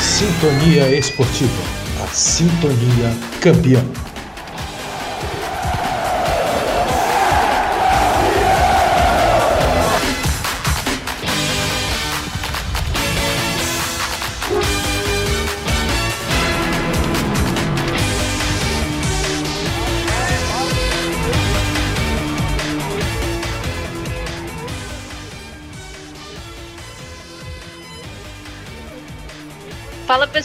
Sintonia 0.00 0.90
Esportiva, 0.96 1.62
a 2.02 2.06
sintonia 2.08 3.14
campeã. 3.38 4.09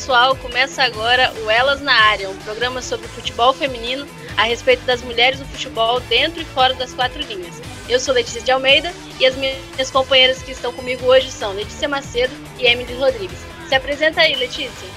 Pessoal, 0.06 0.36
começa 0.36 0.84
agora 0.84 1.34
o 1.44 1.50
Elas 1.50 1.82
na 1.82 1.92
Área, 1.92 2.30
um 2.30 2.38
programa 2.38 2.80
sobre 2.80 3.08
futebol 3.08 3.52
feminino 3.54 4.06
a 4.38 4.44
respeito 4.44 4.86
das 4.86 5.02
mulheres 5.02 5.40
no 5.40 5.48
futebol 5.48 6.00
dentro 6.02 6.40
e 6.40 6.46
fora 6.46 6.76
das 6.76 6.94
quatro 6.94 7.20
linhas. 7.24 7.60
Eu 7.90 8.00
sou 8.00 8.14
Letícia 8.14 8.40
de 8.40 8.52
Almeida 8.52 8.94
e 9.20 9.26
as 9.26 9.36
minhas 9.36 9.90
companheiras 9.92 10.44
que 10.44 10.52
estão 10.52 10.72
comigo 10.74 11.08
hoje 11.08 11.32
são 11.32 11.54
Letícia 11.54 11.90
Macedo 11.90 12.32
e 12.60 12.68
Emily 12.68 12.94
Rodrigues. 12.94 13.40
Se 13.68 13.74
apresenta 13.74 14.22
aí, 14.22 14.36
Letícia. 14.36 14.88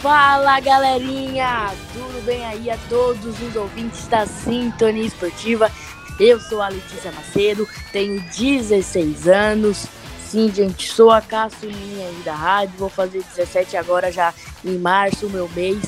Fala 0.00 0.60
galerinha, 0.60 1.72
tudo 1.94 2.22
bem 2.26 2.44
aí 2.44 2.68
a 2.68 2.76
todos 2.90 3.40
os 3.40 3.56
ouvintes 3.56 4.06
da 4.08 4.26
Sintonia 4.26 5.06
Esportiva? 5.06 5.72
Eu 6.20 6.38
sou 6.40 6.60
a 6.60 6.68
Letícia 6.68 7.10
Macedo, 7.10 7.66
tenho 7.90 8.20
16 8.20 9.28
anos, 9.28 9.86
Sim, 10.34 10.52
gente, 10.52 10.92
sou 10.92 11.12
a 11.12 11.20
caçulinha 11.20 12.08
aí 12.08 12.22
da 12.24 12.34
rádio, 12.34 12.74
vou 12.76 12.88
fazer 12.88 13.22
17 13.36 13.76
agora 13.76 14.10
já 14.10 14.34
em 14.64 14.76
março, 14.76 15.30
meu 15.30 15.48
mês. 15.50 15.78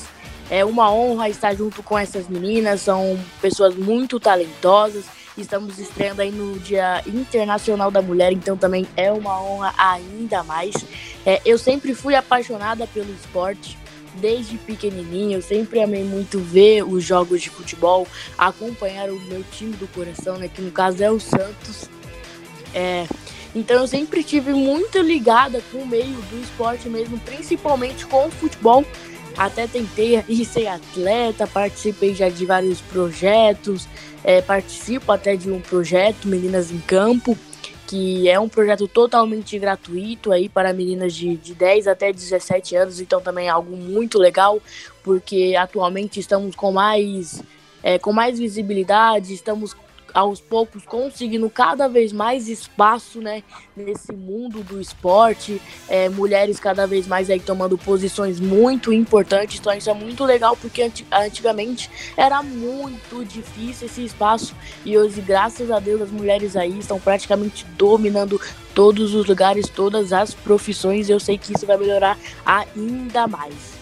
É 0.48 0.64
uma 0.64 0.88
honra 0.88 1.28
estar 1.28 1.52
junto 1.52 1.82
com 1.82 1.98
essas 1.98 2.28
meninas, 2.28 2.82
são 2.82 3.18
pessoas 3.42 3.74
muito 3.74 4.20
talentosas. 4.20 5.06
Estamos 5.36 5.80
estreando 5.80 6.22
aí 6.22 6.30
no 6.30 6.60
Dia 6.60 7.02
Internacional 7.08 7.90
da 7.90 8.00
Mulher, 8.00 8.30
então 8.30 8.56
também 8.56 8.86
é 8.96 9.10
uma 9.10 9.42
honra 9.42 9.74
ainda 9.76 10.44
mais. 10.44 10.76
É, 11.26 11.42
eu 11.44 11.58
sempre 11.58 11.92
fui 11.92 12.14
apaixonada 12.14 12.86
pelo 12.86 13.12
esporte, 13.12 13.76
desde 14.14 14.58
pequenininho, 14.58 15.38
eu 15.38 15.42
sempre 15.42 15.82
amei 15.82 16.04
muito 16.04 16.38
ver 16.38 16.84
os 16.84 17.02
jogos 17.02 17.42
de 17.42 17.50
futebol, 17.50 18.06
acompanhar 18.38 19.10
o 19.10 19.18
meu 19.22 19.42
time 19.50 19.72
do 19.72 19.88
coração, 19.88 20.38
né, 20.38 20.46
que 20.46 20.62
no 20.62 20.70
caso 20.70 21.02
é 21.02 21.10
o 21.10 21.18
Santos. 21.18 21.90
É, 22.72 23.06
então 23.54 23.76
eu 23.76 23.86
sempre 23.86 24.22
tive 24.22 24.52
muito 24.52 24.98
ligada 24.98 25.62
com 25.70 25.78
o 25.78 25.86
meio 25.86 26.16
do 26.30 26.42
esporte 26.42 26.88
mesmo, 26.88 27.18
principalmente 27.20 28.06
com 28.06 28.26
o 28.26 28.30
futebol. 28.30 28.84
Até 29.36 29.66
tentei 29.66 30.22
ser 30.44 30.66
atleta, 30.66 31.46
participei 31.46 32.14
já 32.14 32.28
de 32.28 32.46
vários 32.46 32.80
projetos, 32.80 33.86
é, 34.24 34.40
participo 34.40 35.12
até 35.12 35.36
de 35.36 35.50
um 35.50 35.60
projeto 35.60 36.26
Meninas 36.26 36.70
em 36.70 36.78
Campo, 36.80 37.36
que 37.86 38.28
é 38.28 38.40
um 38.40 38.48
projeto 38.48 38.88
totalmente 38.88 39.58
gratuito 39.58 40.32
aí 40.32 40.48
para 40.48 40.72
meninas 40.72 41.14
de, 41.14 41.36
de 41.36 41.54
10 41.54 41.86
até 41.86 42.12
17 42.12 42.74
anos, 42.76 43.00
então 43.00 43.20
também 43.20 43.46
é 43.46 43.50
algo 43.50 43.76
muito 43.76 44.18
legal, 44.18 44.60
porque 45.04 45.54
atualmente 45.56 46.18
estamos 46.18 46.56
com 46.56 46.72
mais, 46.72 47.42
é, 47.82 47.98
com 47.98 48.12
mais 48.12 48.38
visibilidade, 48.38 49.32
estamos 49.32 49.76
aos 50.16 50.40
poucos 50.40 50.82
conseguindo 50.86 51.50
cada 51.50 51.86
vez 51.88 52.10
mais 52.10 52.48
espaço, 52.48 53.20
né, 53.20 53.42
nesse 53.76 54.14
mundo 54.14 54.62
do 54.62 54.80
esporte, 54.80 55.60
é, 55.90 56.08
mulheres 56.08 56.58
cada 56.58 56.86
vez 56.86 57.06
mais 57.06 57.28
aí 57.28 57.38
tomando 57.38 57.76
posições 57.76 58.40
muito 58.40 58.94
importantes, 58.94 59.60
então 59.60 59.74
isso 59.74 59.90
é 59.90 59.92
muito 59.92 60.24
legal 60.24 60.56
porque 60.56 60.90
antigamente 61.12 61.90
era 62.16 62.42
muito 62.42 63.26
difícil 63.26 63.88
esse 63.88 64.06
espaço. 64.06 64.54
E 64.86 64.96
hoje, 64.96 65.20
graças 65.20 65.70
a 65.70 65.78
Deus, 65.78 66.00
as 66.00 66.10
mulheres 66.10 66.56
aí 66.56 66.78
estão 66.78 66.98
praticamente 66.98 67.66
dominando 67.76 68.40
todos 68.74 69.14
os 69.14 69.26
lugares, 69.26 69.68
todas 69.68 70.14
as 70.14 70.32
profissões, 70.32 71.10
eu 71.10 71.20
sei 71.20 71.36
que 71.36 71.52
isso 71.54 71.66
vai 71.66 71.76
melhorar 71.76 72.16
ainda 72.42 73.26
mais. 73.26 73.76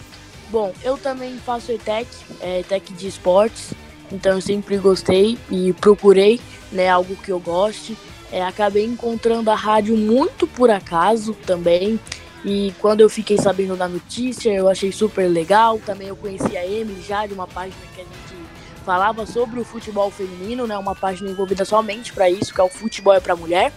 Bom, 0.49 0.73
eu 0.83 0.97
também 0.97 1.37
faço 1.37 1.71
ETEC, 1.71 2.07
é, 2.41 2.59
ETEC 2.59 2.93
de 2.93 3.07
esportes, 3.07 3.73
então 4.11 4.33
eu 4.33 4.41
sempre 4.41 4.77
gostei 4.77 5.37
e 5.49 5.73
procurei 5.73 6.39
né, 6.71 6.89
algo 6.89 7.15
que 7.15 7.31
eu 7.31 7.39
goste. 7.39 7.97
É, 8.31 8.43
acabei 8.43 8.85
encontrando 8.85 9.49
a 9.49 9.55
rádio 9.55 9.95
muito 9.95 10.47
por 10.47 10.69
acaso 10.69 11.33
também. 11.45 11.99
E 12.43 12.73
quando 12.79 13.01
eu 13.01 13.09
fiquei 13.09 13.37
sabendo 13.37 13.75
da 13.75 13.87
notícia, 13.87 14.51
eu 14.51 14.69
achei 14.69 14.91
super 14.91 15.27
legal. 15.27 15.79
Também 15.83 16.09
eu 16.09 16.15
conheci 16.15 16.55
a 16.55 16.65
Emily 16.65 17.01
já 17.01 17.25
de 17.25 17.33
uma 17.33 17.47
página 17.47 17.81
que 17.95 18.01
a 18.01 18.03
gente 18.03 18.45
falava 18.85 19.25
sobre 19.25 19.59
o 19.59 19.65
futebol 19.65 20.11
feminino, 20.11 20.67
né? 20.67 20.77
Uma 20.77 20.93
página 20.93 21.29
envolvida 21.29 21.65
somente 21.65 22.13
para 22.13 22.29
isso, 22.29 22.53
que 22.53 22.61
é 22.61 22.63
o 22.63 22.69
Futebol 22.69 23.13
é 23.13 23.19
para 23.19 23.35
Mulher. 23.35 23.73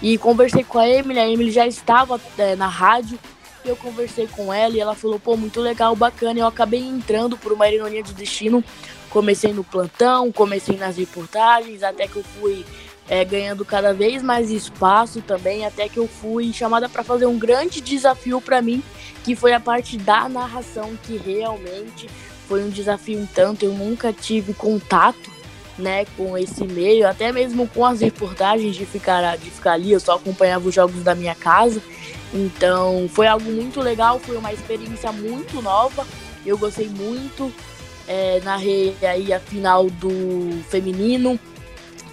E 0.00 0.16
conversei 0.16 0.64
com 0.64 0.78
a 0.78 0.88
Emily, 0.88 1.20
a 1.20 1.28
Emily 1.28 1.50
já 1.50 1.66
estava 1.66 2.18
é, 2.38 2.56
na 2.56 2.66
rádio. 2.66 3.18
E 3.64 3.68
eu 3.68 3.76
conversei 3.76 4.26
com 4.26 4.52
ela 4.52 4.74
e 4.74 4.80
ela 4.80 4.94
falou, 4.94 5.20
pô, 5.20 5.36
muito 5.36 5.60
legal, 5.60 5.94
bacana. 5.94 6.40
Eu 6.40 6.46
acabei 6.46 6.80
entrando 6.80 7.36
por 7.36 7.52
uma 7.52 7.68
ironia 7.68 8.02
de 8.02 8.14
destino 8.14 8.64
comecei 9.12 9.52
no 9.52 9.62
plantão, 9.62 10.32
comecei 10.32 10.76
nas 10.76 10.96
reportagens, 10.96 11.82
até 11.82 12.08
que 12.08 12.16
eu 12.16 12.24
fui 12.24 12.64
é, 13.08 13.24
ganhando 13.24 13.64
cada 13.64 13.92
vez 13.92 14.22
mais 14.22 14.50
espaço 14.50 15.20
também, 15.20 15.66
até 15.66 15.88
que 15.88 15.98
eu 15.98 16.08
fui 16.08 16.52
chamada 16.52 16.88
para 16.88 17.04
fazer 17.04 17.26
um 17.26 17.38
grande 17.38 17.80
desafio 17.80 18.40
para 18.40 18.62
mim, 18.62 18.82
que 19.22 19.36
foi 19.36 19.52
a 19.52 19.60
parte 19.60 19.98
da 19.98 20.28
narração, 20.28 20.96
que 21.02 21.18
realmente 21.18 22.08
foi 22.48 22.64
um 22.64 22.70
desafio 22.70 23.20
em 23.20 23.26
tanto, 23.26 23.64
eu 23.64 23.72
nunca 23.72 24.12
tive 24.12 24.54
contato 24.54 25.30
né, 25.78 26.06
com 26.16 26.36
esse 26.36 26.64
meio, 26.64 27.06
até 27.06 27.32
mesmo 27.32 27.68
com 27.68 27.84
as 27.84 28.00
reportagens 28.00 28.74
de 28.74 28.86
ficar, 28.86 29.36
de 29.36 29.50
ficar 29.50 29.72
ali, 29.72 29.92
eu 29.92 30.00
só 30.00 30.16
acompanhava 30.16 30.68
os 30.68 30.74
jogos 30.74 31.02
da 31.02 31.14
minha 31.14 31.34
casa. 31.34 31.82
Então 32.32 33.08
foi 33.10 33.26
algo 33.26 33.50
muito 33.50 33.80
legal, 33.80 34.18
foi 34.18 34.36
uma 34.36 34.52
experiência 34.52 35.12
muito 35.12 35.60
nova. 35.60 36.06
Eu 36.44 36.58
gostei 36.58 36.88
muito, 36.88 37.52
é, 38.06 38.40
narrei 38.40 38.94
aí 39.02 39.32
a 39.32 39.40
final 39.40 39.88
do 39.88 40.62
feminino, 40.68 41.38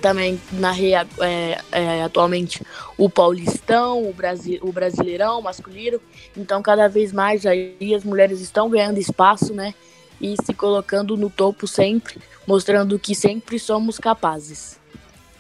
também 0.02 0.40
narrei 0.54 0.94
é, 0.94 1.62
é, 1.72 2.04
atualmente 2.04 2.62
o 2.98 3.10
Paulistão, 3.10 4.08
o, 4.08 4.14
Brasi 4.14 4.60
o 4.62 4.72
Brasileirão 4.72 5.42
masculino. 5.42 6.00
Então, 6.36 6.62
cada 6.62 6.88
vez 6.88 7.12
mais 7.12 7.46
aí 7.46 7.94
as 7.96 8.04
mulheres 8.04 8.40
estão 8.40 8.70
ganhando 8.70 8.98
espaço, 8.98 9.54
né? 9.54 9.74
E 10.22 10.36
se 10.44 10.54
colocando 10.54 11.16
no 11.18 11.30
topo 11.30 11.68
sempre, 11.68 12.18
mostrando 12.48 13.00
que 13.00 13.14
sempre 13.14 13.60
somos 13.60 13.98
capazes. 13.98 14.80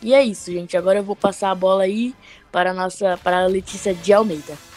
E 0.01 0.13
é 0.13 0.23
isso, 0.23 0.51
gente. 0.51 0.77
Agora 0.77 0.99
eu 0.99 1.03
vou 1.03 1.15
passar 1.15 1.51
a 1.51 1.55
bola 1.55 1.83
aí 1.83 2.13
para 2.51 2.71
a 2.71 2.73
nossa 2.73 3.17
para 3.21 3.43
a 3.43 3.47
Letícia 3.47 3.93
de 3.93 4.13
Almeida 4.13 4.68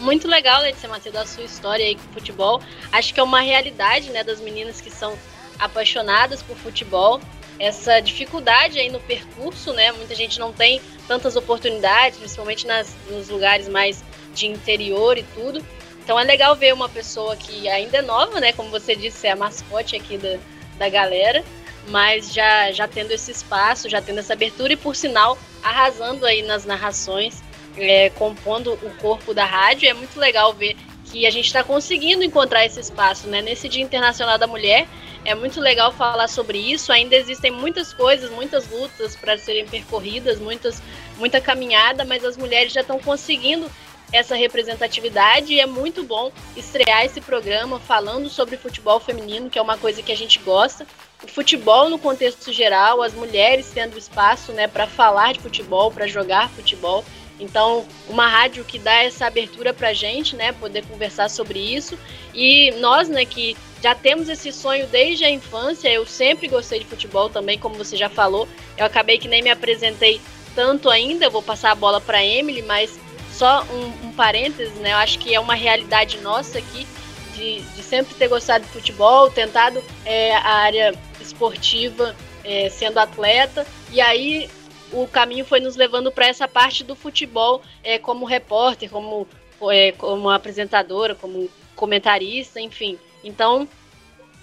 muito 0.00 0.26
legal, 0.26 0.62
Letícia 0.62 0.88
Macedo, 0.88 1.18
a 1.18 1.26
sua 1.26 1.44
história 1.44 1.84
aí 1.84 1.94
com 1.94 2.12
futebol. 2.12 2.60
Acho 2.90 3.12
que 3.12 3.20
é 3.20 3.22
uma 3.22 3.40
realidade, 3.40 4.10
né, 4.10 4.24
das 4.24 4.40
meninas 4.40 4.80
que 4.80 4.90
são 4.90 5.16
apaixonadas 5.58 6.42
por 6.42 6.56
futebol. 6.56 7.20
Essa 7.58 8.00
dificuldade 8.00 8.78
aí 8.78 8.90
no 8.90 8.98
percurso, 9.00 9.74
né? 9.74 9.92
Muita 9.92 10.14
gente 10.14 10.40
não 10.40 10.50
tem 10.50 10.80
tantas 11.06 11.36
oportunidades, 11.36 12.18
principalmente 12.18 12.66
nas, 12.66 12.96
nos 13.10 13.28
lugares 13.28 13.68
mais 13.68 14.02
de 14.34 14.46
interior 14.46 15.18
e 15.18 15.22
tudo. 15.22 15.62
Então 16.02 16.18
é 16.18 16.24
legal 16.24 16.56
ver 16.56 16.72
uma 16.72 16.88
pessoa 16.88 17.36
que 17.36 17.68
ainda 17.68 17.98
é 17.98 18.02
nova, 18.02 18.40
né? 18.40 18.54
Como 18.54 18.70
você 18.70 18.96
disse, 18.96 19.26
é 19.26 19.32
a 19.32 19.36
mascote 19.36 19.94
aqui 19.94 20.16
da, 20.16 20.38
da 20.78 20.88
galera, 20.88 21.44
mas 21.88 22.32
já, 22.32 22.72
já 22.72 22.88
tendo 22.88 23.12
esse 23.12 23.30
espaço, 23.30 23.90
já 23.90 24.00
tendo 24.00 24.20
essa 24.20 24.32
abertura 24.32 24.72
e, 24.72 24.76
por 24.76 24.96
sinal, 24.96 25.36
arrasando 25.62 26.24
aí 26.24 26.40
nas 26.40 26.64
narrações 26.64 27.42
é, 27.76 28.10
compondo 28.10 28.72
o 28.72 28.90
corpo 29.00 29.34
da 29.34 29.44
rádio. 29.44 29.88
É 29.88 29.94
muito 29.94 30.18
legal 30.18 30.52
ver 30.52 30.76
que 31.04 31.26
a 31.26 31.30
gente 31.30 31.46
está 31.46 31.64
conseguindo 31.64 32.22
encontrar 32.22 32.64
esse 32.64 32.78
espaço, 32.78 33.26
né? 33.26 33.42
Nesse 33.42 33.68
Dia 33.68 33.82
Internacional 33.82 34.38
da 34.38 34.46
Mulher, 34.46 34.86
é 35.24 35.34
muito 35.34 35.60
legal 35.60 35.92
falar 35.92 36.28
sobre 36.28 36.58
isso. 36.58 36.92
Ainda 36.92 37.16
existem 37.16 37.50
muitas 37.50 37.92
coisas, 37.92 38.30
muitas 38.30 38.68
lutas 38.70 39.16
para 39.16 39.36
serem 39.36 39.66
percorridas, 39.66 40.38
muitas, 40.38 40.80
muita 41.18 41.40
caminhada, 41.40 42.04
mas 42.04 42.24
as 42.24 42.36
mulheres 42.36 42.72
já 42.72 42.80
estão 42.80 42.98
conseguindo 42.98 43.70
essa 44.12 44.34
representatividade 44.34 45.52
e 45.52 45.60
é 45.60 45.66
muito 45.66 46.02
bom 46.02 46.32
estrear 46.56 47.04
esse 47.04 47.20
programa 47.20 47.78
falando 47.78 48.28
sobre 48.28 48.56
futebol 48.56 48.98
feminino, 48.98 49.48
que 49.48 49.58
é 49.58 49.62
uma 49.62 49.76
coisa 49.76 50.02
que 50.02 50.10
a 50.10 50.16
gente 50.16 50.38
gosta. 50.40 50.86
O 51.22 51.28
futebol 51.28 51.88
no 51.88 51.98
contexto 51.98 52.52
geral, 52.52 53.02
as 53.02 53.14
mulheres 53.14 53.70
tendo 53.72 53.98
espaço, 53.98 54.52
né, 54.52 54.66
para 54.66 54.86
falar 54.86 55.32
de 55.32 55.40
futebol, 55.40 55.90
para 55.90 56.06
jogar 56.06 56.48
futebol. 56.50 57.04
Então, 57.40 57.86
uma 58.08 58.28
rádio 58.28 58.64
que 58.64 58.78
dá 58.78 59.02
essa 59.02 59.26
abertura 59.26 59.72
para 59.72 59.88
a 59.88 59.92
gente, 59.94 60.36
né, 60.36 60.52
poder 60.52 60.84
conversar 60.84 61.28
sobre 61.30 61.58
isso. 61.58 61.98
E 62.34 62.70
nós, 62.72 63.08
né, 63.08 63.24
que 63.24 63.56
já 63.82 63.94
temos 63.94 64.28
esse 64.28 64.52
sonho 64.52 64.86
desde 64.86 65.24
a 65.24 65.30
infância, 65.30 65.88
eu 65.88 66.04
sempre 66.04 66.46
gostei 66.48 66.80
de 66.80 66.84
futebol 66.84 67.30
também, 67.30 67.58
como 67.58 67.74
você 67.74 67.96
já 67.96 68.08
falou. 68.08 68.46
Eu 68.76 68.84
acabei 68.84 69.18
que 69.18 69.26
nem 69.26 69.42
me 69.42 69.50
apresentei 69.50 70.20
tanto 70.54 70.90
ainda, 70.90 71.24
eu 71.24 71.30
vou 71.30 71.42
passar 71.42 71.70
a 71.70 71.74
bola 71.74 72.00
para 72.00 72.24
Emily, 72.24 72.62
mas 72.62 72.98
só 73.32 73.64
um, 73.64 74.08
um 74.08 74.12
parênteses, 74.12 74.74
né? 74.74 74.92
Eu 74.92 74.98
acho 74.98 75.18
que 75.18 75.34
é 75.34 75.40
uma 75.40 75.54
realidade 75.54 76.18
nossa 76.18 76.58
aqui 76.58 76.86
de, 77.34 77.60
de 77.60 77.82
sempre 77.82 78.14
ter 78.14 78.28
gostado 78.28 78.64
de 78.64 78.70
futebol, 78.70 79.30
tentado 79.30 79.82
é, 80.04 80.34
a 80.34 80.52
área 80.56 80.94
esportiva 81.20 82.14
é, 82.44 82.68
sendo 82.68 82.98
atleta, 82.98 83.66
e 83.90 84.00
aí 84.00 84.50
o 84.92 85.06
caminho 85.06 85.44
foi 85.44 85.60
nos 85.60 85.76
levando 85.76 86.10
para 86.10 86.26
essa 86.26 86.48
parte 86.48 86.82
do 86.84 86.94
futebol 86.94 87.62
é, 87.82 87.98
como 87.98 88.24
repórter, 88.24 88.90
como, 88.90 89.26
é, 89.70 89.92
como 89.92 90.28
apresentadora, 90.30 91.14
como 91.14 91.48
comentarista, 91.76 92.60
enfim. 92.60 92.98
Então, 93.22 93.68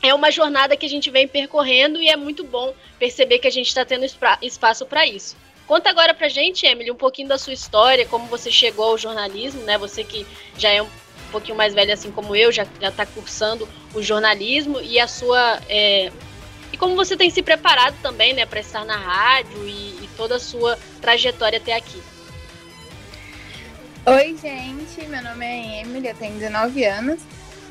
é 0.02 0.14
uma 0.14 0.32
jornada 0.32 0.78
que 0.78 0.86
a 0.86 0.90
gente 0.90 1.10
vem 1.10 1.28
percorrendo 1.28 2.02
e 2.02 2.10
é 2.10 2.16
muito 2.16 2.44
bom 2.44 2.74
perceber 3.00 3.40
que 3.40 3.48
a 3.48 3.52
gente 3.52 3.68
está 3.68 3.84
tendo 3.84 4.06
espaço 4.42 4.86
para 4.86 5.06
isso. 5.06 5.36
Conta 5.68 5.90
agora 5.90 6.14
pra 6.14 6.30
gente, 6.30 6.66
Emily, 6.66 6.90
um 6.90 6.96
pouquinho 6.96 7.28
da 7.28 7.38
sua 7.38 7.52
história, 7.52 8.06
como 8.06 8.26
você 8.28 8.50
chegou 8.50 8.86
ao 8.86 8.98
jornalismo, 8.98 9.62
né? 9.64 9.78
Você 9.78 10.04
que 10.04 10.26
já 10.58 10.70
é 10.70 10.82
um 10.82 10.88
pouquinho 11.30 11.58
mais 11.58 11.74
velha 11.74 11.94
assim 11.94 12.10
como 12.10 12.34
eu, 12.36 12.54
já 12.54 12.64
está 12.82 13.06
cursando 13.06 13.68
o 13.94 14.02
jornalismo 14.02 14.80
e 14.80 14.98
a 14.98 15.08
sua 15.08 15.62
é, 15.68 16.10
como 16.78 16.96
você 16.96 17.18
tem 17.18 17.30
se 17.30 17.42
preparado 17.42 17.96
também, 18.02 18.34
né, 18.34 18.46
para 18.46 18.60
estar 18.60 18.86
na 18.86 18.98
rádio 18.98 19.68
e, 19.68 20.04
e, 20.04 20.10
toda 20.16 20.36
a 20.36 20.40
sua 20.40 20.78
trajetória 21.02 21.58
até 21.58 21.74
aqui. 21.74 22.02
Oi, 24.06 24.38
gente, 24.42 25.06
meu 25.08 25.22
nome 25.22 25.46
é 25.46 25.82
Emily, 25.82 26.08
eu 26.08 26.16
tenho 26.16 26.34
19 26.36 26.86
anos, 26.86 27.20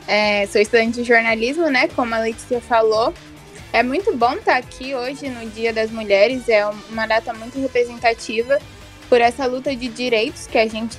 é, 0.06 0.46
sou 0.46 0.60
estudante 0.60 1.02
de 1.02 1.04
jornalismo, 1.04 1.68
né, 1.70 1.88
como 1.88 2.14
a 2.14 2.18
Letícia 2.18 2.60
falou. 2.60 3.14
É 3.72 3.82
muito 3.82 4.14
bom 4.14 4.34
estar 4.34 4.56
aqui 4.56 4.94
hoje 4.94 5.28
no 5.28 5.48
Dia 5.50 5.72
das 5.72 5.90
Mulheres, 5.90 6.48
é 6.48 6.66
uma 6.90 7.06
data 7.06 7.32
muito 7.32 7.60
representativa 7.60 8.58
por 9.08 9.20
essa 9.20 9.46
luta 9.46 9.74
de 9.74 9.88
direitos 9.88 10.46
que 10.46 10.58
a 10.58 10.66
gente 10.66 10.98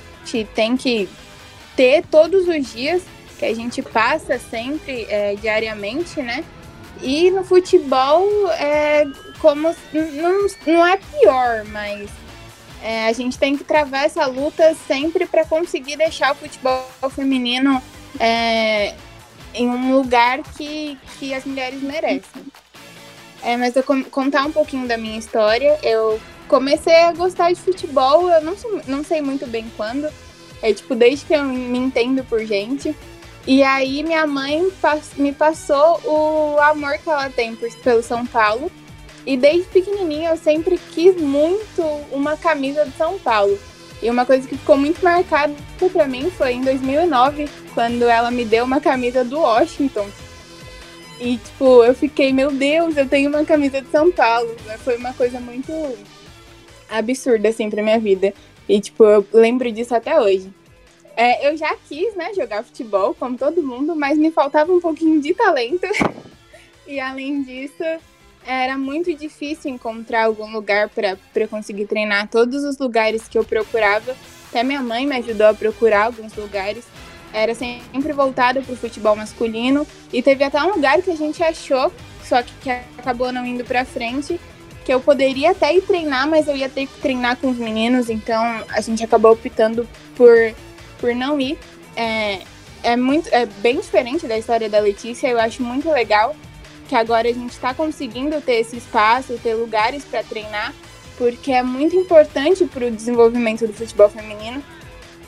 tem 0.54 0.76
que 0.76 1.08
ter 1.76 2.04
todos 2.06 2.46
os 2.48 2.72
dias, 2.72 3.02
que 3.38 3.44
a 3.44 3.54
gente 3.54 3.80
passa 3.82 4.38
sempre, 4.38 5.06
é, 5.08 5.34
diariamente, 5.36 6.20
né? 6.20 6.44
E 7.02 7.30
no 7.30 7.44
futebol, 7.44 8.26
é 8.52 9.04
como 9.40 9.74
não, 9.92 10.46
não 10.66 10.86
é 10.86 10.96
pior, 10.96 11.64
mas 11.66 12.10
é, 12.82 13.06
a 13.06 13.12
gente 13.12 13.38
tem 13.38 13.56
que 13.56 13.64
travar 13.64 14.04
essa 14.04 14.26
luta 14.26 14.74
sempre 14.86 15.26
para 15.26 15.44
conseguir 15.44 15.96
deixar 15.96 16.32
o 16.32 16.34
futebol 16.34 16.84
feminino 17.10 17.82
é, 18.18 18.94
em 19.54 19.68
um 19.68 19.96
lugar 19.96 20.42
que, 20.56 20.98
que 21.18 21.34
as 21.34 21.44
mulheres 21.44 21.82
merecem. 21.82 22.42
É, 23.42 23.56
mas 23.56 23.76
eu 23.76 23.84
contar 24.10 24.44
um 24.46 24.52
pouquinho 24.52 24.86
da 24.88 24.96
minha 24.96 25.18
história, 25.18 25.78
eu 25.82 26.20
comecei 26.48 27.02
a 27.02 27.12
gostar 27.12 27.52
de 27.52 27.60
futebol, 27.60 28.28
eu 28.28 28.42
não, 28.42 28.56
não 28.86 29.04
sei 29.04 29.20
muito 29.20 29.46
bem 29.46 29.70
quando, 29.76 30.08
é 30.60 30.72
tipo 30.72 30.94
desde 30.94 31.24
que 31.24 31.34
eu 31.34 31.44
me 31.44 31.78
entendo 31.78 32.24
por 32.24 32.44
gente. 32.44 32.94
E 33.46 33.62
aí 33.62 34.02
minha 34.02 34.26
mãe 34.26 34.70
me 35.16 35.32
passou 35.32 36.00
o 36.04 36.58
amor 36.60 36.98
que 36.98 37.08
ela 37.08 37.30
tem 37.30 37.56
pelo 37.56 38.02
São 38.02 38.26
Paulo. 38.26 38.70
E 39.26 39.36
desde 39.36 39.68
pequenininha 39.68 40.30
eu 40.30 40.36
sempre 40.36 40.78
quis 40.92 41.16
muito 41.16 41.82
uma 42.12 42.36
camisa 42.36 42.84
do 42.84 42.92
São 42.96 43.18
Paulo. 43.18 43.58
E 44.00 44.08
uma 44.08 44.24
coisa 44.24 44.46
que 44.46 44.56
ficou 44.56 44.76
muito 44.76 45.02
marcada 45.02 45.54
para 45.92 46.06
mim 46.06 46.30
foi 46.30 46.52
em 46.52 46.62
2009, 46.62 47.48
quando 47.74 48.04
ela 48.04 48.30
me 48.30 48.44
deu 48.44 48.64
uma 48.64 48.80
camisa 48.80 49.24
do 49.24 49.40
Washington. 49.40 50.08
E, 51.20 51.36
tipo, 51.36 51.82
eu 51.82 51.94
fiquei, 51.94 52.32
meu 52.32 52.52
Deus, 52.52 52.96
eu 52.96 53.08
tenho 53.08 53.28
uma 53.28 53.44
camisa 53.44 53.82
de 53.82 53.90
São 53.90 54.12
Paulo. 54.12 54.54
Foi 54.84 54.96
uma 54.96 55.12
coisa 55.12 55.40
muito 55.40 55.72
absurda, 56.88 57.48
assim, 57.48 57.68
pra 57.68 57.82
minha 57.82 57.98
vida. 57.98 58.32
E, 58.68 58.80
tipo, 58.80 59.04
eu 59.04 59.26
lembro 59.32 59.70
disso 59.72 59.94
até 59.94 60.20
hoje. 60.20 60.52
É, 61.20 61.48
eu 61.48 61.56
já 61.56 61.74
quis, 61.88 62.14
né, 62.14 62.32
jogar 62.32 62.62
futebol, 62.62 63.12
como 63.12 63.36
todo 63.36 63.60
mundo, 63.60 63.96
mas 63.96 64.16
me 64.16 64.30
faltava 64.30 64.72
um 64.72 64.80
pouquinho 64.80 65.20
de 65.20 65.34
talento. 65.34 65.88
e 66.86 67.00
além 67.00 67.42
disso, 67.42 67.82
era 68.46 68.78
muito 68.78 69.12
difícil 69.12 69.72
encontrar 69.72 70.26
algum 70.26 70.48
lugar 70.52 70.88
para 70.88 71.48
conseguir 71.48 71.86
treinar. 71.86 72.28
Todos 72.28 72.62
os 72.62 72.78
lugares 72.78 73.26
que 73.26 73.36
eu 73.36 73.42
procurava, 73.42 74.14
até 74.48 74.62
minha 74.62 74.80
mãe 74.80 75.08
me 75.08 75.16
ajudou 75.16 75.48
a 75.48 75.54
procurar 75.54 76.04
alguns 76.04 76.36
lugares. 76.36 76.84
Era 77.32 77.52
sempre 77.52 78.12
voltada 78.12 78.62
para 78.62 78.72
o 78.72 78.76
futebol 78.76 79.16
masculino. 79.16 79.84
E 80.12 80.22
teve 80.22 80.44
até 80.44 80.62
um 80.62 80.74
lugar 80.74 81.02
que 81.02 81.10
a 81.10 81.16
gente 81.16 81.42
achou, 81.42 81.92
só 82.22 82.44
que, 82.44 82.52
que 82.62 82.70
acabou 82.70 83.32
não 83.32 83.44
indo 83.44 83.64
para 83.64 83.84
frente, 83.84 84.40
que 84.84 84.94
eu 84.94 85.00
poderia 85.00 85.50
até 85.50 85.74
ir 85.74 85.82
treinar, 85.82 86.28
mas 86.28 86.46
eu 86.46 86.56
ia 86.56 86.68
ter 86.68 86.86
que 86.86 87.00
treinar 87.00 87.36
com 87.38 87.50
os 87.50 87.58
meninos. 87.58 88.08
Então 88.08 88.40
a 88.68 88.80
gente 88.80 89.02
acabou 89.02 89.32
optando 89.32 89.86
por 90.16 90.54
por 90.98 91.14
não 91.14 91.40
ir. 91.40 91.58
É, 91.96 92.40
é, 92.82 92.96
muito, 92.96 93.28
é 93.32 93.46
bem 93.46 93.80
diferente 93.80 94.26
da 94.26 94.38
história 94.38 94.68
da 94.68 94.78
Letícia, 94.78 95.28
eu 95.28 95.40
acho 95.40 95.62
muito 95.62 95.90
legal 95.90 96.34
que 96.88 96.94
agora 96.94 97.28
a 97.28 97.32
gente 97.32 97.50
está 97.50 97.74
conseguindo 97.74 98.40
ter 98.40 98.60
esse 98.60 98.76
espaço, 98.76 99.38
ter 99.42 99.54
lugares 99.54 100.04
para 100.04 100.22
treinar, 100.22 100.72
porque 101.18 101.52
é 101.52 101.62
muito 101.62 101.94
importante 101.94 102.64
para 102.64 102.86
o 102.86 102.90
desenvolvimento 102.90 103.66
do 103.66 103.74
futebol 103.74 104.08
feminino, 104.08 104.62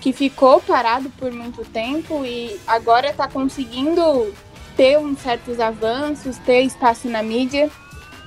que 0.01 0.13
ficou 0.13 0.61
parado 0.61 1.11
por 1.11 1.31
muito 1.31 1.63
tempo 1.67 2.25
e 2.25 2.59
agora 2.67 3.11
está 3.11 3.29
conseguindo 3.29 4.35
ter 4.75 4.99
uns 4.99 5.19
certos 5.21 5.61
avanços, 5.61 6.39
ter 6.39 6.63
espaço 6.63 7.09
na 7.09 7.23
mídia, 7.23 7.71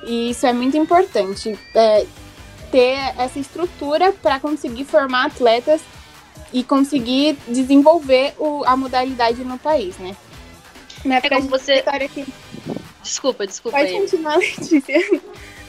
e 0.06 0.30
isso 0.30 0.46
é 0.46 0.52
muito 0.52 0.76
importante. 0.76 1.58
É, 1.74 2.06
ter 2.70 2.98
essa 3.18 3.38
estrutura 3.38 4.12
para 4.12 4.38
conseguir 4.38 4.84
formar 4.84 5.26
atletas 5.26 5.80
e 6.54 6.62
conseguir 6.62 7.36
desenvolver 7.48 8.32
o, 8.38 8.62
a 8.64 8.76
modalidade 8.76 9.42
no 9.42 9.58
país, 9.58 9.98
né? 9.98 10.16
Na 11.04 11.16
é 11.16 11.28
como 11.28 11.48
você. 11.48 11.84
Desculpa, 13.02 13.44
desculpa. 13.44 13.76
Pode 13.76 13.90
aí. 13.90 14.00
continuar, 14.00 14.36
Letícia. 14.38 15.20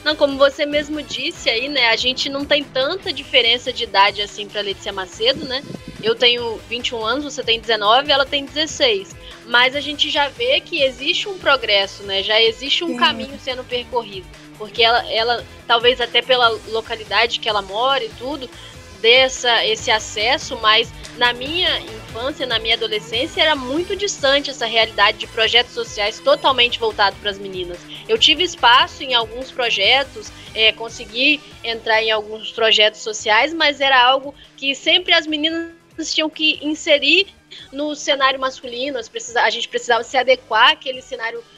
Não, 0.04 0.14
como 0.14 0.38
você 0.38 0.64
mesmo 0.64 1.02
disse 1.02 1.50
aí, 1.50 1.68
né? 1.68 1.88
A 1.88 1.96
gente 1.96 2.28
não 2.28 2.44
tem 2.44 2.62
tanta 2.62 3.12
diferença 3.12 3.72
de 3.72 3.82
idade 3.82 4.22
assim 4.22 4.46
para 4.46 4.60
Letícia 4.60 4.92
Macedo, 4.92 5.44
né? 5.44 5.60
Eu 6.00 6.14
tenho 6.14 6.58
21 6.68 7.04
anos, 7.04 7.24
você 7.24 7.42
tem 7.42 7.58
19, 7.58 8.12
ela 8.12 8.24
tem 8.24 8.44
16. 8.44 9.16
Mas 9.46 9.74
a 9.74 9.80
gente 9.80 10.08
já 10.08 10.28
vê 10.28 10.60
que 10.60 10.84
existe 10.84 11.28
um 11.28 11.36
progresso, 11.36 12.04
né? 12.04 12.22
Já 12.22 12.40
existe 12.40 12.84
um 12.84 12.90
Sim. 12.90 12.96
caminho 12.96 13.36
sendo 13.40 13.64
percorrido. 13.64 14.28
Porque 14.56 14.84
ela, 14.84 15.04
ela, 15.10 15.44
talvez 15.66 16.00
até 16.00 16.22
pela 16.22 16.48
localidade 16.68 17.40
que 17.40 17.48
ela 17.48 17.60
mora 17.60 18.04
e 18.04 18.08
tudo, 18.10 18.48
dessa 18.96 19.64
esse 19.64 19.90
acesso, 19.90 20.56
mas 20.60 20.92
na 21.16 21.32
minha 21.32 21.80
infância, 21.80 22.46
na 22.46 22.58
minha 22.58 22.74
adolescência, 22.74 23.40
era 23.40 23.54
muito 23.54 23.96
distante 23.96 24.50
essa 24.50 24.66
realidade 24.66 25.18
de 25.18 25.26
projetos 25.26 25.72
sociais 25.72 26.18
totalmente 26.18 26.78
voltados 26.78 27.18
para 27.18 27.30
as 27.30 27.38
meninas. 27.38 27.78
Eu 28.08 28.18
tive 28.18 28.42
espaço 28.42 29.02
em 29.02 29.14
alguns 29.14 29.50
projetos, 29.50 30.30
é, 30.54 30.72
consegui 30.72 31.40
entrar 31.64 32.02
em 32.02 32.10
alguns 32.10 32.52
projetos 32.52 33.00
sociais, 33.00 33.52
mas 33.52 33.80
era 33.80 34.02
algo 34.02 34.34
que 34.56 34.74
sempre 34.74 35.12
as 35.12 35.26
meninas 35.26 35.72
tinham 36.12 36.28
que 36.28 36.58
inserir 36.62 37.28
no 37.72 37.94
cenário 37.94 38.38
masculino, 38.38 38.98
a 38.98 39.50
gente 39.50 39.68
precisava 39.68 40.04
se 40.04 40.16
adequar 40.16 40.72
àquele 40.72 41.00
cenário 41.00 41.38
masculino 41.38 41.55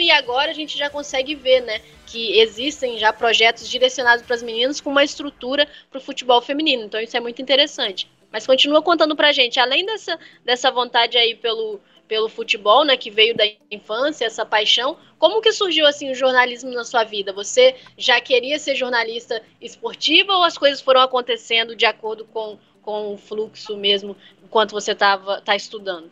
e 0.00 0.10
agora 0.10 0.50
a 0.50 0.54
gente 0.54 0.76
já 0.76 0.90
consegue 0.90 1.34
ver, 1.34 1.60
né, 1.62 1.80
que 2.06 2.38
existem 2.38 2.98
já 2.98 3.12
projetos 3.12 3.68
direcionados 3.68 4.24
para 4.24 4.36
as 4.36 4.42
meninas 4.42 4.80
com 4.80 4.90
uma 4.90 5.04
estrutura 5.04 5.68
para 5.90 5.98
o 5.98 6.02
futebol 6.02 6.40
feminino. 6.40 6.84
Então 6.84 7.00
isso 7.00 7.16
é 7.16 7.20
muito 7.20 7.40
interessante. 7.40 8.08
Mas 8.32 8.46
continua 8.46 8.82
contando 8.82 9.16
para 9.16 9.28
a 9.28 9.32
gente, 9.32 9.58
além 9.58 9.84
dessa, 9.84 10.18
dessa 10.44 10.70
vontade 10.70 11.18
aí 11.18 11.34
pelo, 11.34 11.80
pelo 12.06 12.28
futebol, 12.28 12.84
né, 12.84 12.96
que 12.96 13.10
veio 13.10 13.36
da 13.36 13.44
infância, 13.70 14.24
essa 14.24 14.44
paixão, 14.44 14.96
como 15.18 15.40
que 15.40 15.52
surgiu 15.52 15.86
assim 15.86 16.10
o 16.10 16.14
jornalismo 16.14 16.70
na 16.70 16.84
sua 16.84 17.04
vida? 17.04 17.32
Você 17.32 17.76
já 17.96 18.20
queria 18.20 18.58
ser 18.58 18.74
jornalista 18.74 19.42
esportiva 19.60 20.32
ou 20.32 20.42
as 20.42 20.58
coisas 20.58 20.80
foram 20.80 21.00
acontecendo 21.00 21.76
de 21.76 21.86
acordo 21.86 22.24
com, 22.24 22.58
com 22.82 23.14
o 23.14 23.16
fluxo 23.16 23.76
mesmo 23.76 24.16
enquanto 24.42 24.72
você 24.72 24.92
estava 24.92 25.40
tá 25.40 25.54
estudando? 25.54 26.10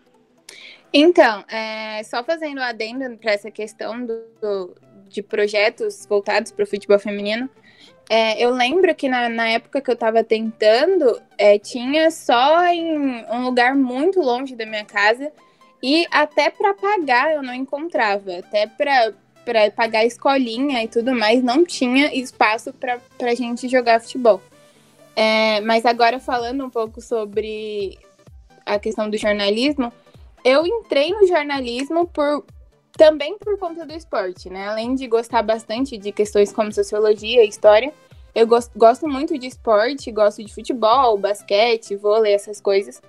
Então, 0.92 1.44
é, 1.48 2.02
só 2.04 2.24
fazendo 2.24 2.60
adendo 2.60 3.16
para 3.18 3.32
essa 3.32 3.50
questão 3.50 4.04
do, 4.04 4.22
do, 4.40 4.74
de 5.08 5.22
projetos 5.22 6.06
voltados 6.06 6.50
para 6.50 6.62
o 6.62 6.66
futebol 6.66 6.98
feminino, 6.98 7.48
é, 8.08 8.42
eu 8.42 8.50
lembro 8.50 8.94
que 8.94 9.08
na, 9.08 9.28
na, 9.28 9.48
época 9.50 9.82
que 9.82 9.90
eu 9.90 9.94
estava 9.94 10.24
tentando, 10.24 11.20
é, 11.36 11.58
tinha 11.58 12.10
só 12.10 12.64
em 12.66 13.24
um 13.30 13.44
lugar 13.44 13.74
muito 13.74 14.20
longe 14.20 14.56
da 14.56 14.64
minha 14.64 14.84
casa 14.84 15.30
e 15.82 16.06
até 16.10 16.48
para 16.48 16.72
pagar 16.72 17.34
eu 17.34 17.42
não 17.42 17.54
encontrava, 17.54 18.38
até 18.38 18.66
para 18.66 19.12
para 19.44 19.70
pagar 19.70 20.00
a 20.00 20.04
escolinha 20.04 20.84
e 20.84 20.88
tudo 20.88 21.14
mais, 21.14 21.42
não 21.42 21.64
tinha 21.64 22.14
espaço 22.14 22.70
para 22.70 23.00
a 23.22 23.34
gente 23.34 23.66
jogar 23.66 23.98
futebol. 23.98 24.42
É, 25.16 25.62
mas 25.62 25.86
agora 25.86 26.20
falando 26.20 26.62
um 26.66 26.68
pouco 26.68 27.00
sobre 27.00 27.98
a 28.66 28.78
questão 28.78 29.08
do 29.08 29.16
jornalismo, 29.16 29.90
eu 30.44 30.66
entrei 30.66 31.12
no 31.12 31.26
jornalismo 31.26 32.06
por 32.06 32.44
também 32.92 33.38
por 33.38 33.56
conta 33.58 33.86
do 33.86 33.92
esporte, 33.92 34.50
né? 34.50 34.68
Além 34.68 34.94
de 34.94 35.06
gostar 35.06 35.42
bastante 35.42 35.96
de 35.96 36.10
questões 36.10 36.52
como 36.52 36.72
sociologia 36.72 37.44
história, 37.44 37.92
eu 38.34 38.46
gosto, 38.46 38.76
gosto 38.76 39.08
muito 39.08 39.38
de 39.38 39.46
esporte, 39.46 40.10
gosto 40.10 40.44
de 40.44 40.52
futebol, 40.52 41.16
basquete, 41.16 41.96
vôlei, 41.96 42.34
essas 42.34 42.60
coisas. 42.60 43.00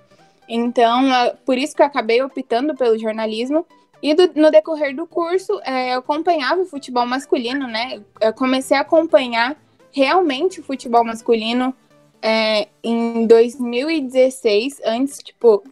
Então, 0.48 1.12
é 1.12 1.34
por 1.44 1.56
isso 1.58 1.74
que 1.74 1.82
eu 1.82 1.86
acabei 1.86 2.22
optando 2.22 2.74
pelo 2.74 2.98
jornalismo. 2.98 3.66
E 4.02 4.14
do, 4.14 4.30
no 4.34 4.50
decorrer 4.50 4.94
do 4.96 5.06
curso, 5.06 5.60
é, 5.62 5.94
eu 5.94 5.98
acompanhava 5.98 6.62
o 6.62 6.66
futebol 6.66 7.06
masculino, 7.06 7.66
né? 7.66 8.00
Eu 8.20 8.32
comecei 8.32 8.76
a 8.76 8.80
acompanhar 8.80 9.56
realmente 9.92 10.60
o 10.60 10.64
futebol 10.64 11.04
masculino 11.04 11.74
é, 12.22 12.68
em 12.82 13.26
2016. 13.26 14.80
Antes, 14.84 15.18
tipo, 15.18 15.62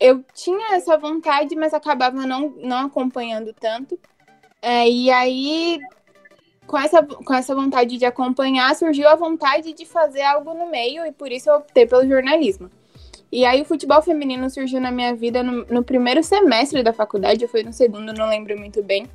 eu 0.00 0.24
tinha 0.34 0.74
essa 0.74 0.96
vontade, 0.96 1.54
mas 1.54 1.74
acabava 1.74 2.26
não, 2.26 2.54
não 2.56 2.86
acompanhando 2.86 3.52
tanto. 3.52 3.98
É, 4.62 4.88
e 4.88 5.10
aí, 5.10 5.78
com 6.66 6.78
essa, 6.78 7.02
com 7.02 7.34
essa 7.34 7.54
vontade 7.54 7.98
de 7.98 8.06
acompanhar, 8.06 8.74
surgiu 8.74 9.08
a 9.08 9.14
vontade 9.14 9.74
de 9.74 9.84
fazer 9.84 10.22
algo 10.22 10.54
no 10.54 10.70
meio, 10.70 11.04
e 11.04 11.12
por 11.12 11.30
isso 11.30 11.50
eu 11.50 11.56
optei 11.56 11.86
pelo 11.86 12.08
jornalismo. 12.08 12.70
E 13.30 13.44
aí 13.44 13.60
o 13.60 13.64
futebol 13.64 14.02
feminino 14.02 14.50
surgiu 14.50 14.80
na 14.80 14.90
minha 14.90 15.14
vida 15.14 15.42
no, 15.42 15.64
no 15.66 15.84
primeiro 15.84 16.22
semestre 16.22 16.82
da 16.82 16.92
faculdade, 16.92 17.46
foi 17.46 17.62
no 17.62 17.72
segundo, 17.72 18.12
não 18.12 18.28
lembro 18.28 18.58
muito 18.58 18.82
bem. 18.82 19.06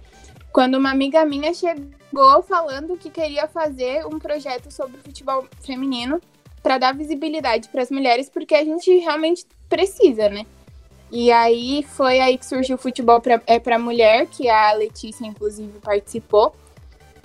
Quando 0.54 0.75
uma 0.75 0.92
amiga 0.92 1.25
minha 1.25 1.54
chegou 1.54 2.42
falando 2.44 2.96
que 2.96 3.10
queria 3.10 3.46
fazer 3.48 4.06
um 4.06 4.18
projeto 4.18 4.72
sobre 4.72 4.98
futebol 5.00 5.46
feminino 5.62 6.22
para 6.63 6.77
dar 6.77 6.96
visibilidade 6.96 7.68
para 7.68 7.82
as 7.82 7.92
mulheres, 7.92 8.30
porque 8.30 8.56
a 8.56 8.63
gente 8.63 8.89
realmente 9.00 9.46
precisa, 9.68 10.30
né? 10.30 10.46
E 11.12 11.32
aí 11.32 11.84
foi 11.84 12.20
aí 12.20 12.38
que 12.38 12.46
surgiu 12.46 12.76
o 12.76 12.80
futebol 12.80 13.22
para 13.22 13.42
é 13.46 13.60
para 13.60 13.80
mulher, 13.80 14.28
que 14.28 14.50
a 14.50 14.74
Letícia 14.74 15.26
inclusive 15.26 15.80
participou. 15.80 16.54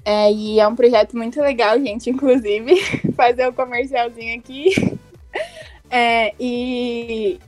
É, 0.05 0.33
e 0.33 0.59
é 0.59 0.67
um 0.67 0.75
projeto 0.75 1.17
muito 1.17 1.41
legal, 1.41 1.79
gente, 1.79 2.09
inclusive, 2.09 2.75
fazer 3.15 3.47
o 3.47 3.51
um 3.51 3.53
comercialzinho 3.53 4.39
aqui. 4.39 4.71
É, 5.93 6.33
e 6.39 7.41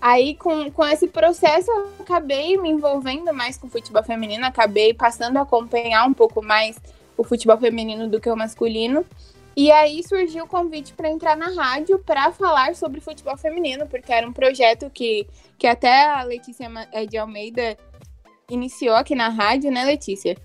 aí, 0.00 0.34
com, 0.36 0.70
com 0.70 0.86
esse 0.86 1.06
processo, 1.06 1.70
eu 1.70 1.90
acabei 2.00 2.56
me 2.56 2.70
envolvendo 2.70 3.30
mais 3.34 3.58
com 3.58 3.66
o 3.66 3.70
futebol 3.70 4.02
feminino, 4.02 4.46
acabei 4.46 4.94
passando 4.94 5.36
a 5.36 5.42
acompanhar 5.42 6.06
um 6.06 6.14
pouco 6.14 6.42
mais 6.42 6.78
o 7.14 7.22
futebol 7.22 7.58
feminino 7.58 8.08
do 8.08 8.18
que 8.18 8.30
o 8.30 8.34
masculino. 8.34 9.04
E 9.58 9.72
aí 9.72 10.04
surgiu 10.06 10.44
o 10.44 10.46
convite 10.46 10.92
para 10.92 11.10
entrar 11.10 11.36
na 11.36 11.48
rádio 11.48 11.98
para 11.98 12.30
falar 12.30 12.76
sobre 12.76 13.00
futebol 13.00 13.36
feminino, 13.36 13.88
porque 13.88 14.12
era 14.12 14.24
um 14.24 14.32
projeto 14.32 14.88
que, 14.88 15.26
que 15.58 15.66
até 15.66 16.06
a 16.06 16.22
Letícia 16.22 16.70
eh, 16.92 17.06
de 17.06 17.18
Almeida 17.18 17.76
iniciou 18.48 18.94
aqui 18.94 19.16
na 19.16 19.28
rádio, 19.28 19.72
né, 19.72 19.84
Letícia? 19.84 20.36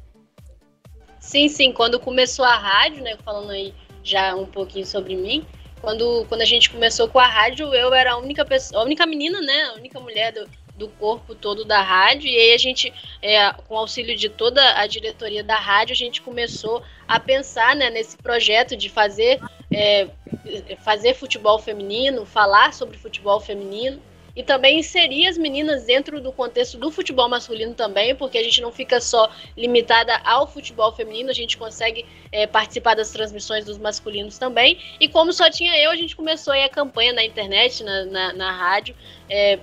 Sim, 1.19 1.47
sim. 1.47 1.71
Quando 1.71 1.99
começou 1.99 2.43
a 2.43 2.57
rádio, 2.57 3.03
né, 3.03 3.15
falando 3.23 3.51
aí 3.51 3.71
já 4.03 4.35
um 4.35 4.47
pouquinho 4.47 4.87
sobre 4.87 5.15
mim, 5.15 5.45
quando, 5.79 6.25
quando 6.27 6.41
a 6.41 6.45
gente 6.45 6.71
começou 6.71 7.07
com 7.07 7.19
a 7.19 7.27
rádio, 7.27 7.71
eu 7.71 7.93
era 7.93 8.13
a 8.13 8.17
única 8.17 8.43
pessoa, 8.43 8.81
a 8.81 8.83
única 8.83 9.05
menina, 9.05 9.39
né? 9.41 9.65
A 9.65 9.73
única 9.73 9.99
mulher 9.99 10.33
do, 10.33 10.49
do 10.75 10.87
corpo 10.87 11.35
todo 11.35 11.63
da 11.63 11.81
rádio. 11.81 12.27
E 12.27 12.35
aí 12.35 12.53
a 12.53 12.57
gente, 12.57 12.93
é, 13.21 13.51
com 13.67 13.77
auxílio 13.77 14.15
de 14.15 14.29
toda 14.29 14.79
a 14.79 14.87
diretoria 14.87 15.43
da 15.43 15.55
rádio, 15.55 15.93
a 15.93 15.97
gente 15.97 16.21
começou 16.21 16.83
a 17.07 17.19
pensar 17.19 17.75
né, 17.75 17.89
nesse 17.89 18.17
projeto 18.17 18.75
de 18.75 18.89
fazer, 18.89 19.39
é, 19.71 20.07
fazer 20.83 21.13
futebol 21.13 21.59
feminino, 21.59 22.25
falar 22.25 22.73
sobre 22.73 22.97
futebol 22.97 23.39
feminino 23.39 24.01
e 24.35 24.41
também 24.41 24.79
inserir 24.79 25.27
as 25.27 25.37
meninas 25.37 25.85
dentro 25.85 26.19
do 26.19 26.31
contexto 26.31 26.77
do 26.77 26.89
futebol 26.89 27.29
masculino 27.29 27.73
também, 27.75 28.15
porque 28.15 28.37
a 28.37 28.43
gente 28.43 28.61
não 28.61 28.71
fica 28.71 28.99
só 28.99 29.29
limitada 29.55 30.19
ao 30.23 30.47
futebol 30.47 30.91
feminino, 30.91 31.29
a 31.29 31.33
gente 31.33 31.55
consegue 31.55 32.05
é, 32.31 32.47
participar 32.47 32.95
das 32.95 33.11
transmissões 33.11 33.63
dos 33.63 33.77
masculinos 33.77 34.39
também. 34.39 34.79
E 34.99 35.07
como 35.07 35.31
só 35.31 35.51
tinha 35.51 35.77
eu, 35.77 35.91
a 35.91 35.95
gente 35.95 36.15
começou 36.15 36.53
a 36.53 36.67
campanha 36.67 37.13
na 37.13 37.23
internet, 37.23 37.83
na, 37.83 38.05
na, 38.05 38.33
na 38.33 38.51
rádio, 38.51 38.95
é, 39.29 39.59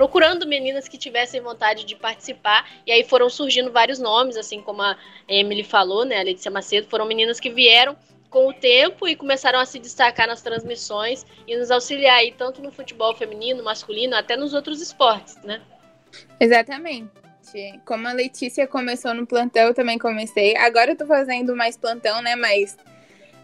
procurando 0.00 0.46
meninas 0.46 0.88
que 0.88 0.96
tivessem 0.96 1.42
vontade 1.42 1.84
de 1.84 1.94
participar. 1.94 2.66
E 2.86 2.90
aí 2.90 3.04
foram 3.04 3.28
surgindo 3.28 3.70
vários 3.70 3.98
nomes, 3.98 4.34
assim 4.34 4.62
como 4.62 4.80
a 4.80 4.96
Emily 5.28 5.62
falou, 5.62 6.06
né, 6.06 6.18
a 6.18 6.22
Letícia 6.22 6.50
Macedo, 6.50 6.88
foram 6.88 7.04
meninas 7.04 7.38
que 7.38 7.50
vieram 7.50 7.94
com 8.30 8.48
o 8.48 8.54
tempo 8.54 9.06
e 9.06 9.14
começaram 9.14 9.58
a 9.58 9.66
se 9.66 9.78
destacar 9.78 10.26
nas 10.26 10.40
transmissões 10.40 11.26
e 11.46 11.54
nos 11.54 11.70
auxiliar 11.70 12.16
aí, 12.16 12.32
tanto 12.32 12.62
no 12.62 12.72
futebol 12.72 13.14
feminino, 13.14 13.62
masculino, 13.62 14.16
até 14.16 14.38
nos 14.38 14.54
outros 14.54 14.80
esportes, 14.80 15.36
né? 15.44 15.60
Exatamente. 16.40 17.10
Como 17.84 18.08
a 18.08 18.14
Letícia 18.14 18.66
começou 18.66 19.12
no 19.12 19.26
plantão, 19.26 19.64
eu 19.64 19.74
também 19.74 19.98
comecei. 19.98 20.56
Agora 20.56 20.92
eu 20.92 20.96
tô 20.96 21.04
fazendo 21.04 21.54
mais 21.54 21.76
plantão, 21.76 22.22
né? 22.22 22.36
Mas 22.36 22.74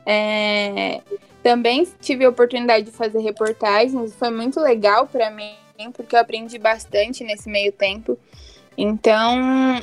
é, 0.07 1.03
também 1.43 1.87
tive 2.01 2.25
a 2.25 2.31
oportunidade 2.31 2.87
de 2.87 2.93
fazer 2.93 3.19
reportagens. 3.19 4.15
Foi 4.15 4.31
muito 4.31 4.59
legal 4.59 5.07
para 5.07 5.31
mim, 5.31 5.55
porque 5.93 6.17
eu 6.17 6.21
aprendi 6.21 6.59
bastante 6.59 7.25
nesse 7.25 7.49
meio 7.49 7.73
tempo. 7.73 8.19
Então, 8.77 9.81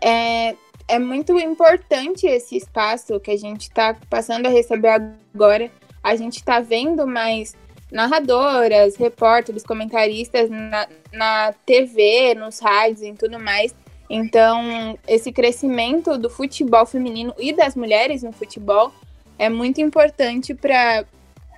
é, 0.00 0.54
é 0.88 0.98
muito 0.98 1.38
importante 1.38 2.26
esse 2.26 2.56
espaço 2.56 3.18
que 3.20 3.30
a 3.30 3.36
gente 3.36 3.62
está 3.62 3.96
passando 4.08 4.46
a 4.46 4.50
receber 4.50 4.88
agora. 5.34 5.70
A 6.02 6.14
gente 6.14 6.36
está 6.36 6.60
vendo 6.60 7.06
mais 7.06 7.56
narradoras, 7.90 8.96
repórteres, 8.96 9.62
comentaristas 9.62 10.50
na, 10.50 10.88
na 11.12 11.52
TV, 11.64 12.34
nos 12.34 12.58
rádios 12.58 13.02
e 13.02 13.12
tudo 13.12 13.38
mais. 13.38 13.74
Então, 14.08 14.96
esse 15.06 15.32
crescimento 15.32 16.16
do 16.16 16.30
futebol 16.30 16.86
feminino 16.86 17.34
e 17.38 17.52
das 17.52 17.74
mulheres 17.74 18.22
no 18.22 18.32
futebol 18.32 18.92
é 19.38 19.48
muito 19.48 19.80
importante 19.80 20.54
para 20.54 21.04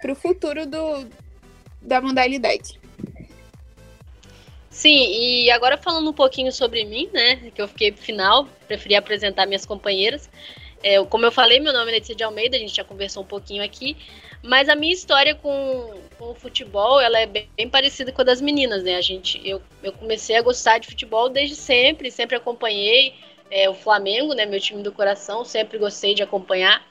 o 0.09 0.15
futuro 0.15 0.67
do, 0.67 1.07
da 1.81 2.01
modalidade. 2.01 2.78
Sim, 4.79 5.11
e 5.11 5.51
agora 5.51 5.77
falando 5.77 6.09
um 6.09 6.13
pouquinho 6.13 6.53
sobre 6.53 6.85
mim, 6.85 7.11
né? 7.13 7.51
Que 7.53 7.61
eu 7.61 7.67
fiquei 7.67 7.91
pro 7.91 8.01
final, 8.01 8.47
preferi 8.69 8.95
apresentar 8.95 9.45
minhas 9.45 9.67
companheiras. 9.67 10.31
É, 10.85 11.05
como 11.07 11.25
eu 11.25 11.33
falei, 11.33 11.59
meu 11.59 11.73
nome 11.73 11.91
é 11.91 11.95
Letícia 11.95 12.15
de 12.15 12.23
Almeida, 12.23 12.57
a 12.57 12.61
gente 12.61 12.77
já 12.77 12.85
conversou 12.85 13.25
um 13.25 13.27
pouquinho 13.27 13.65
aqui. 13.65 13.97
Mas 14.41 14.69
a 14.69 14.77
minha 14.77 14.95
história 14.95 15.35
com, 15.35 15.95
com 16.17 16.31
o 16.31 16.35
futebol, 16.37 17.01
ela 17.01 17.19
é 17.19 17.27
bem, 17.27 17.49
bem, 17.57 17.69
parecida 17.69 18.13
com 18.13 18.23
a 18.23 18.25
das 18.25 18.41
meninas, 18.41 18.85
né? 18.85 18.95
A 18.95 19.01
gente, 19.01 19.41
eu, 19.45 19.61
eu 19.83 19.93
comecei 19.95 20.37
a 20.37 20.43
gostar 20.43 20.79
de 20.79 20.87
futebol 20.87 21.29
desde 21.29 21.57
sempre, 21.57 22.09
sempre 22.09 22.37
acompanhei 22.37 23.15
é, 23.51 23.69
o 23.69 23.75
Flamengo, 23.75 24.33
né? 24.33 24.47
Meu 24.47 24.61
time 24.61 24.81
do 24.81 24.93
coração, 24.93 25.45
sempre 25.45 25.77
gostei 25.77 26.15
de 26.15 26.23
acompanhar. 26.23 26.87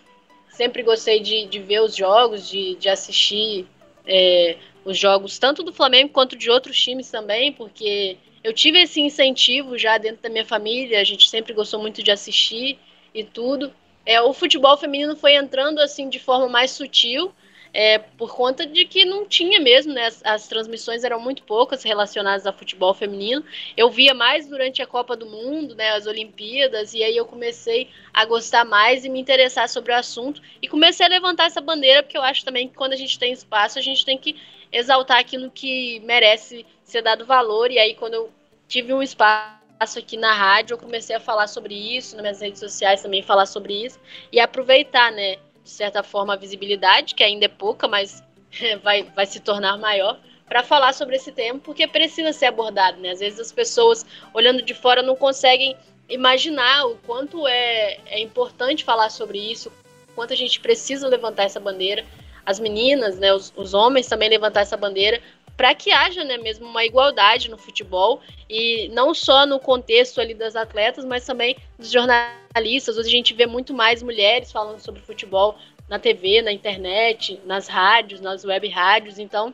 Sempre 0.49 0.83
gostei 0.83 1.21
de, 1.21 1.45
de 1.45 1.59
ver 1.59 1.79
os 1.79 1.95
jogos, 1.95 2.49
de, 2.49 2.75
de 2.75 2.89
assistir 2.89 3.65
é, 4.05 4.57
os 4.87 4.97
jogos 4.97 5.37
tanto 5.37 5.63
do 5.63 5.73
Flamengo 5.73 6.13
quanto 6.13 6.37
de 6.37 6.49
outros 6.49 6.81
times 6.81 7.11
também, 7.11 7.51
porque 7.51 8.17
eu 8.41 8.53
tive 8.53 8.79
esse 8.79 9.01
incentivo 9.01 9.77
já 9.77 9.97
dentro 9.97 10.21
da 10.21 10.29
minha 10.29 10.45
família, 10.45 11.01
a 11.01 11.03
gente 11.03 11.29
sempre 11.29 11.53
gostou 11.53 11.81
muito 11.81 12.01
de 12.01 12.09
assistir 12.09 12.79
e 13.13 13.21
tudo. 13.21 13.73
É, 14.05 14.21
o 14.21 14.31
futebol 14.33 14.77
feminino 14.77 15.17
foi 15.17 15.35
entrando 15.35 15.79
assim 15.79 16.07
de 16.07 16.19
forma 16.19 16.47
mais 16.47 16.71
sutil, 16.71 17.33
é, 17.73 17.99
por 17.99 18.35
conta 18.35 18.65
de 18.65 18.85
que 18.85 19.05
não 19.05 19.25
tinha 19.25 19.59
mesmo, 19.59 19.93
né? 19.93 20.05
As, 20.05 20.21
as, 20.25 20.47
transmissões 20.47 21.03
eram 21.03 21.19
muito 21.19 21.43
poucas 21.43 21.83
relacionadas 21.83 22.45
a 22.45 22.53
futebol 22.53 22.93
feminino. 22.93 23.43
Eu 23.75 23.89
via 23.89 24.13
mais 24.13 24.47
durante 24.47 24.81
a 24.81 24.87
Copa 24.87 25.15
do 25.15 25.25
Mundo, 25.25 25.75
né? 25.75 25.91
As 25.91 26.05
Olimpíadas, 26.05 26.93
e 26.93 27.03
aí 27.03 27.15
eu 27.15 27.25
comecei 27.25 27.89
a 28.13 28.25
gostar 28.25 28.65
mais 28.65 29.05
e 29.05 29.09
me 29.09 29.19
interessar 29.19 29.69
sobre 29.69 29.91
o 29.91 29.95
assunto 29.95 30.41
e 30.61 30.67
comecei 30.67 31.05
a 31.05 31.09
levantar 31.09 31.45
essa 31.45 31.61
bandeira, 31.61 32.03
porque 32.03 32.17
eu 32.17 32.23
acho 32.23 32.43
também 32.43 32.67
que 32.67 32.75
quando 32.75 32.93
a 32.93 32.97
gente 32.97 33.17
tem 33.19 33.31
espaço, 33.31 33.77
a 33.77 33.81
gente 33.81 34.05
tem 34.05 34.17
que 34.17 34.35
exaltar 34.71 35.19
aquilo 35.19 35.49
que 35.51 35.99
merece 36.01 36.65
ser 36.83 37.01
dado 37.01 37.25
valor. 37.25 37.71
E 37.71 37.79
aí, 37.79 37.95
quando 37.95 38.15
eu 38.15 38.31
tive 38.67 38.93
um 38.93 39.01
espaço 39.01 39.57
aqui 39.99 40.17
na 40.17 40.33
rádio, 40.33 40.73
eu 40.73 40.77
comecei 40.77 41.15
a 41.15 41.19
falar 41.19 41.47
sobre 41.47 41.73
isso, 41.73 42.15
nas 42.15 42.21
minhas 42.23 42.41
redes 42.41 42.59
sociais 42.59 43.01
também 43.01 43.21
falar 43.21 43.45
sobre 43.45 43.85
isso, 43.85 43.99
e 44.31 44.39
aproveitar, 44.39 45.11
né, 45.11 45.37
de 45.67 45.73
certa 45.73 46.01
forma, 46.01 46.33
a 46.33 46.37
visibilidade, 46.37 47.13
que 47.13 47.23
ainda 47.23 47.45
é 47.45 47.49
pouca, 47.49 47.87
mas 47.87 48.23
vai, 48.81 49.03
vai 49.03 49.25
se 49.25 49.39
tornar 49.41 49.77
maior, 49.77 50.17
para 50.47 50.63
falar 50.63 50.93
sobre 50.93 51.17
esse 51.17 51.29
tema, 51.31 51.59
porque 51.59 51.85
precisa 51.85 52.31
ser 52.31 52.45
abordado, 52.45 53.01
né? 53.01 53.11
Às 53.11 53.19
vezes 53.19 53.37
as 53.37 53.51
pessoas, 53.51 54.05
olhando 54.33 54.61
de 54.61 54.73
fora, 54.73 55.03
não 55.03 55.15
conseguem 55.15 55.75
imaginar 56.07 56.85
o 56.85 56.95
quanto 57.05 57.45
é, 57.45 57.99
é 58.05 58.19
importante 58.21 58.85
falar 58.85 59.09
sobre 59.09 59.37
isso, 59.37 59.69
quanto 60.15 60.31
a 60.31 60.37
gente 60.37 60.61
precisa 60.61 61.05
levantar 61.05 61.43
essa 61.43 61.59
bandeira 61.59 62.05
as 62.47 62.61
meninas, 62.61 63.19
né, 63.19 63.33
os, 63.33 63.51
os 63.57 63.73
homens 63.73 64.07
também 64.07 64.29
levantar 64.29 64.61
essa 64.61 64.77
bandeira 64.77 65.21
para 65.57 65.73
que 65.73 65.91
haja 65.91 66.23
né, 66.23 66.37
mesmo 66.37 66.67
uma 66.67 66.85
igualdade 66.85 67.49
no 67.49 67.57
futebol 67.57 68.21
e 68.47 68.87
não 68.89 69.13
só 69.13 69.43
no 69.47 69.59
contexto 69.59 70.21
ali 70.21 70.35
das 70.35 70.55
atletas, 70.55 71.03
mas 71.03 71.25
também 71.25 71.57
dos 71.79 71.91
jornalistas. 71.91 72.95
Hoje 72.95 73.09
a 73.09 73.11
gente 73.11 73.33
vê 73.33 73.47
muito 73.47 73.73
mais 73.73 74.03
mulheres 74.03 74.51
falando 74.51 74.79
sobre 74.79 75.01
futebol 75.01 75.57
na 75.89 75.97
TV, 75.97 76.43
na 76.43 76.51
internet, 76.51 77.41
nas 77.43 77.67
rádios, 77.67 78.21
nas 78.21 78.45
web 78.45 78.67
rádios. 78.69 79.17
Então 79.17 79.51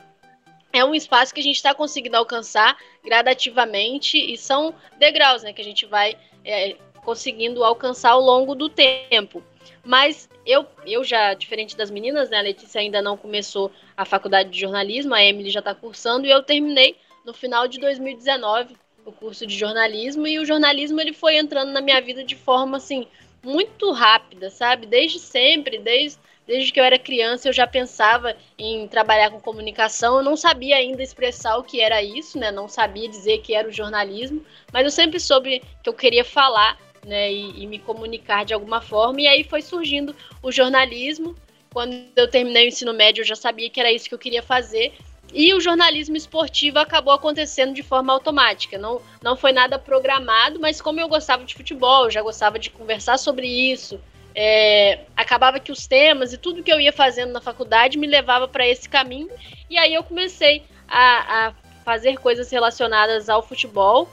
é 0.73 0.83
um 0.83 0.93
espaço 0.93 1.33
que 1.33 1.39
a 1.39 1.43
gente 1.43 1.55
está 1.55 1.73
conseguindo 1.73 2.17
alcançar 2.17 2.77
gradativamente 3.01 4.17
e 4.17 4.37
são 4.37 4.75
degraus, 4.99 5.41
né, 5.41 5.53
que 5.53 5.61
a 5.61 5.65
gente 5.65 5.85
vai 5.85 6.17
é, 6.43 6.75
conseguindo 7.05 7.63
alcançar 7.63 8.11
ao 8.11 8.21
longo 8.21 8.55
do 8.55 8.67
tempo. 8.67 9.41
Mas 9.85 10.29
eu, 10.45 10.65
eu 10.85 11.03
já, 11.03 11.33
diferente 11.33 11.75
das 11.75 11.91
meninas, 11.91 12.29
né? 12.29 12.37
A 12.37 12.41
Letícia 12.41 12.79
ainda 12.79 13.01
não 13.01 13.17
começou 13.17 13.71
a 13.97 14.05
faculdade 14.05 14.49
de 14.49 14.59
jornalismo, 14.59 15.13
a 15.13 15.23
Emily 15.23 15.49
já 15.49 15.59
está 15.59 15.75
cursando, 15.75 16.25
e 16.25 16.31
eu 16.31 16.41
terminei 16.41 16.95
no 17.25 17.33
final 17.33 17.67
de 17.67 17.79
2019 17.79 18.75
o 19.05 19.11
curso 19.11 19.45
de 19.45 19.57
jornalismo, 19.57 20.25
e 20.25 20.39
o 20.39 20.45
jornalismo 20.45 21.01
ele 21.01 21.11
foi 21.11 21.35
entrando 21.35 21.71
na 21.71 21.81
minha 21.81 21.99
vida 21.99 22.23
de 22.23 22.35
forma 22.35 22.77
assim 22.77 23.05
muito 23.43 23.91
rápida, 23.91 24.49
sabe? 24.49 24.85
Desde 24.87 25.19
sempre, 25.19 25.77
desde, 25.77 26.17
desde 26.47 26.71
que 26.71 26.79
eu 26.79 26.83
era 26.83 26.97
criança, 26.97 27.49
eu 27.49 27.53
já 27.53 27.67
pensava 27.67 28.35
em 28.57 28.87
trabalhar 28.87 29.29
com 29.29 29.41
comunicação. 29.41 30.17
Eu 30.17 30.23
não 30.23 30.37
sabia 30.37 30.77
ainda 30.77 31.03
expressar 31.03 31.57
o 31.57 31.63
que 31.63 31.81
era 31.81 32.01
isso, 32.01 32.39
né? 32.39 32.51
Não 32.51 32.69
sabia 32.69 33.09
dizer 33.09 33.39
que 33.39 33.53
era 33.53 33.67
o 33.67 33.71
jornalismo, 33.71 34.43
mas 34.71 34.85
eu 34.85 34.91
sempre 34.91 35.19
soube 35.19 35.61
que 35.83 35.89
eu 35.89 35.93
queria 35.93 36.23
falar, 36.23 36.79
né? 37.05 37.31
E, 37.31 37.63
e 37.63 37.67
me 37.67 37.79
comunicar 37.79 38.45
de 38.45 38.53
alguma 38.53 38.81
forma. 38.81 39.21
E 39.21 39.27
aí 39.27 39.43
foi 39.43 39.61
surgindo 39.61 40.15
o 40.41 40.51
jornalismo. 40.51 41.35
Quando 41.71 41.95
eu 42.15 42.27
terminei 42.27 42.65
o 42.65 42.67
ensino 42.67 42.93
médio, 42.93 43.21
eu 43.21 43.25
já 43.25 43.35
sabia 43.35 43.69
que 43.69 43.79
era 43.79 43.91
isso 43.91 44.07
que 44.07 44.13
eu 44.13 44.19
queria 44.19 44.43
fazer. 44.43 44.93
E 45.33 45.51
o 45.53 45.59
jornalismo 45.59 46.15
esportivo 46.15 46.77
acabou 46.77 47.11
acontecendo 47.11 47.73
de 47.73 47.81
forma 47.81 48.13
automática. 48.13 48.77
Não, 48.77 49.01
não 49.21 49.35
foi 49.35 49.51
nada 49.51 49.79
programado, 49.79 50.59
mas 50.59 50.79
como 50.79 50.99
eu 50.99 51.07
gostava 51.07 51.43
de 51.43 51.55
futebol, 51.55 52.09
já 52.11 52.21
gostava 52.21 52.59
de 52.59 52.69
conversar 52.69 53.17
sobre 53.17 53.47
isso. 53.47 53.99
É, 54.35 55.01
acabava 55.15 55.59
que 55.59 55.71
os 55.71 55.87
temas 55.87 56.33
e 56.33 56.37
tudo 56.37 56.63
que 56.63 56.71
eu 56.71 56.79
ia 56.79 56.91
fazendo 56.91 57.31
na 57.31 57.41
faculdade 57.41 57.97
me 57.97 58.05
levava 58.05 58.47
para 58.47 58.67
esse 58.67 58.87
caminho. 58.87 59.29
E 59.69 59.77
aí 59.77 59.93
eu 59.93 60.03
comecei 60.03 60.63
a, 60.87 61.47
a 61.47 61.53
fazer 61.83 62.17
coisas 62.17 62.51
relacionadas 62.51 63.27
ao 63.27 63.41
futebol. 63.41 64.07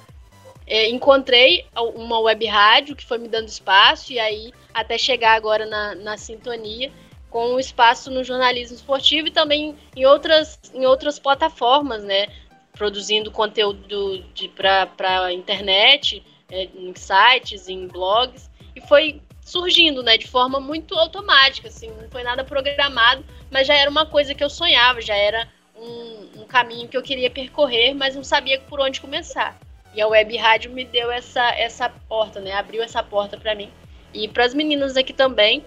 É, 0.71 0.89
encontrei 0.89 1.67
uma 1.97 2.21
web 2.21 2.47
rádio 2.47 2.95
que 2.95 3.05
foi 3.05 3.19
me 3.19 3.27
dando 3.27 3.49
espaço, 3.49 4.13
e 4.13 4.21
aí 4.21 4.53
até 4.73 4.97
chegar 4.97 5.35
agora 5.35 5.67
na, 5.67 5.97
na 5.97 6.17
sintonia 6.17 6.93
com 7.29 7.55
o 7.55 7.59
espaço 7.59 8.09
no 8.09 8.23
jornalismo 8.23 8.77
esportivo 8.77 9.27
e 9.27 9.33
também 9.33 9.77
em 9.97 10.07
outras, 10.07 10.61
em 10.73 10.87
outras 10.87 11.19
plataformas, 11.19 12.05
né? 12.05 12.29
Produzindo 12.73 13.33
conteúdo 13.33 14.25
para 14.55 15.25
a 15.25 15.33
internet, 15.33 16.23
é, 16.49 16.69
em 16.73 16.95
sites, 16.95 17.69
em 17.69 17.89
blogs. 17.89 18.49
E 18.77 18.81
foi 18.81 19.21
surgindo, 19.41 20.05
né? 20.05 20.17
De 20.17 20.29
forma 20.29 20.61
muito 20.61 20.95
automática, 20.95 21.67
assim. 21.67 21.91
Não 22.01 22.09
foi 22.11 22.23
nada 22.23 22.45
programado, 22.45 23.25
mas 23.51 23.67
já 23.67 23.75
era 23.75 23.91
uma 23.91 24.07
coisa 24.07 24.37
que 24.37 24.45
eu 24.45 24.51
sonhava, 24.51 25.01
já 25.01 25.17
era 25.17 25.49
um, 25.77 26.43
um 26.43 26.45
caminho 26.45 26.89
que 26.89 26.97
eu 26.97 27.03
queria 27.03 27.29
percorrer, 27.29 27.93
mas 27.93 28.15
não 28.15 28.23
sabia 28.23 28.61
por 28.61 28.81
onde 28.81 29.01
começar. 29.01 29.59
E 29.95 30.01
a 30.01 30.07
web 30.07 30.37
rádio 30.37 30.71
me 30.71 30.85
deu 30.85 31.11
essa, 31.11 31.51
essa 31.51 31.89
porta, 31.89 32.41
né? 32.41 32.53
Abriu 32.53 32.83
essa 32.83 33.03
porta 33.03 33.37
para 33.37 33.55
mim. 33.55 33.71
E 34.15 34.29
para 34.29 34.45
as 34.45 34.55
meninas 34.55 34.97
aqui 34.97 35.13
também, 35.13 35.65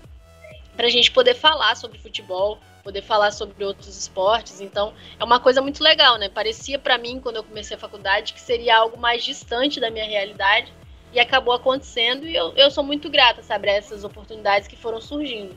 para 0.75 0.87
a 0.87 0.89
gente 0.89 1.11
poder 1.11 1.33
falar 1.33 1.75
sobre 1.75 1.97
futebol, 1.97 2.57
poder 2.83 3.01
falar 3.01 3.31
sobre 3.31 3.63
outros 3.63 3.97
esportes. 3.97 4.59
Então, 4.61 4.93
é 5.19 5.23
uma 5.23 5.39
coisa 5.39 5.61
muito 5.61 5.83
legal, 5.83 6.17
né? 6.17 6.29
Parecia 6.29 6.79
para 6.79 6.97
mim, 6.97 7.19
quando 7.19 7.37
eu 7.37 7.43
comecei 7.43 7.75
a 7.75 7.79
faculdade, 7.79 8.33
que 8.33 8.41
seria 8.41 8.77
algo 8.77 8.97
mais 8.97 9.23
distante 9.23 9.79
da 9.79 9.89
minha 9.89 10.05
realidade 10.05 10.71
e 11.13 11.19
acabou 11.19 11.53
acontecendo. 11.53 12.27
E 12.27 12.35
eu, 12.35 12.53
eu 12.55 12.71
sou 12.71 12.83
muito 12.83 13.09
grata, 13.09 13.41
sabe, 13.43 13.69
essas 13.69 14.03
oportunidades 14.03 14.67
que 14.67 14.75
foram 14.75 14.99
surgindo. 14.99 15.55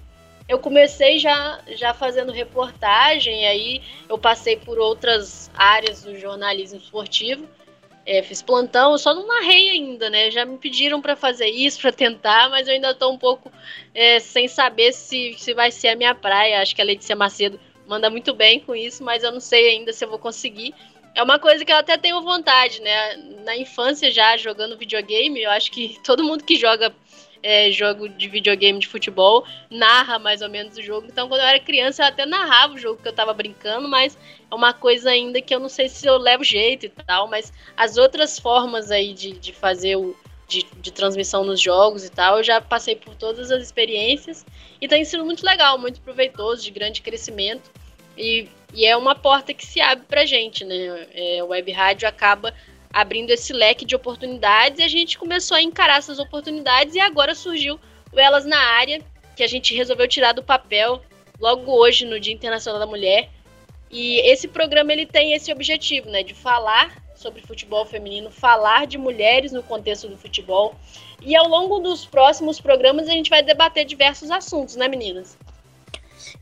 Eu 0.48 0.60
comecei 0.60 1.18
já, 1.18 1.60
já 1.68 1.92
fazendo 1.92 2.30
reportagem, 2.30 3.46
aí 3.46 3.82
eu 4.08 4.16
passei 4.16 4.56
por 4.56 4.78
outras 4.78 5.50
áreas 5.56 6.04
do 6.04 6.16
jornalismo 6.16 6.78
esportivo 6.78 7.48
é, 8.06 8.22
fiz 8.22 8.40
plantão, 8.40 8.96
só 8.96 9.12
não 9.12 9.26
narrei 9.26 9.70
ainda, 9.70 10.08
né? 10.08 10.30
Já 10.30 10.44
me 10.44 10.56
pediram 10.56 11.02
para 11.02 11.16
fazer 11.16 11.48
isso, 11.48 11.80
para 11.80 11.90
tentar, 11.90 12.48
mas 12.48 12.68
eu 12.68 12.74
ainda 12.74 12.92
estou 12.92 13.12
um 13.12 13.18
pouco 13.18 13.50
é, 13.92 14.20
sem 14.20 14.46
saber 14.46 14.92
se, 14.92 15.34
se 15.36 15.52
vai 15.52 15.72
ser 15.72 15.88
a 15.88 15.96
minha 15.96 16.14
praia. 16.14 16.62
Acho 16.62 16.74
que 16.74 16.80
a 16.80 16.84
Letícia 16.84 17.16
Macedo 17.16 17.58
manda 17.86 18.08
muito 18.08 18.32
bem 18.32 18.60
com 18.60 18.76
isso, 18.76 19.02
mas 19.02 19.24
eu 19.24 19.32
não 19.32 19.40
sei 19.40 19.70
ainda 19.70 19.92
se 19.92 20.04
eu 20.04 20.08
vou 20.08 20.20
conseguir. 20.20 20.72
É 21.16 21.22
uma 21.22 21.38
coisa 21.38 21.64
que 21.64 21.72
eu 21.72 21.76
até 21.76 21.96
tenho 21.96 22.22
vontade, 22.22 22.80
né? 22.80 23.16
Na 23.44 23.56
infância 23.56 24.10
já 24.10 24.36
jogando 24.36 24.78
videogame, 24.78 25.42
eu 25.42 25.50
acho 25.50 25.72
que 25.72 25.98
todo 26.04 26.22
mundo 26.22 26.44
que 26.44 26.56
joga 26.56 26.94
é, 27.42 27.70
jogo 27.70 28.08
de 28.08 28.28
videogame 28.28 28.78
de 28.78 28.88
futebol, 28.88 29.44
narra 29.70 30.18
mais 30.18 30.42
ou 30.42 30.48
menos 30.48 30.76
o 30.76 30.82
jogo. 30.82 31.06
Então, 31.06 31.28
quando 31.28 31.40
eu 31.40 31.46
era 31.46 31.60
criança, 31.60 32.02
eu 32.02 32.06
até 32.06 32.26
narrava 32.26 32.74
o 32.74 32.78
jogo 32.78 33.00
que 33.00 33.08
eu 33.08 33.12
tava 33.12 33.32
brincando, 33.32 33.88
mas 33.88 34.16
é 34.50 34.54
uma 34.54 34.72
coisa 34.72 35.10
ainda 35.10 35.40
que 35.40 35.54
eu 35.54 35.60
não 35.60 35.68
sei 35.68 35.88
se 35.88 36.06
eu 36.06 36.16
levo 36.16 36.44
jeito 36.44 36.86
e 36.86 36.88
tal. 36.88 37.28
Mas 37.28 37.52
as 37.76 37.96
outras 37.96 38.38
formas 38.38 38.90
aí 38.90 39.12
de, 39.12 39.32
de 39.32 39.52
fazer 39.52 39.96
o. 39.96 40.16
De, 40.48 40.64
de 40.80 40.92
transmissão 40.92 41.42
nos 41.42 41.60
jogos 41.60 42.04
e 42.04 42.08
tal, 42.08 42.36
eu 42.36 42.44
já 42.44 42.60
passei 42.60 42.94
por 42.94 43.16
todas 43.16 43.50
as 43.50 43.60
experiências 43.60 44.46
e 44.80 44.86
tem 44.86 45.04
sido 45.04 45.24
muito 45.24 45.44
legal, 45.44 45.76
muito 45.76 46.00
proveitoso, 46.00 46.62
de 46.62 46.70
grande 46.70 47.02
crescimento. 47.02 47.68
E, 48.16 48.48
e 48.72 48.86
é 48.86 48.96
uma 48.96 49.16
porta 49.16 49.52
que 49.52 49.66
se 49.66 49.80
abre 49.80 50.04
pra 50.06 50.24
gente, 50.24 50.64
né? 50.64 51.08
É, 51.12 51.42
o 51.42 51.48
web 51.48 51.72
rádio 51.72 52.08
acaba 52.08 52.54
abrindo 52.92 53.30
esse 53.30 53.52
leque 53.52 53.84
de 53.84 53.94
oportunidades 53.94 54.78
e 54.78 54.82
a 54.82 54.88
gente 54.88 55.18
começou 55.18 55.56
a 55.56 55.62
encarar 55.62 55.98
essas 55.98 56.18
oportunidades 56.18 56.94
e 56.94 57.00
agora 57.00 57.34
surgiu 57.34 57.78
o 58.12 58.18
Elas 58.18 58.44
na 58.44 58.58
Área, 58.58 59.00
que 59.34 59.42
a 59.42 59.46
gente 59.46 59.74
resolveu 59.74 60.08
tirar 60.08 60.32
do 60.32 60.42
papel 60.42 61.02
logo 61.40 61.72
hoje 61.72 62.04
no 62.04 62.18
Dia 62.18 62.34
Internacional 62.34 62.80
da 62.80 62.86
Mulher. 62.86 63.28
E 63.90 64.18
esse 64.20 64.48
programa 64.48 64.92
ele 64.92 65.06
tem 65.06 65.34
esse 65.34 65.52
objetivo, 65.52 66.10
né, 66.10 66.22
de 66.22 66.34
falar 66.34 67.02
sobre 67.14 67.40
futebol 67.40 67.84
feminino, 67.84 68.30
falar 68.30 68.86
de 68.86 68.98
mulheres 68.98 69.52
no 69.52 69.62
contexto 69.62 70.08
do 70.08 70.16
futebol. 70.16 70.74
E 71.22 71.34
ao 71.34 71.48
longo 71.48 71.78
dos 71.78 72.04
próximos 72.04 72.60
programas 72.60 73.08
a 73.08 73.12
gente 73.12 73.30
vai 73.30 73.42
debater 73.42 73.84
diversos 73.84 74.30
assuntos, 74.30 74.76
né, 74.76 74.88
meninas? 74.88 75.36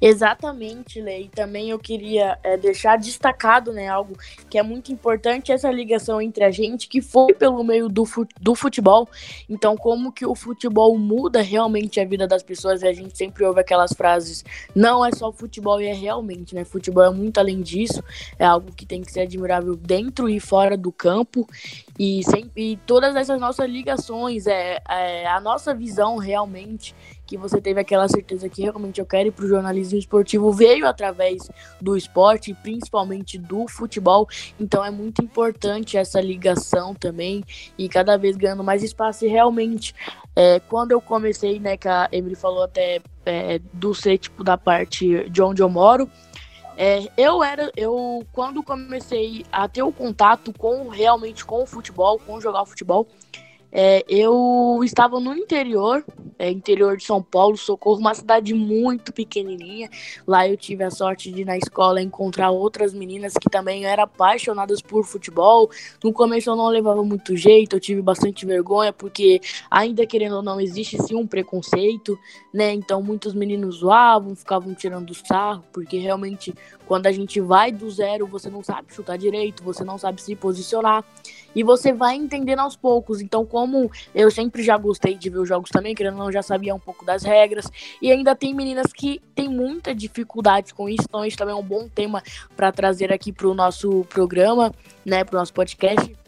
Exatamente, 0.00 1.00
Lei. 1.00 1.30
Também 1.34 1.70
eu 1.70 1.78
queria 1.78 2.38
é, 2.42 2.56
deixar 2.56 2.96
destacado, 2.96 3.72
né, 3.72 3.88
algo 3.88 4.16
que 4.48 4.58
é 4.58 4.62
muito 4.62 4.92
importante, 4.92 5.52
essa 5.52 5.70
ligação 5.70 6.20
entre 6.20 6.44
a 6.44 6.50
gente, 6.50 6.88
que 6.88 7.00
foi 7.00 7.32
pelo 7.34 7.62
meio 7.64 7.88
do, 7.88 8.04
do 8.40 8.54
futebol. 8.54 9.08
Então, 9.48 9.76
como 9.76 10.12
que 10.12 10.26
o 10.26 10.34
futebol 10.34 10.96
muda 10.98 11.42
realmente 11.42 12.00
a 12.00 12.04
vida 12.04 12.26
das 12.26 12.42
pessoas, 12.42 12.82
e 12.82 12.86
a 12.86 12.92
gente 12.92 13.16
sempre 13.16 13.44
ouve 13.44 13.60
aquelas 13.60 13.92
frases, 13.92 14.44
não 14.74 15.04
é 15.04 15.10
só 15.12 15.32
futebol, 15.32 15.80
e 15.80 15.86
é 15.86 15.94
realmente, 15.94 16.54
né, 16.54 16.64
futebol 16.64 17.04
é 17.04 17.10
muito 17.10 17.38
além 17.38 17.60
disso, 17.60 18.02
é 18.38 18.44
algo 18.44 18.72
que 18.72 18.86
tem 18.86 19.02
que 19.02 19.12
ser 19.12 19.20
admirável 19.20 19.76
dentro 19.76 20.28
e 20.28 20.40
fora 20.40 20.76
do 20.76 20.92
campo, 20.92 21.48
e, 21.98 22.22
sempre, 22.24 22.72
e 22.72 22.76
todas 22.78 23.14
essas 23.16 23.40
nossas 23.40 23.68
ligações, 23.68 24.46
é, 24.46 24.80
é 24.88 25.26
a 25.26 25.40
nossa 25.40 25.74
visão 25.74 26.16
realmente 26.16 26.94
que 27.26 27.36
você 27.36 27.60
teve 27.60 27.80
aquela 27.80 28.08
certeza 28.08 28.48
que 28.48 28.62
realmente 28.62 29.00
eu 29.00 29.06
quero 29.06 29.28
ir 29.28 29.32
para 29.32 29.44
o 29.44 29.48
jornalismo 29.48 29.98
esportivo 29.98 30.52
veio 30.52 30.86
através 30.86 31.50
do 31.80 31.96
esporte, 31.96 32.54
principalmente 32.62 33.38
do 33.38 33.66
futebol. 33.68 34.28
Então 34.58 34.84
é 34.84 34.90
muito 34.90 35.22
importante 35.22 35.96
essa 35.96 36.20
ligação 36.20 36.94
também 36.94 37.44
e 37.78 37.88
cada 37.88 38.16
vez 38.16 38.36
ganhando 38.36 38.64
mais 38.64 38.82
espaço. 38.82 39.24
E 39.24 39.28
realmente, 39.28 39.94
é, 40.36 40.60
quando 40.60 40.92
eu 40.92 41.00
comecei, 41.00 41.58
né, 41.58 41.76
que 41.76 41.88
a 41.88 42.08
Emily 42.12 42.34
falou 42.34 42.64
até 42.64 43.00
é, 43.24 43.60
do 43.72 43.94
ser 43.94 44.18
tipo 44.18 44.44
da 44.44 44.56
parte 44.56 45.28
de 45.30 45.42
onde 45.42 45.62
eu 45.62 45.68
moro. 45.68 46.08
É, 46.76 47.08
eu 47.16 47.42
era, 47.42 47.70
eu 47.76 48.26
quando 48.32 48.60
comecei 48.60 49.46
a 49.52 49.68
ter 49.68 49.82
o 49.82 49.92
contato 49.92 50.52
com 50.52 50.88
realmente 50.88 51.44
com 51.44 51.62
o 51.62 51.66
futebol, 51.66 52.18
com 52.18 52.40
jogar 52.40 52.64
futebol, 52.64 53.06
é, 53.76 54.04
eu 54.08 54.80
estava 54.84 55.18
no 55.18 55.34
interior, 55.34 56.04
é, 56.38 56.48
interior 56.48 56.96
de 56.96 57.02
São 57.02 57.20
Paulo, 57.20 57.56
Socorro, 57.56 57.98
uma 57.98 58.14
cidade 58.14 58.54
muito 58.54 59.12
pequenininha. 59.12 59.90
Lá 60.24 60.48
eu 60.48 60.56
tive 60.56 60.84
a 60.84 60.92
sorte 60.92 61.32
de, 61.32 61.44
na 61.44 61.58
escola, 61.58 62.00
encontrar 62.00 62.52
outras 62.52 62.94
meninas 62.94 63.32
que 63.34 63.50
também 63.50 63.84
eram 63.84 64.04
apaixonadas 64.04 64.80
por 64.80 65.04
futebol. 65.04 65.68
No 66.04 66.12
começo 66.12 66.48
eu 66.48 66.54
não 66.54 66.68
levava 66.68 67.02
muito 67.02 67.36
jeito, 67.36 67.74
eu 67.74 67.80
tive 67.80 68.00
bastante 68.00 68.46
vergonha, 68.46 68.92
porque 68.92 69.40
ainda 69.68 70.06
querendo 70.06 70.36
ou 70.36 70.42
não, 70.42 70.60
existe 70.60 70.96
sim 71.02 71.16
um 71.16 71.26
preconceito, 71.26 72.16
né? 72.52 72.72
Então 72.72 73.02
muitos 73.02 73.34
meninos 73.34 73.78
zoavam, 73.78 74.36
ficavam 74.36 74.72
tirando 74.72 75.12
sarro, 75.14 75.64
porque 75.72 75.98
realmente 75.98 76.54
quando 76.86 77.06
a 77.06 77.12
gente 77.12 77.40
vai 77.40 77.72
do 77.72 77.90
zero, 77.90 78.26
você 78.26 78.50
não 78.50 78.62
sabe 78.62 78.92
chutar 78.92 79.16
direito, 79.16 79.62
você 79.62 79.84
não 79.84 79.98
sabe 79.98 80.20
se 80.20 80.34
posicionar 80.34 81.04
e 81.54 81.62
você 81.62 81.92
vai 81.92 82.16
entendendo 82.16 82.60
aos 82.60 82.76
poucos. 82.76 83.20
Então, 83.20 83.46
como 83.46 83.90
eu 84.14 84.30
sempre 84.30 84.62
já 84.62 84.76
gostei 84.76 85.16
de 85.16 85.30
ver 85.30 85.38
os 85.38 85.48
jogos 85.48 85.70
também, 85.70 85.94
querendo 85.94 86.14
ou 86.14 86.24
não, 86.24 86.32
já 86.32 86.42
sabia 86.42 86.74
um 86.74 86.80
pouco 86.80 87.04
das 87.04 87.22
regras, 87.22 87.70
e 88.02 88.10
ainda 88.10 88.34
tem 88.34 88.54
meninas 88.54 88.92
que 88.92 89.20
têm 89.34 89.48
muita 89.48 89.94
dificuldade 89.94 90.74
com 90.74 90.88
isso, 90.88 91.04
então 91.08 91.24
isso 91.24 91.36
também 91.36 91.54
é 91.54 91.58
um 91.58 91.62
bom 91.62 91.88
tema 91.88 92.22
para 92.56 92.72
trazer 92.72 93.12
aqui 93.12 93.32
para 93.32 93.46
o 93.46 93.54
nosso 93.54 94.04
programa, 94.08 94.72
né, 95.04 95.24
para 95.24 95.36
o 95.36 95.38
nosso 95.38 95.52
podcast. 95.52 96.23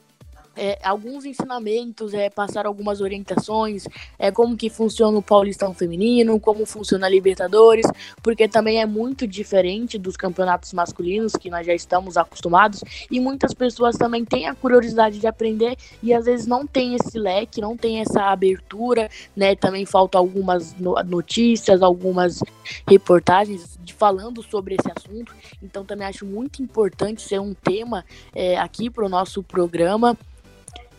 É, 0.56 0.78
alguns 0.82 1.24
ensinamentos, 1.24 2.14
é, 2.14 2.30
passar 2.30 2.66
algumas 2.66 3.00
orientações, 3.00 3.84
é, 4.18 4.30
como 4.30 4.56
que 4.56 4.70
funciona 4.70 5.18
o 5.18 5.22
Paulistão 5.22 5.74
Feminino, 5.74 6.40
como 6.40 6.64
funciona 6.64 7.06
a 7.06 7.10
Libertadores, 7.10 7.86
porque 8.22 8.48
também 8.48 8.80
é 8.80 8.86
muito 8.86 9.26
diferente 9.26 9.98
dos 9.98 10.16
campeonatos 10.16 10.72
masculinos 10.72 11.32
que 11.32 11.50
nós 11.50 11.66
já 11.66 11.74
estamos 11.74 12.16
acostumados 12.16 12.82
e 13.10 13.20
muitas 13.20 13.52
pessoas 13.52 13.96
também 13.96 14.24
têm 14.24 14.46
a 14.46 14.54
curiosidade 14.54 15.18
de 15.18 15.26
aprender 15.26 15.76
e 16.02 16.14
às 16.14 16.24
vezes 16.24 16.46
não 16.46 16.66
tem 16.66 16.94
esse 16.94 17.18
leque, 17.18 17.60
não 17.60 17.76
tem 17.76 18.00
essa 18.00 18.24
abertura, 18.24 19.10
né? 19.34 19.54
Também 19.54 19.84
faltam 19.84 20.20
algumas 20.20 20.74
notícias, 21.06 21.82
algumas 21.82 22.40
reportagens 22.88 23.78
de, 23.82 23.92
falando 23.92 24.42
sobre 24.42 24.76
esse 24.76 24.90
assunto, 24.94 25.34
então 25.62 25.84
também 25.84 26.06
acho 26.06 26.24
muito 26.24 26.62
importante 26.62 27.22
ser 27.22 27.40
um 27.40 27.54
tema 27.54 28.04
é, 28.34 28.58
aqui 28.58 28.90
para 28.90 29.04
o 29.04 29.08
nosso 29.08 29.42
programa. 29.42 30.16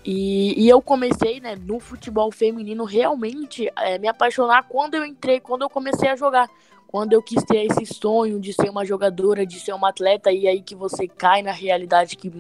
E, 0.10 0.64
e, 0.64 0.70
eu 0.70 0.82
comecei, 0.82 1.42
né, 1.42 1.58
no 1.58 1.82
futebol 1.82 2.32
feminino, 2.32 2.86
realmente 2.86 3.70
é, 3.76 3.98
me 4.00 4.08
apaixonar 4.08 4.64
quando 4.64 4.94
eu 4.94 5.06
entrei, 5.06 5.42
quando 5.42 5.64
eu 5.64 5.70
comecei 5.70 6.08
a 6.08 6.16
jogar. 6.16 6.50
Quando 6.88 7.12
eu 7.12 7.22
quis 7.22 7.44
ter 7.44 7.66
esse 7.66 7.86
sonho 7.94 8.40
de 8.40 8.54
ser 8.54 8.70
uma 8.70 8.86
jogadora, 8.86 9.46
de 9.46 9.60
ser 9.60 9.74
uma 9.74 9.90
atleta, 9.90 10.32
e 10.32 10.48
aí 10.48 10.62
que 10.62 10.74
você 10.74 11.10
cai 11.10 11.42
na 11.42 11.52
realidade 11.52 12.16
que, 12.16 12.32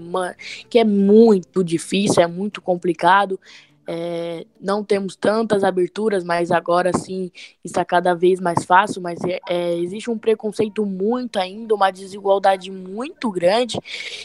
que 0.70 0.80
é 0.80 0.86
muito 0.86 1.62
difícil, 1.62 2.24
é 2.24 2.28
muito 2.28 2.62
complicado. 2.62 3.38
É, 3.86 4.46
não 4.62 4.82
temos 4.82 5.18
tantas 5.18 5.62
aberturas, 5.66 6.24
mas 6.24 6.52
agora 6.52 6.94
sim 6.94 7.30
está 7.66 7.84
cada 7.84 8.14
vez 8.14 8.40
mais 8.40 8.64
fácil. 8.64 9.02
Mas 9.02 9.20
é, 9.26 9.40
é, 9.50 9.76
existe 9.76 10.10
um 10.10 10.18
preconceito 10.18 10.86
muito 10.86 11.38
ainda, 11.38 11.76
uma 11.76 11.92
desigualdade 11.92 12.72
muito 12.72 13.30
grande. 13.30 13.78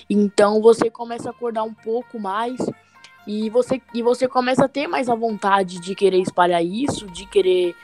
Então 0.08 0.62
você 0.62 0.88
começa 0.88 1.28
a 1.28 1.32
acordar 1.32 1.64
um 1.64 1.74
pouco 1.74 2.20
mais 2.20 2.56
e 3.26 3.48
você, 3.50 3.80
e 3.94 4.02
você 4.02 4.26
começa 4.26 4.64
a 4.64 4.68
ter 4.68 4.86
mais 4.86 5.08
a 5.08 5.14
vontade 5.14 5.78
de 5.80 5.94
querer 5.94 6.18
espalhar 6.18 6.64
isso, 6.64 7.06
de 7.06 7.26
querer 7.26 7.74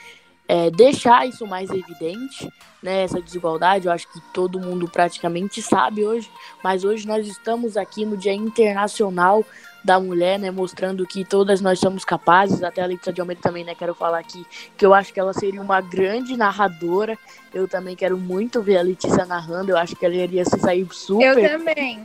é, 0.49 0.71
deixar 0.71 1.29
isso 1.29 1.47
mais 1.47 1.71
evidente, 1.71 2.51
né? 2.83 3.03
Essa 3.03 3.21
desigualdade, 3.21 3.87
eu 3.87 3.93
acho 3.93 4.11
que 4.11 4.21
todo 4.33 4.59
mundo 4.59 4.89
praticamente 4.89 5.61
sabe 5.61 6.05
hoje, 6.05 6.31
mas 6.65 6.85
hoje 6.85 7.07
nós 7.07 7.27
estamos 7.27 7.77
aqui 7.77 8.05
no 8.07 8.17
Dia 8.17 8.33
Internacional 8.33 9.45
da 9.85 10.01
Mulher, 10.01 10.39
né? 10.39 10.51
Mostrando 10.51 11.07
que 11.07 11.25
todas 11.25 11.61
nós 11.61 11.79
somos 11.79 12.05
capazes, 12.05 12.63
até 12.63 12.83
a 12.83 12.87
Letícia 12.87 13.13
de 13.13 13.21
Almeida 13.21 13.43
também, 13.43 13.63
né? 13.63 13.75
Quero 13.75 13.95
falar 13.95 14.19
aqui 14.19 14.45
que 14.77 14.85
eu 14.85 14.95
acho 14.95 15.13
que 15.13 15.21
ela 15.21 15.35
seria 15.35 15.61
uma 15.61 15.81
grande 15.81 16.37
narradora. 16.37 17.17
Eu 17.53 17.69
também 17.69 17.95
quero 17.95 18.17
muito 18.17 18.63
ver 18.63 18.79
a 18.79 18.83
Letícia 18.83 19.27
narrando, 19.27 19.71
eu 19.71 19.77
acho 19.77 19.95
que 19.95 20.05
ela 20.05 20.15
iria 20.15 20.45
se 20.45 20.59
sair 20.59 20.87
super. 20.91 21.39
Eu 21.39 21.59
também. 21.59 22.05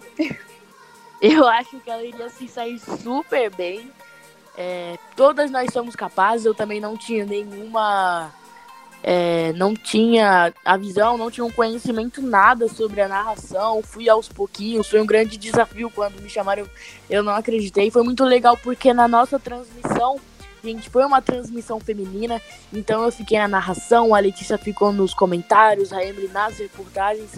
Eu 1.24 1.48
acho 1.48 1.80
que 1.80 1.90
ela 1.90 2.04
iria 2.04 2.30
se 2.30 2.50
sair 2.50 2.78
super 2.78 3.50
bem. 3.56 3.90
É, 4.58 5.00
todas 5.16 5.50
nós 5.50 5.72
somos 5.72 5.96
capazes. 5.96 6.46
Eu 6.46 6.54
também 6.54 6.82
não 6.82 6.98
tinha 6.98 7.26
nenhuma. 7.26 8.30
É, 9.02 9.54
não 9.54 9.74
tinha 9.74 10.54
a 10.66 10.76
visão, 10.76 11.18
não 11.18 11.32
tinha 11.32 11.46
um 11.46 11.52
conhecimento 11.52 12.22
nada 12.22 12.68
sobre 12.68 13.00
a 13.00 13.08
narração. 13.08 13.82
Fui 13.82 14.10
aos 14.10 14.28
pouquinhos. 14.28 14.90
Foi 14.90 15.00
um 15.00 15.06
grande 15.06 15.38
desafio 15.38 15.90
quando 15.90 16.22
me 16.22 16.30
chamaram. 16.30 16.68
Eu 17.10 17.24
não 17.24 17.34
acreditei. 17.34 17.90
Foi 17.90 18.04
muito 18.04 18.26
legal 18.26 18.58
porque 18.58 18.94
na 18.94 19.08
nossa 19.08 19.40
transmissão 19.40 20.20
Gente, 20.64 20.90
foi 20.90 21.04
uma 21.04 21.22
transmissão 21.22 21.78
feminina, 21.78 22.42
então 22.72 23.04
eu 23.04 23.12
fiquei 23.12 23.38
na 23.38 23.50
narração, 23.50 24.16
a 24.16 24.20
Letícia 24.20 24.58
ficou 24.58 24.94
nos 24.94 25.14
comentários, 25.14 25.92
a 25.92 26.02
Emily 26.02 26.30
nas 26.30 26.58
reportagens. 26.58 27.32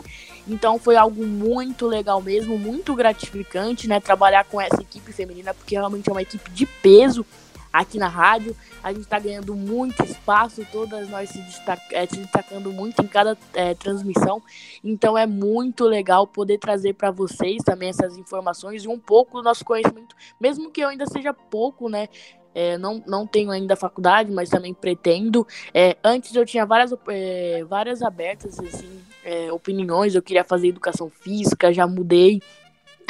Então 0.48 0.78
foi 0.78 0.96
algo 0.96 1.26
muito 1.26 1.88
legal 1.88 2.22
mesmo, 2.22 2.56
muito 2.56 2.94
gratificante, 2.94 3.88
né? 3.88 4.00
Trabalhar 4.00 4.46
com 4.46 4.62
essa 4.62 4.80
equipe 4.80 5.12
feminina, 5.12 5.56
porque 5.56 5.74
realmente 5.74 6.08
é 6.08 6.12
uma 6.12 6.22
equipe 6.22 6.52
de 6.52 6.68
peso 6.68 7.26
aqui 7.74 7.98
na 7.98 8.08
rádio. 8.08 8.56
A 8.84 8.94
gente 8.94 9.02
está 9.02 9.18
ganhando 9.18 9.56
muito 9.56 10.04
espaço, 10.06 10.64
todas 10.72 11.10
nós 11.10 11.28
se, 11.30 11.42
destac 11.42 11.82
é, 11.92 12.06
se 12.06 12.18
destacando 12.18 12.72
muito 12.72 13.02
em 13.02 13.08
cada 13.08 13.36
é, 13.56 13.74
transmissão. 13.74 14.40
Então 14.84 15.18
é 15.18 15.26
muito 15.26 15.86
legal 15.86 16.28
poder 16.28 16.60
trazer 16.60 16.94
para 16.94 17.10
vocês 17.10 17.64
também 17.64 17.90
essas 17.90 18.18
informações 18.18 18.84
e 18.84 18.88
um 18.88 19.00
pouco 19.00 19.38
do 19.38 19.44
nosso 19.44 19.66
conhecimento, 19.66 20.16
mesmo 20.40 20.70
que 20.70 20.82
eu 20.82 20.90
ainda 20.90 21.08
seja 21.08 21.34
pouco, 21.34 21.90
né? 21.90 22.08
É, 22.56 22.78
não, 22.78 23.04
não 23.06 23.28
tenho 23.28 23.52
ainda 23.52 23.76
faculdade, 23.76 24.32
mas 24.32 24.50
também 24.50 24.74
pretendo. 24.74 25.46
É, 25.74 25.98
antes 26.02 26.34
eu 26.34 26.46
tinha 26.46 26.65
várias, 26.65 26.94
é, 27.10 27.65
várias 27.65 28.02
abertas, 28.02 28.58
assim, 28.62 29.02
é, 29.26 29.52
opiniões. 29.52 30.15
Eu 30.15 30.24
queria 30.24 30.46
fazer 30.46 30.70
educação 30.70 31.10
física, 31.10 31.74
já 31.74 31.86
mudei. 31.86 32.41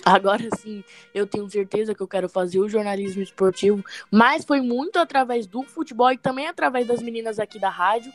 Agora 0.03 0.43
sim, 0.57 0.83
eu 1.13 1.25
tenho 1.25 1.49
certeza 1.49 1.95
que 1.95 2.01
eu 2.01 2.07
quero 2.07 2.27
fazer 2.27 2.59
o 2.59 2.69
jornalismo 2.69 3.23
esportivo, 3.23 3.83
mas 4.11 4.43
foi 4.43 4.61
muito 4.61 4.99
através 4.99 5.47
do 5.47 5.63
futebol 5.63 6.11
e 6.11 6.17
também 6.17 6.47
através 6.47 6.85
das 6.85 7.01
meninas 7.01 7.39
aqui 7.39 7.57
da 7.57 7.69
rádio. 7.69 8.11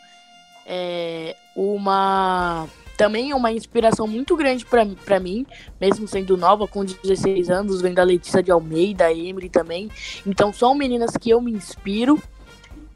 É, 0.67 1.35
uma 1.57 2.69
também 3.01 3.31
é 3.31 3.35
uma 3.35 3.51
inspiração 3.51 4.07
muito 4.07 4.37
grande 4.37 4.67
para 4.67 5.19
mim, 5.19 5.47
mesmo 5.81 6.07
sendo 6.07 6.37
nova, 6.37 6.69
com 6.69 6.85
16 6.85 7.49
anos, 7.49 7.81
vendo 7.81 7.99
a 7.99 8.05
Letícia 8.05 8.43
de 8.43 8.51
Almeida, 8.51 9.07
a 9.07 9.11
Emily 9.11 9.49
também. 9.49 9.91
Então 10.27 10.53
são 10.53 10.75
meninas 10.75 11.17
que 11.17 11.31
eu 11.31 11.41
me 11.41 11.51
inspiro. 11.51 12.23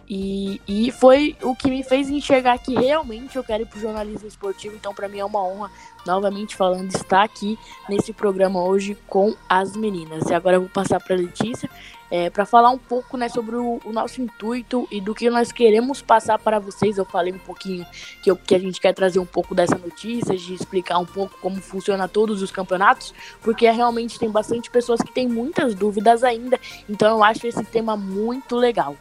E, 0.08 0.60
e 0.66 0.90
foi 0.90 1.36
o 1.42 1.54
que 1.54 1.70
me 1.70 1.82
fez 1.82 2.10
enxergar 2.10 2.58
que 2.58 2.74
realmente 2.74 3.36
eu 3.36 3.44
quero 3.44 3.62
ir 3.62 3.66
pro 3.66 3.80
jornalismo 3.80 4.28
esportivo. 4.28 4.76
Então, 4.76 4.94
para 4.94 5.08
mim 5.08 5.18
é 5.18 5.24
uma 5.24 5.42
honra, 5.42 5.70
novamente 6.06 6.54
falando, 6.54 6.94
estar 6.94 7.22
aqui 7.22 7.58
nesse 7.88 8.12
programa 8.12 8.62
hoje 8.62 8.96
com 9.06 9.34
as 9.48 9.74
meninas. 9.76 10.28
E 10.28 10.34
agora 10.34 10.56
eu 10.56 10.60
vou 10.60 10.70
passar 10.70 11.00
para 11.00 11.16
Letícia 11.16 11.70
é, 12.10 12.30
para 12.30 12.46
falar 12.46 12.70
um 12.70 12.78
pouco 12.78 13.16
né, 13.16 13.28
sobre 13.28 13.56
o, 13.56 13.80
o, 13.84 13.92
nosso 13.92 14.22
intuito 14.22 14.86
e 14.88 15.00
do 15.00 15.12
que 15.12 15.28
nós 15.28 15.50
queremos 15.50 16.00
passar 16.00 16.38
para 16.38 16.60
vocês. 16.60 16.96
Eu 16.96 17.04
falei 17.04 17.32
um 17.32 17.38
pouquinho 17.38 17.84
que, 18.22 18.30
eu, 18.30 18.36
que 18.36 18.54
a 18.54 18.58
gente 18.58 18.80
quer 18.80 18.92
trazer 18.92 19.18
um 19.18 19.26
pouco 19.26 19.52
dessa 19.52 19.76
notícia, 19.76 20.36
de 20.36 20.54
explicar 20.54 20.98
um 20.98 21.06
pouco 21.06 21.36
como 21.40 21.60
funciona 21.60 22.06
todos 22.06 22.40
os 22.40 22.52
campeonatos, 22.52 23.12
porque 23.42 23.68
realmente 23.68 24.16
tem 24.16 24.30
bastante 24.30 24.70
pessoas 24.70 25.00
que 25.00 25.12
têm 25.12 25.26
muitas 25.26 25.74
dúvidas 25.74 26.22
ainda. 26.22 26.60
Então 26.88 27.10
eu 27.10 27.24
acho 27.24 27.46
esse 27.48 27.64
tema 27.64 27.96
muito 27.96 28.54
legal. 28.54 28.96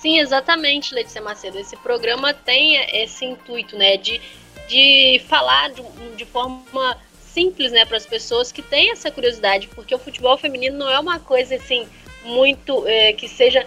Sim, 0.00 0.18
exatamente, 0.18 0.94
Letícia 0.94 1.20
Macedo. 1.20 1.58
Esse 1.58 1.76
programa 1.76 2.32
tem 2.32 2.76
esse 3.02 3.24
intuito, 3.24 3.76
né, 3.76 3.98
de, 3.98 4.20
de 4.66 5.20
falar 5.28 5.70
de, 5.70 5.82
de 6.16 6.24
forma 6.24 6.96
simples, 7.20 7.70
né, 7.70 7.84
para 7.84 7.98
as 7.98 8.06
pessoas 8.06 8.50
que 8.50 8.62
têm 8.62 8.90
essa 8.90 9.10
curiosidade, 9.10 9.68
porque 9.68 9.94
o 9.94 9.98
futebol 9.98 10.36
feminino 10.38 10.78
não 10.78 10.90
é 10.90 10.98
uma 10.98 11.20
coisa 11.20 11.56
assim 11.56 11.86
muito 12.24 12.86
é, 12.86 13.12
que 13.12 13.28
seja 13.28 13.66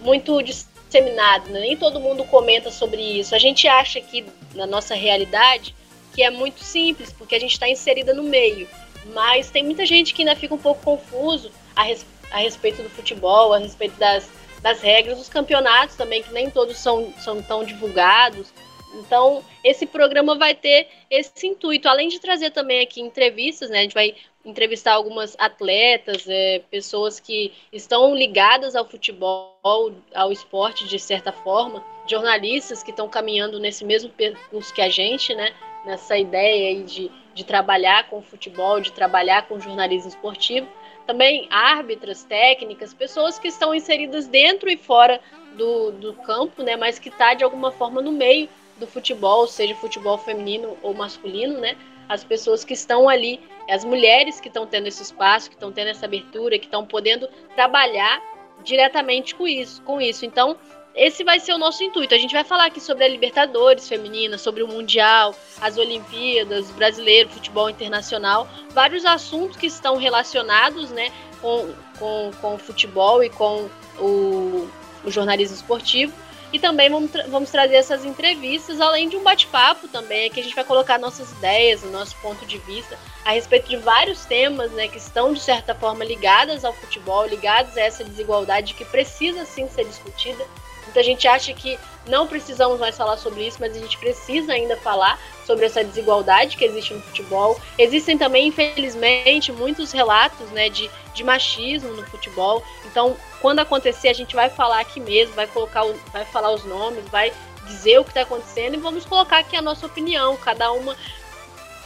muito 0.00 0.40
disseminado, 0.42 1.50
né? 1.50 1.60
nem 1.60 1.76
todo 1.76 1.98
mundo 1.98 2.24
comenta 2.24 2.70
sobre 2.70 3.00
isso. 3.00 3.34
A 3.34 3.38
gente 3.38 3.66
acha 3.66 4.00
que 4.00 4.24
na 4.54 4.66
nossa 4.66 4.94
realidade 4.94 5.74
que 6.14 6.22
é 6.22 6.30
muito 6.30 6.62
simples, 6.62 7.12
porque 7.12 7.34
a 7.34 7.40
gente 7.40 7.52
está 7.52 7.68
inserida 7.68 8.14
no 8.14 8.22
meio, 8.22 8.68
mas 9.12 9.50
tem 9.50 9.64
muita 9.64 9.84
gente 9.84 10.14
que 10.14 10.22
ainda 10.22 10.36
fica 10.36 10.54
um 10.54 10.58
pouco 10.58 10.80
confuso 10.82 11.50
a, 11.74 11.82
res, 11.82 12.06
a 12.30 12.38
respeito 12.38 12.82
do 12.82 12.90
futebol, 12.90 13.52
a 13.52 13.58
respeito 13.58 13.98
das, 13.98 14.30
das 14.64 14.80
regras 14.80 15.18
dos 15.18 15.28
campeonatos 15.28 15.94
também, 15.94 16.22
que 16.22 16.32
nem 16.32 16.48
todos 16.48 16.78
são, 16.78 17.12
são 17.18 17.42
tão 17.42 17.62
divulgados. 17.64 18.50
Então, 18.94 19.44
esse 19.62 19.84
programa 19.84 20.38
vai 20.38 20.54
ter 20.54 20.88
esse 21.10 21.46
intuito, 21.46 21.86
além 21.86 22.08
de 22.08 22.18
trazer 22.18 22.50
também 22.50 22.80
aqui 22.80 22.98
entrevistas, 22.98 23.68
né? 23.68 23.80
A 23.80 23.82
gente 23.82 23.92
vai 23.92 24.14
entrevistar 24.42 24.94
algumas 24.94 25.36
atletas, 25.38 26.24
é, 26.26 26.62
pessoas 26.70 27.20
que 27.20 27.52
estão 27.70 28.14
ligadas 28.14 28.74
ao 28.74 28.86
futebol, 28.86 29.92
ao 30.14 30.32
esporte 30.32 30.88
de 30.88 30.98
certa 30.98 31.30
forma, 31.30 31.84
jornalistas 32.06 32.82
que 32.82 32.90
estão 32.90 33.06
caminhando 33.06 33.60
nesse 33.60 33.84
mesmo 33.84 34.08
percurso 34.08 34.72
que 34.72 34.80
a 34.80 34.88
gente, 34.88 35.34
né? 35.34 35.52
Nessa 35.84 36.16
ideia 36.16 36.70
aí 36.70 36.82
de, 36.84 37.10
de 37.34 37.44
trabalhar 37.44 38.08
com 38.08 38.22
futebol, 38.22 38.80
de 38.80 38.92
trabalhar 38.92 39.46
com 39.46 39.60
jornalismo 39.60 40.08
esportivo. 40.08 40.66
Também 41.06 41.46
árbitras, 41.50 42.24
técnicas, 42.24 42.94
pessoas 42.94 43.38
que 43.38 43.48
estão 43.48 43.74
inseridas 43.74 44.26
dentro 44.26 44.70
e 44.70 44.76
fora 44.76 45.20
do, 45.56 45.92
do 45.92 46.12
campo, 46.14 46.62
né? 46.62 46.76
Mas 46.76 46.98
que 46.98 47.08
está 47.08 47.34
de 47.34 47.44
alguma 47.44 47.70
forma 47.70 48.00
no 48.00 48.12
meio 48.12 48.48
do 48.78 48.86
futebol, 48.86 49.46
seja 49.46 49.74
futebol 49.74 50.18
feminino 50.18 50.76
ou 50.82 50.94
masculino, 50.94 51.60
né? 51.60 51.76
As 52.08 52.24
pessoas 52.24 52.64
que 52.64 52.74
estão 52.74 53.08
ali, 53.08 53.40
as 53.68 53.84
mulheres 53.84 54.40
que 54.40 54.48
estão 54.48 54.66
tendo 54.66 54.86
esse 54.86 55.02
espaço, 55.02 55.48
que 55.48 55.56
estão 55.56 55.72
tendo 55.72 55.88
essa 55.88 56.06
abertura, 56.06 56.58
que 56.58 56.66
estão 56.66 56.86
podendo 56.86 57.28
trabalhar 57.54 58.20
diretamente 58.62 59.34
com 59.34 59.46
isso, 59.46 59.82
com 59.82 60.00
isso. 60.00 60.24
Então, 60.24 60.56
esse 60.94 61.24
vai 61.24 61.40
ser 61.40 61.52
o 61.52 61.58
nosso 61.58 61.82
intuito. 61.82 62.14
A 62.14 62.18
gente 62.18 62.32
vai 62.32 62.44
falar 62.44 62.66
aqui 62.66 62.80
sobre 62.80 63.04
a 63.04 63.08
Libertadores 63.08 63.88
feminina, 63.88 64.38
sobre 64.38 64.62
o 64.62 64.68
Mundial, 64.68 65.34
as 65.60 65.76
Olimpíadas, 65.76 66.70
brasileiro, 66.70 67.28
futebol 67.28 67.68
internacional, 67.68 68.48
vários 68.70 69.04
assuntos 69.04 69.56
que 69.56 69.66
estão 69.66 69.96
relacionados 69.96 70.90
né, 70.90 71.10
com, 71.40 71.74
com, 71.98 72.30
com 72.40 72.54
o 72.54 72.58
futebol 72.58 73.24
e 73.24 73.30
com 73.30 73.68
o, 73.98 74.68
o 75.04 75.10
jornalismo 75.10 75.56
esportivo. 75.56 76.12
E 76.52 76.58
também 76.60 76.88
vamos, 76.88 77.10
tra 77.10 77.26
vamos 77.26 77.50
trazer 77.50 77.74
essas 77.74 78.04
entrevistas, 78.04 78.80
além 78.80 79.08
de 79.08 79.16
um 79.16 79.22
bate-papo 79.24 79.88
também, 79.88 80.30
que 80.30 80.38
a 80.38 80.42
gente 80.42 80.54
vai 80.54 80.62
colocar 80.62 81.00
nossas 81.00 81.32
ideias, 81.32 81.82
nosso 81.90 82.14
ponto 82.22 82.46
de 82.46 82.58
vista 82.58 82.96
a 83.24 83.32
respeito 83.32 83.68
de 83.68 83.76
vários 83.76 84.24
temas 84.26 84.70
né, 84.72 84.86
que 84.86 84.98
estão, 84.98 85.32
de 85.32 85.40
certa 85.40 85.74
forma, 85.74 86.04
ligadas 86.04 86.64
ao 86.64 86.72
futebol, 86.72 87.26
ligados 87.26 87.76
a 87.76 87.80
essa 87.80 88.04
desigualdade 88.04 88.74
que 88.74 88.84
precisa 88.84 89.44
sim 89.44 89.68
ser 89.68 89.84
discutida. 89.84 90.46
Muita 90.84 91.02
gente 91.02 91.26
acha 91.26 91.52
que 91.52 91.78
não 92.06 92.26
precisamos 92.26 92.78
mais 92.78 92.96
falar 92.96 93.16
sobre 93.16 93.46
isso, 93.46 93.58
mas 93.60 93.76
a 93.76 93.78
gente 93.80 93.98
precisa 93.98 94.52
ainda 94.52 94.76
falar 94.76 95.18
sobre 95.46 95.66
essa 95.66 95.82
desigualdade 95.82 96.56
que 96.56 96.64
existe 96.64 96.92
no 96.94 97.00
futebol. 97.00 97.58
Existem 97.78 98.18
também, 98.18 98.48
infelizmente, 98.48 99.52
muitos 99.52 99.92
relatos 99.92 100.48
né, 100.50 100.68
de, 100.68 100.90
de 101.14 101.24
machismo 101.24 101.92
no 101.92 102.04
futebol. 102.06 102.62
Então, 102.84 103.16
quando 103.40 103.60
acontecer, 103.60 104.08
a 104.08 104.14
gente 104.14 104.34
vai 104.34 104.50
falar 104.50 104.80
aqui 104.80 105.00
mesmo, 105.00 105.34
vai 105.34 105.46
colocar, 105.46 105.84
vai 106.12 106.24
falar 106.24 106.52
os 106.52 106.64
nomes, 106.64 107.04
vai 107.08 107.32
dizer 107.66 107.98
o 107.98 108.04
que 108.04 108.10
está 108.10 108.22
acontecendo 108.22 108.74
e 108.74 108.78
vamos 108.78 109.06
colocar 109.06 109.38
aqui 109.38 109.56
a 109.56 109.62
nossa 109.62 109.86
opinião, 109.86 110.36
cada 110.36 110.70
uma 110.72 110.94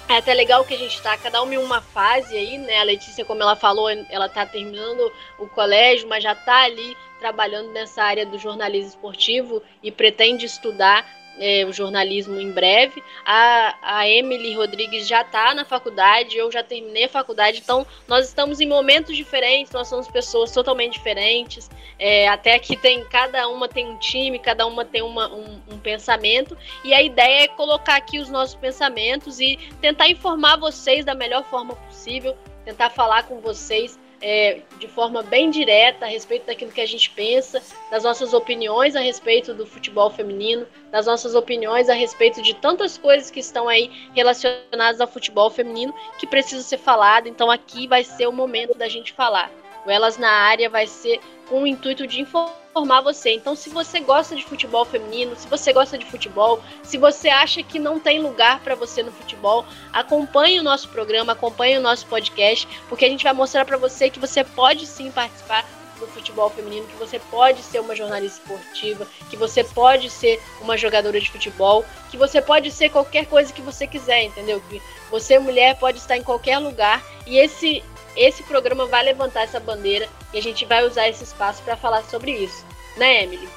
é 0.09 0.17
até 0.17 0.33
legal 0.33 0.65
que 0.65 0.73
a 0.73 0.79
gente 0.79 0.95
está 0.95 1.17
cada 1.19 1.43
uma 1.43 1.55
em 1.55 1.59
uma 1.59 1.83
fase 1.83 2.35
aí, 2.35 2.57
né? 2.57 2.81
A 2.81 2.83
Letícia, 2.83 3.25
como 3.27 3.43
ela 3.43 3.55
falou, 3.55 3.91
ela 3.91 4.27
está 4.27 4.47
terminando 4.47 5.13
o 5.39 5.47
colégio, 5.47 6.09
mas 6.09 6.23
já 6.23 6.33
está 6.33 6.63
ali 6.63 6.97
trabalhando 7.19 7.71
nessa 7.73 8.03
área 8.03 8.25
do 8.25 8.39
jornalismo 8.39 8.91
esportivo 8.91 9.63
e 9.83 9.91
pretende 9.91 10.47
estudar 10.47 11.07
é, 11.39 11.65
o 11.65 11.73
jornalismo 11.73 12.39
em 12.39 12.51
breve. 12.51 13.03
A, 13.25 13.75
a 13.83 14.09
Emily 14.09 14.55
Rodrigues 14.55 15.07
já 15.07 15.23
está 15.23 15.55
na 15.55 15.65
faculdade, 15.65 16.37
eu 16.37 16.51
já 16.51 16.63
terminei 16.63 17.05
a 17.05 17.09
faculdade, 17.09 17.61
então 17.63 17.87
nós 18.07 18.27
estamos 18.27 18.61
em 18.61 18.67
momentos 18.67 19.17
diferentes, 19.17 19.73
nós 19.73 19.89
somos 19.89 20.09
pessoas 20.09 20.51
totalmente 20.51 20.95
diferentes. 20.95 21.71
É, 21.99 22.29
até 22.29 22.55
aqui 22.55 22.77
tem, 22.77 23.05
cada 23.05 23.49
uma 23.49 23.69
tem 23.69 23.87
um 23.87 23.97
time, 23.99 24.39
cada 24.39 24.67
uma 24.67 24.85
tem 24.85 25.03
uma, 25.03 25.33
um, 25.33 25.61
um 25.71 25.79
pensamento, 25.79 26.57
e 26.85 26.93
a 26.93 27.03
ideia 27.03 27.45
é 27.45 27.49
colocar 27.49 27.97
aqui 27.97 28.19
os 28.19 28.29
nossos 28.29 28.55
pensamentos 28.55 29.41
e 29.41 29.57
tentar 29.81 30.09
informar 30.09 30.57
vocês 30.57 31.05
da 31.05 31.15
melhor 31.15 31.45
forma 31.45 31.75
possível, 31.75 32.37
tentar 32.65 32.91
falar 32.91 33.23
com 33.25 33.41
vocês 33.41 33.99
é, 34.21 34.61
de 34.79 34.89
forma 34.89 35.23
bem 35.23 35.51
direta 35.51 36.05
a 36.05 36.09
respeito 36.09 36.47
daquilo 36.47 36.73
que 36.73 36.81
a 36.81 36.87
gente 36.87 37.11
pensa, 37.11 37.63
das 37.91 38.05
nossas 38.05 38.35
opiniões 38.35 38.97
a 38.97 39.01
respeito 39.01 39.55
do 39.55 39.67
futebol 39.67 40.11
feminino, 40.11 40.67
das 40.91 41.07
nossas 41.07 41.35
opiniões 41.35 41.89
a 41.89 41.95
respeito 41.95 42.43
de 42.43 42.55
tantas 42.55 42.99
coisas 42.99 43.31
que 43.31 43.41
estão 43.41 43.69
aí 43.69 43.91
relacionadas 44.15 45.01
ao 45.01 45.07
futebol 45.07 45.51
feminino 45.51 45.95
que 46.19 46.27
precisam 46.27 46.63
ser 46.63 46.79
falado. 46.79 47.29
Então 47.29 47.51
aqui 47.51 47.87
vai 47.87 48.05
ser 48.05 48.27
o 48.27 48.33
momento 48.33 48.77
da 48.77 48.89
gente 48.89 49.13
falar. 49.13 49.51
O 49.87 49.91
Elas 49.91 50.19
na 50.19 50.31
Área 50.31 50.69
vai 50.69 50.87
ser 50.87 51.21
com 51.49 51.63
o 51.63 51.67
intuito 51.67 52.07
de 52.07 52.21
informar 52.21 53.01
você. 53.01 53.33
Então, 53.33 53.57
se 53.57 53.71
você 53.71 54.01
gosta 54.01 54.37
de 54.37 54.45
futebol 54.45 54.85
feminino, 54.85 55.35
se 55.37 55.49
você 55.49 55.73
gosta 55.73 55.99
de 55.99 56.07
futebol, 56.07 56.63
se 56.83 56.97
você 56.99 57.29
acha 57.29 57.63
que 57.63 57.79
não 57.79 57.99
tem 57.99 58.21
lugar 58.21 58.61
para 58.61 58.75
você 58.75 59.03
no 59.03 59.13
futebol, 59.13 59.65
acompanhe 59.93 60.61
o 60.61 60.63
nosso 60.63 60.89
programa, 60.89 61.33
acompanhe 61.33 61.79
o 61.79 61.81
nosso 61.81 62.07
podcast, 62.07 62.69
porque 62.89 63.05
a 63.05 63.09
gente 63.09 63.25
vai 63.25 63.33
mostrar 63.33 63.65
para 63.65 63.77
você 63.77 64.11
que 64.11 64.21
você 64.21 64.45
pode 64.45 64.87
sim 64.87 65.11
participar 65.11 65.65
do 65.99 66.07
futebol 66.07 66.49
feminino, 66.51 66.87
que 66.87 66.97
você 66.97 67.19
pode 67.19 67.61
ser 67.63 67.81
uma 67.81 67.95
jornalista 67.95 68.41
esportiva, 68.41 69.07
que 69.29 69.37
você 69.37 69.65
pode 69.65 70.09
ser 70.09 70.41
uma 70.61 70.77
jogadora 70.77 71.21
de 71.21 71.31
futebol, 71.31 71.85
que 72.11 72.17
você 72.17 72.41
pode 72.41 72.71
ser 72.71 72.91
qualquer 72.91 73.27
coisa 73.27 73.53
que 73.53 73.61
você 73.61 73.87
quiser, 73.87 74.25
entendeu? 74.25 74.63
Que 74.69 74.81
você, 75.11 75.39
mulher, 75.39 75.77
pode 75.77 75.99
estar 75.99 76.17
em 76.17 76.23
qualquer 76.23 76.59
lugar 76.59 77.05
e 77.27 77.37
esse 77.37 77.83
esse 78.19 78.43
programa 78.43 78.87
vai 78.87 79.05
levantar 79.05 79.43
essa 79.43 79.61
bandeira 79.61 80.09
e 80.33 80.39
a 80.39 80.43
gente 80.43 80.65
vai 80.65 80.85
usar 80.85 81.09
esse 81.09 81.23
espaço 81.23 81.63
para 81.63 81.77
falar 81.77 82.03
sobre 82.05 82.33
isso, 82.33 82.67
né, 82.97 83.23
Emily? 83.23 83.49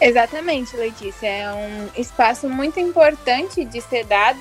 Exatamente, 0.00 0.74
Letícia. 0.76 1.28
É 1.28 1.52
um 1.52 1.90
espaço 1.94 2.48
muito 2.48 2.80
importante 2.80 3.64
de 3.66 3.82
ser 3.82 4.04
dado, 4.06 4.40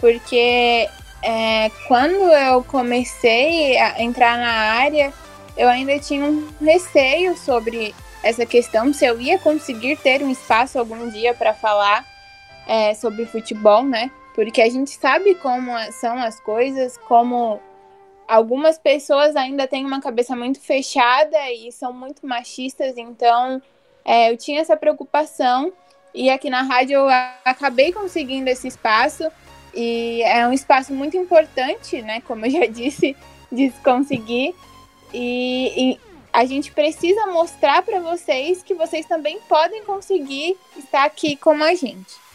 porque 0.00 0.88
é, 1.22 1.70
quando 1.86 2.32
eu 2.32 2.64
comecei 2.64 3.76
a 3.78 4.02
entrar 4.02 4.38
na 4.38 4.52
área, 4.80 5.12
eu 5.56 5.68
ainda 5.68 5.98
tinha 5.98 6.24
um 6.24 6.48
receio 6.62 7.36
sobre 7.36 7.94
essa 8.22 8.46
questão, 8.46 8.92
se 8.92 9.04
eu 9.04 9.20
ia 9.20 9.38
conseguir 9.38 9.96
ter 9.98 10.22
um 10.22 10.30
espaço 10.30 10.78
algum 10.78 11.08
dia 11.10 11.34
para 11.34 11.52
falar 11.52 12.04
é, 12.66 12.94
sobre 12.94 13.26
futebol, 13.26 13.84
né? 13.84 14.10
Porque 14.36 14.60
a 14.60 14.68
gente 14.68 14.90
sabe 14.90 15.34
como 15.36 15.72
são 15.92 16.18
as 16.18 16.38
coisas, 16.38 16.98
como 17.08 17.58
algumas 18.28 18.78
pessoas 18.78 19.34
ainda 19.34 19.66
têm 19.66 19.86
uma 19.86 19.98
cabeça 19.98 20.36
muito 20.36 20.60
fechada 20.60 21.38
e 21.50 21.72
são 21.72 21.90
muito 21.90 22.26
machistas, 22.26 22.98
então 22.98 23.62
é, 24.04 24.30
eu 24.30 24.36
tinha 24.36 24.60
essa 24.60 24.76
preocupação 24.76 25.72
e 26.14 26.28
aqui 26.28 26.50
na 26.50 26.60
rádio 26.62 26.98
eu 26.98 27.08
acabei 27.46 27.92
conseguindo 27.92 28.50
esse 28.50 28.68
espaço 28.68 29.24
e 29.74 30.22
é 30.22 30.46
um 30.46 30.52
espaço 30.52 30.92
muito 30.92 31.16
importante, 31.16 32.02
né? 32.02 32.20
Como 32.20 32.44
eu 32.44 32.50
já 32.50 32.66
disse, 32.68 33.16
de 33.50 33.70
conseguir 33.82 34.54
e, 35.14 35.92
e 35.92 36.00
a 36.30 36.44
gente 36.44 36.72
precisa 36.72 37.26
mostrar 37.28 37.80
para 37.80 38.00
vocês 38.00 38.62
que 38.62 38.74
vocês 38.74 39.06
também 39.06 39.40
podem 39.48 39.82
conseguir 39.84 40.58
estar 40.76 41.04
aqui 41.04 41.36
como 41.36 41.64
a 41.64 41.74
gente. 41.74 42.25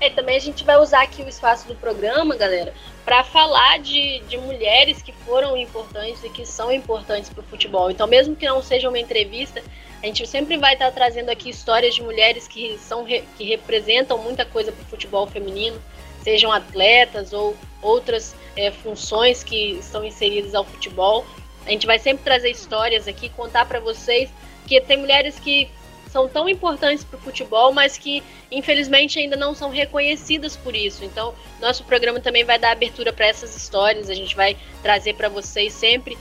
É, 0.00 0.08
também 0.10 0.36
a 0.36 0.40
gente 0.40 0.64
vai 0.64 0.76
usar 0.76 1.02
aqui 1.02 1.22
o 1.22 1.28
espaço 1.28 1.66
do 1.66 1.74
programa, 1.74 2.36
galera, 2.36 2.72
para 3.04 3.24
falar 3.24 3.80
de, 3.80 4.20
de 4.28 4.38
mulheres 4.38 5.02
que 5.02 5.12
foram 5.12 5.56
importantes 5.56 6.22
e 6.22 6.30
que 6.30 6.46
são 6.46 6.70
importantes 6.70 7.28
para 7.30 7.40
o 7.40 7.44
futebol. 7.44 7.90
Então, 7.90 8.06
mesmo 8.06 8.36
que 8.36 8.46
não 8.46 8.62
seja 8.62 8.88
uma 8.88 8.98
entrevista, 8.98 9.60
a 10.00 10.06
gente 10.06 10.24
sempre 10.26 10.56
vai 10.56 10.74
estar 10.74 10.86
tá 10.86 10.92
trazendo 10.92 11.30
aqui 11.30 11.50
histórias 11.50 11.96
de 11.96 12.02
mulheres 12.02 12.46
que, 12.46 12.78
são, 12.78 13.04
que 13.04 13.44
representam 13.44 14.18
muita 14.18 14.44
coisa 14.44 14.70
para 14.70 14.82
o 14.82 14.86
futebol 14.86 15.26
feminino, 15.26 15.82
sejam 16.22 16.52
atletas 16.52 17.32
ou 17.32 17.56
outras 17.82 18.36
é, 18.54 18.70
funções 18.70 19.42
que 19.42 19.72
estão 19.72 20.04
inseridas 20.04 20.54
ao 20.54 20.64
futebol. 20.64 21.26
A 21.66 21.70
gente 21.70 21.86
vai 21.86 21.98
sempre 21.98 22.22
trazer 22.22 22.50
histórias 22.50 23.08
aqui, 23.08 23.28
contar 23.30 23.66
para 23.66 23.80
vocês 23.80 24.30
que 24.66 24.80
tem 24.80 24.98
mulheres 24.98 25.40
que 25.40 25.68
são 26.10 26.28
tão 26.28 26.48
importantes 26.48 27.04
para 27.04 27.18
o 27.18 27.20
futebol, 27.20 27.72
mas 27.72 27.98
que 27.98 28.22
infelizmente 28.50 29.18
ainda 29.18 29.36
não 29.36 29.54
são 29.54 29.70
reconhecidas 29.70 30.56
por 30.56 30.74
isso. 30.74 31.04
Então, 31.04 31.34
nosso 31.60 31.84
programa 31.84 32.20
também 32.20 32.44
vai 32.44 32.58
dar 32.58 32.72
abertura 32.72 33.12
para 33.12 33.26
essas 33.26 33.54
histórias. 33.56 34.08
A 34.08 34.14
gente 34.14 34.34
vai 34.34 34.56
trazer 34.82 35.14
para 35.14 35.28
vocês 35.28 35.72
sempre 35.72 36.16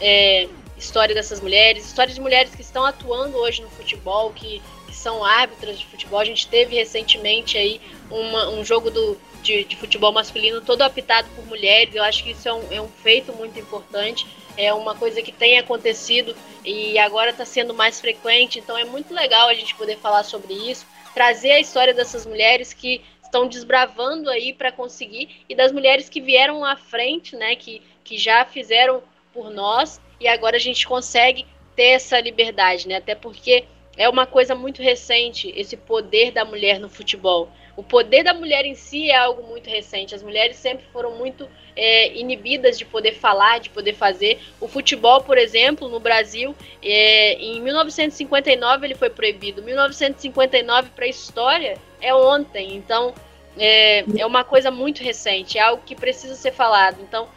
é, 0.00 0.48
história 0.78 1.14
dessas 1.14 1.40
mulheres, 1.40 1.86
histórias 1.86 2.14
de 2.14 2.20
mulheres 2.20 2.54
que 2.54 2.62
estão 2.62 2.84
atuando 2.84 3.36
hoje 3.38 3.62
no 3.62 3.70
futebol, 3.70 4.32
que, 4.32 4.62
que 4.86 4.94
são 4.94 5.24
árbitras 5.24 5.78
de 5.78 5.86
futebol. 5.86 6.20
A 6.20 6.24
gente 6.24 6.46
teve 6.48 6.76
recentemente 6.76 7.56
aí 7.56 7.80
uma, 8.10 8.50
um 8.50 8.64
jogo 8.64 8.90
do, 8.90 9.18
de, 9.42 9.64
de, 9.64 9.76
futebol 9.76 10.12
masculino 10.12 10.60
todo 10.60 10.82
apitado 10.82 11.28
por 11.34 11.46
mulheres. 11.46 11.94
Eu 11.94 12.02
acho 12.02 12.22
que 12.22 12.30
isso 12.30 12.48
é 12.48 12.52
um, 12.52 12.72
é 12.72 12.80
um 12.80 12.88
feito 12.88 13.32
muito 13.32 13.58
importante 13.58 14.26
é 14.56 14.72
uma 14.72 14.94
coisa 14.94 15.22
que 15.22 15.32
tem 15.32 15.58
acontecido 15.58 16.34
e 16.64 16.98
agora 16.98 17.30
está 17.30 17.44
sendo 17.44 17.74
mais 17.74 18.00
frequente, 18.00 18.58
então 18.58 18.76
é 18.76 18.84
muito 18.84 19.12
legal 19.12 19.48
a 19.48 19.54
gente 19.54 19.74
poder 19.74 19.98
falar 19.98 20.24
sobre 20.24 20.54
isso, 20.54 20.86
trazer 21.14 21.52
a 21.52 21.60
história 21.60 21.94
dessas 21.94 22.26
mulheres 22.26 22.72
que 22.72 23.02
estão 23.22 23.46
desbravando 23.46 24.30
aí 24.30 24.52
para 24.52 24.72
conseguir 24.72 25.44
e 25.48 25.54
das 25.54 25.72
mulheres 25.72 26.08
que 26.08 26.20
vieram 26.20 26.64
à 26.64 26.76
frente, 26.76 27.36
né, 27.36 27.56
que, 27.56 27.82
que 28.02 28.16
já 28.16 28.44
fizeram 28.44 29.02
por 29.32 29.50
nós 29.50 30.00
e 30.20 30.26
agora 30.26 30.56
a 30.56 30.60
gente 30.60 30.86
consegue 30.86 31.46
ter 31.74 31.88
essa 31.88 32.18
liberdade, 32.18 32.88
né? 32.88 32.96
Até 32.96 33.14
porque 33.14 33.64
é 33.96 34.08
uma 34.08 34.26
coisa 34.26 34.54
muito 34.54 34.82
recente 34.82 35.52
esse 35.54 35.76
poder 35.76 36.32
da 36.32 36.44
mulher 36.44 36.80
no 36.80 36.88
futebol. 36.88 37.50
O 37.76 37.82
poder 37.82 38.22
da 38.22 38.32
mulher 38.32 38.64
em 38.64 38.74
si 38.74 39.10
é 39.10 39.16
algo 39.16 39.42
muito 39.42 39.68
recente. 39.68 40.14
As 40.14 40.22
mulheres 40.22 40.56
sempre 40.56 40.86
foram 40.92 41.16
muito 41.16 41.46
é, 41.76 42.14
inibidas 42.16 42.78
de 42.78 42.86
poder 42.86 43.12
falar, 43.12 43.60
de 43.60 43.68
poder 43.68 43.94
fazer. 43.94 44.40
O 44.58 44.66
futebol, 44.66 45.20
por 45.20 45.36
exemplo, 45.36 45.88
no 45.88 46.00
Brasil, 46.00 46.56
é, 46.82 47.34
em 47.34 47.60
1959 47.60 48.86
ele 48.86 48.94
foi 48.94 49.10
proibido. 49.10 49.62
1959 49.62 50.90
para 50.96 51.04
a 51.04 51.08
história 51.08 51.76
é 52.00 52.14
ontem. 52.14 52.74
Então 52.74 53.14
é, 53.58 54.04
é 54.18 54.24
uma 54.24 54.42
coisa 54.42 54.70
muito 54.70 55.02
recente, 55.02 55.58
é 55.58 55.60
algo 55.62 55.82
que 55.84 55.94
precisa 55.94 56.34
ser 56.34 56.52
falado. 56.52 56.98
Então 57.02 57.28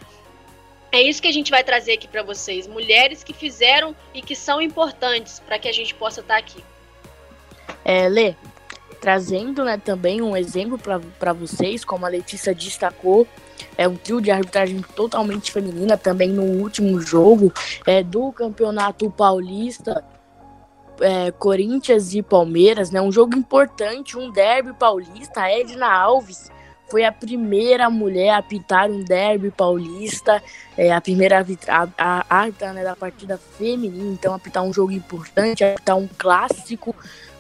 é 0.92 1.02
isso 1.02 1.22
que 1.22 1.28
a 1.28 1.34
gente 1.34 1.52
vai 1.52 1.64
trazer 1.64 1.94
aqui 1.94 2.08
para 2.08 2.24
vocês. 2.24 2.66
Mulheres 2.66 3.24
que 3.24 3.34
fizeram 3.34 3.96
e 4.14 4.22
que 4.22 4.36
são 4.36 4.62
importantes 4.62 5.40
para 5.40 5.60
que 5.60 5.68
a 5.68 5.74
gente 5.74 5.94
possa 5.94 6.22
estar 6.22 6.36
tá 6.36 6.40
aqui. 6.40 6.64
É, 7.86 8.08
Lê, 8.10 8.36
trazendo 9.00 9.64
né, 9.64 9.78
também 9.78 10.22
um 10.22 10.36
exemplo 10.36 10.78
para 10.78 11.34
vocês, 11.34 11.84
como 11.86 12.06
a 12.06 12.10
Letícia 12.10 12.54
destacou, 12.54 13.28
é 13.78 13.88
um 13.88 13.96
trio 13.96 14.22
de 14.22 14.32
arbitragem 14.32 14.82
totalmente 14.96 15.52
feminina 15.52 15.98
também 15.98 16.30
no 16.30 16.44
último 16.44 17.00
jogo 17.00 17.52
é, 17.86 18.04
do 18.04 18.32
Campeonato 18.32 19.10
Paulista, 19.10 20.04
é, 21.02 21.32
Corinthians 21.32 22.14
e 22.14 22.22
Palmeiras, 22.22 22.92
né, 22.92 23.02
um 23.02 23.12
jogo 23.12 23.38
importante, 23.38 24.18
um 24.18 24.32
derby 24.32 24.74
paulista, 24.74 25.42
a 25.42 25.52
Edna 25.52 25.92
Alves 25.92 26.50
foi 26.90 27.06
a 27.06 27.12
primeira 27.12 27.90
mulher 27.90 28.32
a 28.32 28.38
apitar 28.40 28.90
um 28.90 29.04
derby 29.04 29.52
paulista, 29.52 30.42
é, 30.76 30.92
a 30.92 31.00
primeira 31.00 31.46
árbitra 32.28 32.74
né, 32.74 32.84
da 32.84 32.96
partida 32.96 33.38
feminina, 33.38 34.12
então 34.12 34.34
apitar 34.34 34.64
um 34.64 34.74
jogo 34.74 34.92
importante, 34.92 35.64
apitar 35.64 35.96
um 35.96 36.10
clássico 36.18 36.96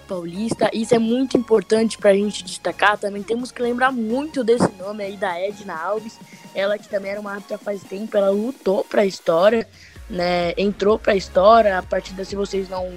paulista. 0.09 0.71
Isso 0.73 0.95
é 0.95 0.99
muito 0.99 1.37
importante 1.37 1.99
para 1.99 2.09
a 2.09 2.13
gente 2.15 2.43
destacar. 2.43 2.97
Também 2.97 3.21
temos 3.21 3.51
que 3.51 3.61
lembrar 3.61 3.91
muito 3.91 4.43
desse 4.43 4.69
nome 4.73 5.03
aí 5.03 5.15
da 5.15 5.39
Edna 5.39 5.79
Alves, 5.79 6.17
ela 6.55 6.79
que 6.79 6.89
também 6.89 7.11
era 7.11 7.21
uma 7.21 7.33
árbitra 7.33 7.59
faz 7.59 7.83
tempo, 7.83 8.17
ela 8.17 8.31
lutou 8.31 8.83
para 8.83 9.03
a 9.03 9.05
história. 9.05 9.67
Né, 10.09 10.55
entrou 10.57 10.97
para 10.97 11.13
a 11.13 11.15
história. 11.15 11.77
A 11.77 11.83
partida, 11.83 12.25
se 12.25 12.35
vocês 12.35 12.67
não, 12.67 12.91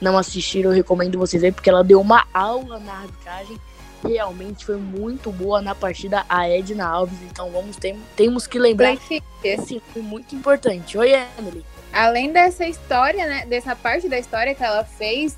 não 0.00 0.18
assistiram, 0.18 0.70
eu 0.70 0.74
recomendo 0.74 1.16
vocês 1.16 1.44
aí, 1.44 1.52
porque 1.52 1.70
ela 1.70 1.84
deu 1.84 2.00
uma 2.00 2.26
aula 2.34 2.80
na 2.80 2.92
arbitragem 2.92 3.56
realmente 4.04 4.64
foi 4.64 4.76
muito 4.76 5.32
boa 5.32 5.60
na 5.60 5.74
partida 5.74 6.24
a 6.28 6.48
Edna 6.48 6.86
Alves, 6.86 7.18
então 7.22 7.50
vamos 7.50 7.76
ter, 7.76 7.96
temos 8.14 8.46
que 8.46 8.58
lembrar 8.58 8.96
que 8.96 9.20
sim, 9.58 9.80
foi 9.92 10.02
muito 10.02 10.34
importante. 10.34 10.96
Oi, 10.96 11.12
Emily. 11.38 11.64
Além 11.92 12.30
dessa 12.30 12.66
história, 12.66 13.26
né, 13.26 13.46
dessa 13.46 13.74
parte 13.74 14.08
da 14.08 14.18
história 14.18 14.54
que 14.54 14.62
ela 14.62 14.84
fez 14.84 15.36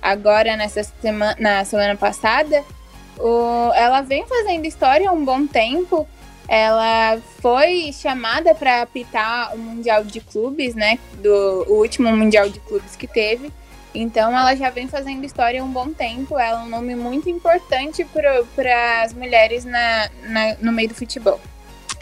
agora 0.00 0.56
nessa 0.56 0.82
semana, 0.82 1.36
na 1.38 1.64
semana 1.64 1.96
passada, 1.96 2.64
o, 3.18 3.72
ela 3.74 4.00
vem 4.00 4.26
fazendo 4.26 4.64
história 4.66 5.08
há 5.08 5.12
um 5.12 5.24
bom 5.24 5.46
tempo. 5.46 6.08
Ela 6.48 7.20
foi 7.40 7.92
chamada 7.92 8.54
para 8.54 8.82
apitar 8.82 9.54
o 9.54 9.58
Mundial 9.58 10.02
de 10.02 10.20
Clubes, 10.20 10.74
né? 10.74 10.98
Do 11.18 11.64
o 11.68 11.74
último 11.74 12.14
Mundial 12.16 12.48
de 12.48 12.58
Clubes 12.60 12.96
que 12.96 13.06
teve. 13.06 13.52
Então 13.94 14.36
ela 14.36 14.54
já 14.54 14.70
vem 14.70 14.88
fazendo 14.88 15.24
história 15.24 15.60
há 15.60 15.64
um 15.64 15.70
bom 15.70 15.92
tempo. 15.92 16.38
Ela 16.38 16.60
é 16.60 16.64
um 16.64 16.68
nome 16.68 16.94
muito 16.96 17.28
importante 17.28 18.04
para 18.04 19.02
as 19.02 19.12
mulheres 19.12 19.64
na, 19.64 20.10
na, 20.24 20.56
no 20.60 20.72
meio 20.72 20.88
do 20.88 20.94
futebol. 20.94 21.40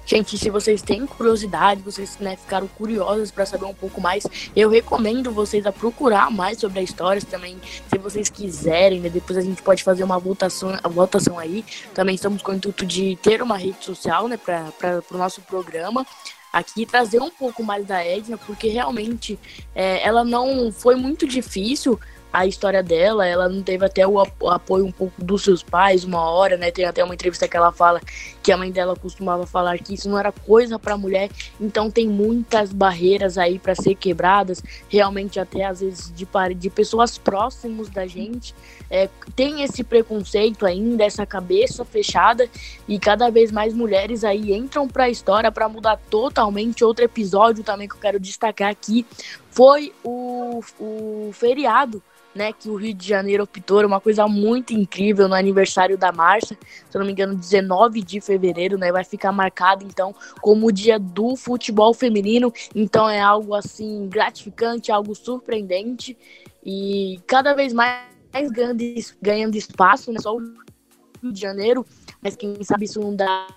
Gente, 0.09 0.39
se 0.39 0.49
vocês 0.49 0.81
têm 0.81 1.05
curiosidade, 1.05 1.83
vocês 1.83 2.17
né, 2.19 2.35
ficaram 2.35 2.67
curiosos 2.67 3.31
para 3.31 3.45
saber 3.45 3.67
um 3.67 3.75
pouco 3.75 4.01
mais, 4.01 4.25
eu 4.57 4.71
recomendo 4.71 5.31
vocês 5.31 5.67
a 5.67 5.71
procurar 5.71 6.31
mais 6.31 6.59
sobre 6.59 6.79
a 6.79 6.83
história 6.83 7.21
também, 7.21 7.59
se 7.91 7.99
vocês 7.99 8.31
quiserem, 8.31 9.01
né, 9.01 9.11
depois 9.11 9.37
a 9.37 9.43
gente 9.43 9.61
pode 9.61 9.85
fazer 9.85 10.03
uma 10.03 10.19
votação, 10.19 10.79
a 10.83 10.89
votação 10.89 11.39
aí. 11.39 11.63
Também 11.93 12.15
estamos 12.15 12.41
com 12.41 12.53
o 12.53 12.55
intuito 12.55 12.87
de 12.87 13.17
ter 13.17 13.43
uma 13.43 13.59
rede 13.59 13.85
social, 13.85 14.29
né, 14.29 14.39
para 14.39 15.03
o 15.11 15.19
nosso 15.19 15.43
programa 15.43 16.07
aqui 16.51 16.87
trazer 16.87 17.21
um 17.21 17.31
pouco 17.31 17.63
mais 17.63 17.85
da 17.87 18.03
Edna, 18.03 18.39
porque 18.39 18.69
realmente 18.69 19.39
é, 19.75 20.03
ela 20.03 20.25
não 20.25 20.73
foi 20.73 20.97
muito 20.97 21.27
difícil 21.27 22.01
a 22.33 22.47
história 22.47 22.83
dela, 22.83 23.27
ela 23.27 23.49
não 23.49 23.63
teve 23.63 23.85
até 23.85 24.07
o 24.07 24.19
apoio 24.21 24.85
um 24.85 24.93
pouco 24.93 25.23
dos 25.23 25.43
seus 25.43 25.63
pais, 25.63 26.05
uma 26.05 26.21
hora, 26.21 26.57
né? 26.57 26.71
Tem 26.71 26.85
até 26.85 27.03
uma 27.03 27.15
entrevista 27.15 27.49
que 27.49 27.57
ela 27.57 27.73
fala 27.73 28.01
que 28.49 28.53
a 28.53 28.57
mãe 28.57 28.73
dela 28.73 28.97
costumava 28.97 29.45
falar 29.45 29.79
que 29.79 29.93
isso 29.93 30.09
não 30.09 30.19
era 30.19 30.33
coisa 30.33 30.79
para 30.79 30.97
mulher, 30.97 31.29
então 31.61 31.91
tem 31.91 32.09
muitas 32.09 32.73
barreiras 32.73 33.37
aí 33.37 33.59
para 33.59 33.75
ser 33.75 33.95
quebradas, 33.95 34.65
realmente 34.89 35.39
até 35.39 35.67
às 35.67 35.81
vezes 35.81 36.11
de, 36.17 36.27
de 36.57 36.71
pessoas 36.71 37.19
próximas 37.19 37.91
da 37.91 38.07
gente, 38.07 38.55
é, 38.89 39.11
tem 39.37 39.61
esse 39.61 39.85
preconceito 39.85 40.65
ainda, 40.65 41.05
essa 41.05 41.27
cabeça 41.27 41.85
fechada 41.85 42.49
e 42.89 42.99
cada 42.99 43.29
vez 43.29 43.53
mais 43.53 43.75
mulheres 43.75 44.25
aí 44.25 44.55
entram 44.55 44.89
para 44.89 45.05
a 45.05 45.11
história 45.11 45.53
para 45.53 45.69
mudar 45.69 46.01
totalmente. 46.09 46.83
Outro 46.83 47.05
episódio 47.05 47.63
também 47.63 47.87
que 47.87 47.97
eu 47.97 48.01
quero 48.01 48.19
destacar 48.19 48.71
aqui 48.71 49.05
foi 49.51 49.93
o, 50.03 50.63
o 50.81 51.31
feriado 51.35 52.03
né, 52.39 52.53
que 52.53 52.71
o 52.71 52.77
Rio 52.77 52.95
de 52.95 53.07
Janeiro 53.07 53.43
optou, 53.43 53.85
uma 53.85 54.01
coisa 54.01 54.27
muito 54.29 54.73
incrível 54.73 55.29
no 55.29 55.35
aniversário 55.35 55.99
da 55.99 56.13
Marcia, 56.13 56.57
se 56.89 56.97
eu 56.97 57.01
não 57.01 57.07
me 57.07 57.13
engano, 57.13 57.35
19 57.35 58.01
de 58.01 58.21
fevereiro, 58.21 58.79
né, 58.79 58.93
vai 58.93 59.03
ficar 59.03 59.33
marcado 59.33 59.85
então 59.85 60.15
como 60.41 60.69
o 60.69 60.73
dia 60.73 60.99
do 60.99 61.35
futebol 61.35 61.93
feminino, 61.93 62.53
então 62.75 63.11
é 63.11 63.21
algo 63.21 63.55
assim 63.55 64.09
gratificante, 64.09 64.93
algo 64.93 65.15
surpreendente. 65.15 66.17
E 66.65 67.21
cada 67.27 67.55
vez 67.55 67.73
mais 67.73 68.07
ganhando, 68.53 68.85
ganhando 69.21 69.57
espaço, 69.57 70.13
né, 70.13 70.21
só 70.21 70.37
o 70.37 70.39
Rio 70.39 71.33
de 71.33 71.41
Janeiro, 71.41 71.85
mas 72.23 72.37
quem 72.37 72.63
sabe 72.63 72.85
isso 72.85 73.01
não 73.01 73.15
dá 73.15 73.49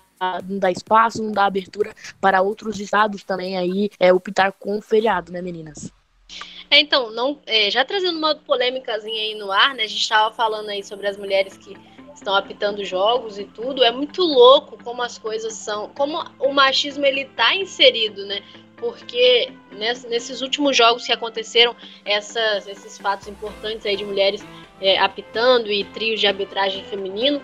não 0.48 0.56
dá 0.56 0.70
espaço, 0.70 1.20
não 1.20 1.32
dá 1.32 1.46
abertura 1.46 1.92
para 2.20 2.42
outros 2.42 2.78
estados 2.78 3.24
também 3.24 3.58
aí 3.58 3.90
é, 3.98 4.12
optar 4.12 4.52
com 4.52 4.78
o 4.78 4.80
feriado, 4.80 5.32
né, 5.32 5.42
meninas? 5.42 5.92
É, 6.72 6.80
então, 6.80 7.10
não, 7.10 7.38
é, 7.44 7.70
já 7.70 7.84
trazendo 7.84 8.16
uma 8.16 8.34
polêmicazinha 8.34 9.20
aí 9.20 9.34
no 9.34 9.52
ar, 9.52 9.74
né? 9.74 9.82
A 9.82 9.86
gente 9.86 10.00
estava 10.00 10.34
falando 10.34 10.70
aí 10.70 10.82
sobre 10.82 11.06
as 11.06 11.18
mulheres 11.18 11.54
que 11.58 11.76
estão 12.14 12.34
apitando 12.34 12.82
jogos 12.82 13.38
e 13.38 13.44
tudo. 13.44 13.84
É 13.84 13.90
muito 13.90 14.22
louco 14.22 14.82
como 14.82 15.02
as 15.02 15.18
coisas 15.18 15.52
são, 15.52 15.90
como 15.90 16.24
o 16.38 16.50
machismo 16.50 17.04
ele 17.04 17.26
tá 17.26 17.54
inserido, 17.54 18.24
né? 18.24 18.40
Porque 18.78 19.52
nesses 19.70 20.40
últimos 20.40 20.74
jogos 20.74 21.04
que 21.04 21.12
aconteceram 21.12 21.76
essas, 22.06 22.66
esses 22.66 22.96
fatos 22.96 23.28
importantes 23.28 23.84
aí 23.84 23.94
de 23.94 24.06
mulheres 24.06 24.42
é, 24.80 24.98
apitando 24.98 25.70
e 25.70 25.84
trios 25.84 26.20
de 26.20 26.26
arbitragem 26.26 26.82
feminino, 26.84 27.42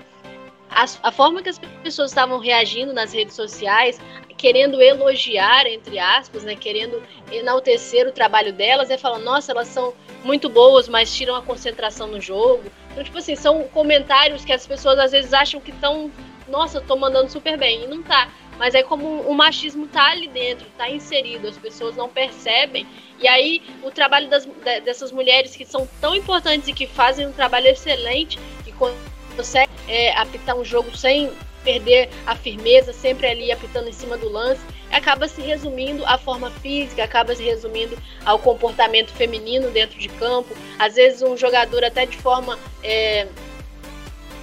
a, 0.71 0.85
a, 1.03 1.13
forma 1.13 1.43
que 1.43 1.49
as 1.49 1.59
pessoas 1.83 2.11
estavam 2.11 2.39
reagindo 2.39 2.93
nas 2.93 3.13
redes 3.13 3.35
sociais, 3.35 4.01
querendo 4.37 4.81
elogiar, 4.81 5.67
entre 5.67 5.99
aspas, 5.99 6.45
né, 6.45 6.55
querendo 6.55 7.03
enaltecer 7.31 8.07
o 8.07 8.13
trabalho 8.13 8.53
delas, 8.53 8.91
é 8.91 8.97
falando, 8.97 9.25
nossa, 9.25 9.53
elas 9.53 9.69
são 9.69 9.93
muito 10.25 10.49
boas, 10.49 10.89
mas 10.89 11.15
tiram 11.15 11.35
a 11.35 11.43
concentração 11.43 12.07
no 12.07 12.21
jogo. 12.21 12.63
Então, 12.93 13.03
tipo 13.03 13.19
assim, 13.19 13.35
são 13.35 13.65
comentários 13.65 14.45
que 14.45 14.53
as 14.53 14.67
pessoas 14.67 14.99
às 14.99 15.11
vezes 15.11 15.35
acham 15.35 15.61
que 15.61 15.71
estão, 15.71 16.11
nossa, 16.47 16.81
tô 16.81 16.97
mandando 16.97 17.31
super 17.31 17.59
bem, 17.59 17.85
e 17.85 17.87
não 17.87 18.03
tá. 18.03 18.29
Mas 18.59 18.75
é 18.75 18.83
como 18.83 19.21
o 19.23 19.35
machismo 19.35 19.87
tá 19.87 20.11
ali 20.11 20.27
dentro, 20.29 20.67
tá 20.77 20.91
inserido, 20.91 21.47
as 21.47 21.57
pessoas 21.57 21.95
não 21.95 22.09
percebem. 22.09 22.87
E 23.21 23.29
aí 23.29 23.63
o 23.85 23.91
trabalho 23.91 24.29
das, 24.29 24.47
dessas 24.85 25.13
mulheres 25.13 25.55
que 25.55 25.65
são 25.65 25.89
tão 26.01 26.15
importantes 26.15 26.67
e 26.67 26.73
que 26.73 26.87
fazem 26.87 27.27
um 27.27 27.33
trabalho 27.33 27.69
excelente, 27.69 28.39
que 28.65 28.73
conseguem 29.39 29.69
é, 29.87 30.17
apitar 30.17 30.57
um 30.57 30.65
jogo 30.65 30.95
sem 30.97 31.31
perder 31.63 32.11
a 32.27 32.35
firmeza, 32.35 32.93
sempre 32.93 33.27
ali 33.29 33.53
apitando 33.53 33.89
em 33.89 33.93
cima 33.93 34.17
do 34.17 34.29
lance, 34.29 34.61
acaba 34.91 35.29
se 35.29 35.41
resumindo 35.41 36.05
à 36.07 36.19
forma 36.19 36.51
física, 36.51 37.05
acaba 37.05 37.35
se 37.35 37.43
resumindo 37.45 37.97
ao 38.25 38.39
comportamento 38.39 39.13
feminino 39.13 39.71
dentro 39.71 39.99
de 39.99 40.09
campo. 40.09 40.57
Às 40.79 40.97
vezes 40.97 41.23
um 41.23 41.37
jogador 41.37 41.85
até 41.85 42.05
de 42.05 42.17
forma 42.17 42.59
é, 42.83 43.29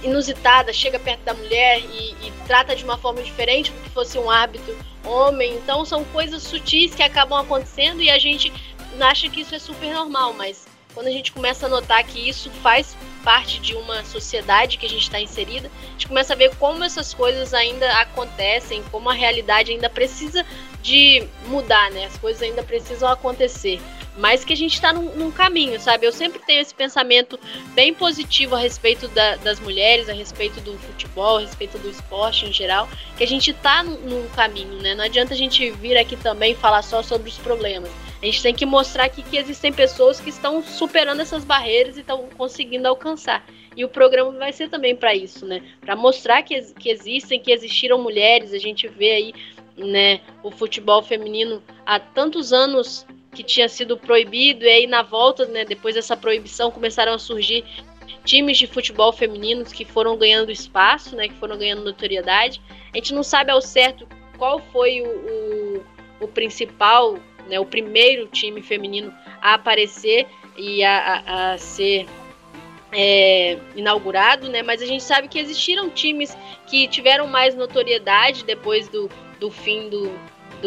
inusitada 0.02 0.72
chega 0.72 0.98
perto 0.98 1.22
da 1.24 1.34
mulher 1.34 1.80
e, 1.80 2.12
e, 2.26 2.32
trata 2.46 2.74
de 2.74 2.84
uma 2.84 2.96
forma 2.96 3.22
diferente 3.22 3.70
do 3.72 3.82
que 3.82 3.90
fosse 3.90 4.18
um 4.18 4.30
árbitro 4.30 4.76
homem. 5.04 5.54
Então 5.56 5.84
são 5.84 6.04
coisas 6.04 6.42
sutis 6.42 6.94
que 6.94 7.02
acabam 7.02 7.38
acontecendo 7.38 8.00
e 8.00 8.10
a 8.10 8.18
gente 8.18 8.52
acha 8.98 9.28
que 9.28 9.42
isso 9.42 9.54
é 9.54 9.58
super 9.58 9.92
normal, 9.92 10.32
mas 10.32 10.66
quando 10.96 11.08
a 11.08 11.10
gente 11.10 11.30
começa 11.30 11.66
a 11.66 11.68
notar 11.68 12.02
que 12.04 12.26
isso 12.26 12.50
faz 12.62 12.96
parte 13.22 13.60
de 13.60 13.74
uma 13.74 14.02
sociedade 14.02 14.78
que 14.78 14.86
a 14.86 14.88
gente 14.88 15.02
está 15.02 15.20
inserida, 15.20 15.70
a 15.88 15.90
gente 15.90 16.08
começa 16.08 16.32
a 16.32 16.36
ver 16.36 16.56
como 16.56 16.82
essas 16.82 17.12
coisas 17.12 17.52
ainda 17.52 17.86
acontecem, 18.00 18.82
como 18.90 19.10
a 19.10 19.12
realidade 19.12 19.72
ainda 19.72 19.90
precisa 19.90 20.42
de 20.80 21.28
mudar, 21.48 21.90
né? 21.90 22.06
As 22.06 22.16
coisas 22.16 22.40
ainda 22.40 22.62
precisam 22.62 23.10
acontecer. 23.10 23.78
Mas 24.16 24.44
que 24.44 24.52
a 24.52 24.56
gente 24.56 24.74
está 24.74 24.92
num, 24.92 25.14
num, 25.14 25.30
caminho, 25.30 25.78
sabe? 25.78 26.06
Eu 26.06 26.12
sempre 26.12 26.38
tenho 26.40 26.60
esse 26.60 26.74
pensamento 26.74 27.38
bem 27.74 27.92
positivo 27.92 28.54
a 28.54 28.58
respeito 28.58 29.08
da, 29.08 29.36
das 29.36 29.60
mulheres, 29.60 30.08
a 30.08 30.12
respeito 30.12 30.60
do 30.62 30.76
futebol, 30.78 31.36
a 31.36 31.40
respeito 31.40 31.78
do 31.78 31.90
esporte 31.90 32.46
em 32.46 32.52
geral, 32.52 32.88
que 33.16 33.24
a 33.24 33.26
gente 33.26 33.50
está 33.50 33.82
num, 33.82 33.98
num 34.00 34.28
caminho, 34.30 34.80
né? 34.80 34.94
Não 34.94 35.04
adianta 35.04 35.34
a 35.34 35.36
gente 35.36 35.70
vir 35.70 35.96
aqui 35.96 36.16
também 36.16 36.54
falar 36.54 36.82
só 36.82 37.02
sobre 37.02 37.28
os 37.28 37.38
problemas. 37.38 37.90
A 38.22 38.24
gente 38.24 38.42
tem 38.42 38.54
que 38.54 38.64
mostrar 38.64 39.04
aqui 39.04 39.22
que 39.22 39.36
existem 39.36 39.72
pessoas 39.72 40.18
que 40.18 40.30
estão 40.30 40.62
superando 40.62 41.20
essas 41.20 41.44
barreiras 41.44 41.96
e 41.96 42.00
estão 42.00 42.28
conseguindo 42.36 42.88
alcançar. 42.88 43.44
E 43.76 43.84
o 43.84 43.88
programa 43.88 44.32
vai 44.32 44.52
ser 44.52 44.70
também 44.70 44.96
para 44.96 45.14
isso, 45.14 45.44
né? 45.44 45.62
Para 45.82 45.94
mostrar 45.94 46.42
que, 46.42 46.60
que 46.74 46.88
existem, 46.88 47.38
que 47.38 47.52
existiram 47.52 48.02
mulheres. 48.02 48.54
A 48.54 48.58
gente 48.58 48.88
vê 48.88 49.10
aí, 49.12 49.34
né, 49.76 50.20
o 50.42 50.50
futebol 50.50 51.02
feminino 51.02 51.62
há 51.84 52.00
tantos 52.00 52.54
anos 52.54 53.06
que 53.36 53.42
tinha 53.42 53.68
sido 53.68 53.98
proibido 53.98 54.64
e 54.64 54.68
aí 54.68 54.86
na 54.86 55.02
volta, 55.02 55.44
né, 55.44 55.64
depois 55.64 55.94
dessa 55.94 56.16
proibição 56.16 56.70
começaram 56.70 57.12
a 57.12 57.18
surgir 57.18 57.64
times 58.24 58.56
de 58.56 58.66
futebol 58.66 59.12
femininos 59.12 59.72
que 59.72 59.84
foram 59.84 60.16
ganhando 60.16 60.50
espaço, 60.50 61.14
né, 61.14 61.28
que 61.28 61.34
foram 61.34 61.58
ganhando 61.58 61.84
notoriedade. 61.84 62.62
A 62.92 62.96
gente 62.96 63.12
não 63.12 63.22
sabe 63.22 63.50
ao 63.52 63.60
certo 63.60 64.08
qual 64.38 64.58
foi 64.72 65.02
o, 65.02 65.06
o, 65.06 66.24
o 66.24 66.28
principal 66.28 67.18
né, 67.46 67.60
o 67.60 67.64
primeiro 67.64 68.26
time 68.26 68.62
feminino 68.62 69.12
a 69.40 69.54
aparecer 69.54 70.26
e 70.56 70.82
a, 70.82 71.22
a, 71.26 71.52
a 71.52 71.58
ser 71.58 72.06
é, 72.92 73.58
inaugurado, 73.76 74.48
né? 74.48 74.62
Mas 74.62 74.82
a 74.82 74.86
gente 74.86 75.04
sabe 75.04 75.28
que 75.28 75.38
existiram 75.38 75.90
times 75.90 76.36
que 76.66 76.88
tiveram 76.88 77.26
mais 77.26 77.54
notoriedade 77.54 78.44
depois 78.44 78.88
do, 78.88 79.08
do 79.38 79.50
fim 79.50 79.88
do, 79.88 80.10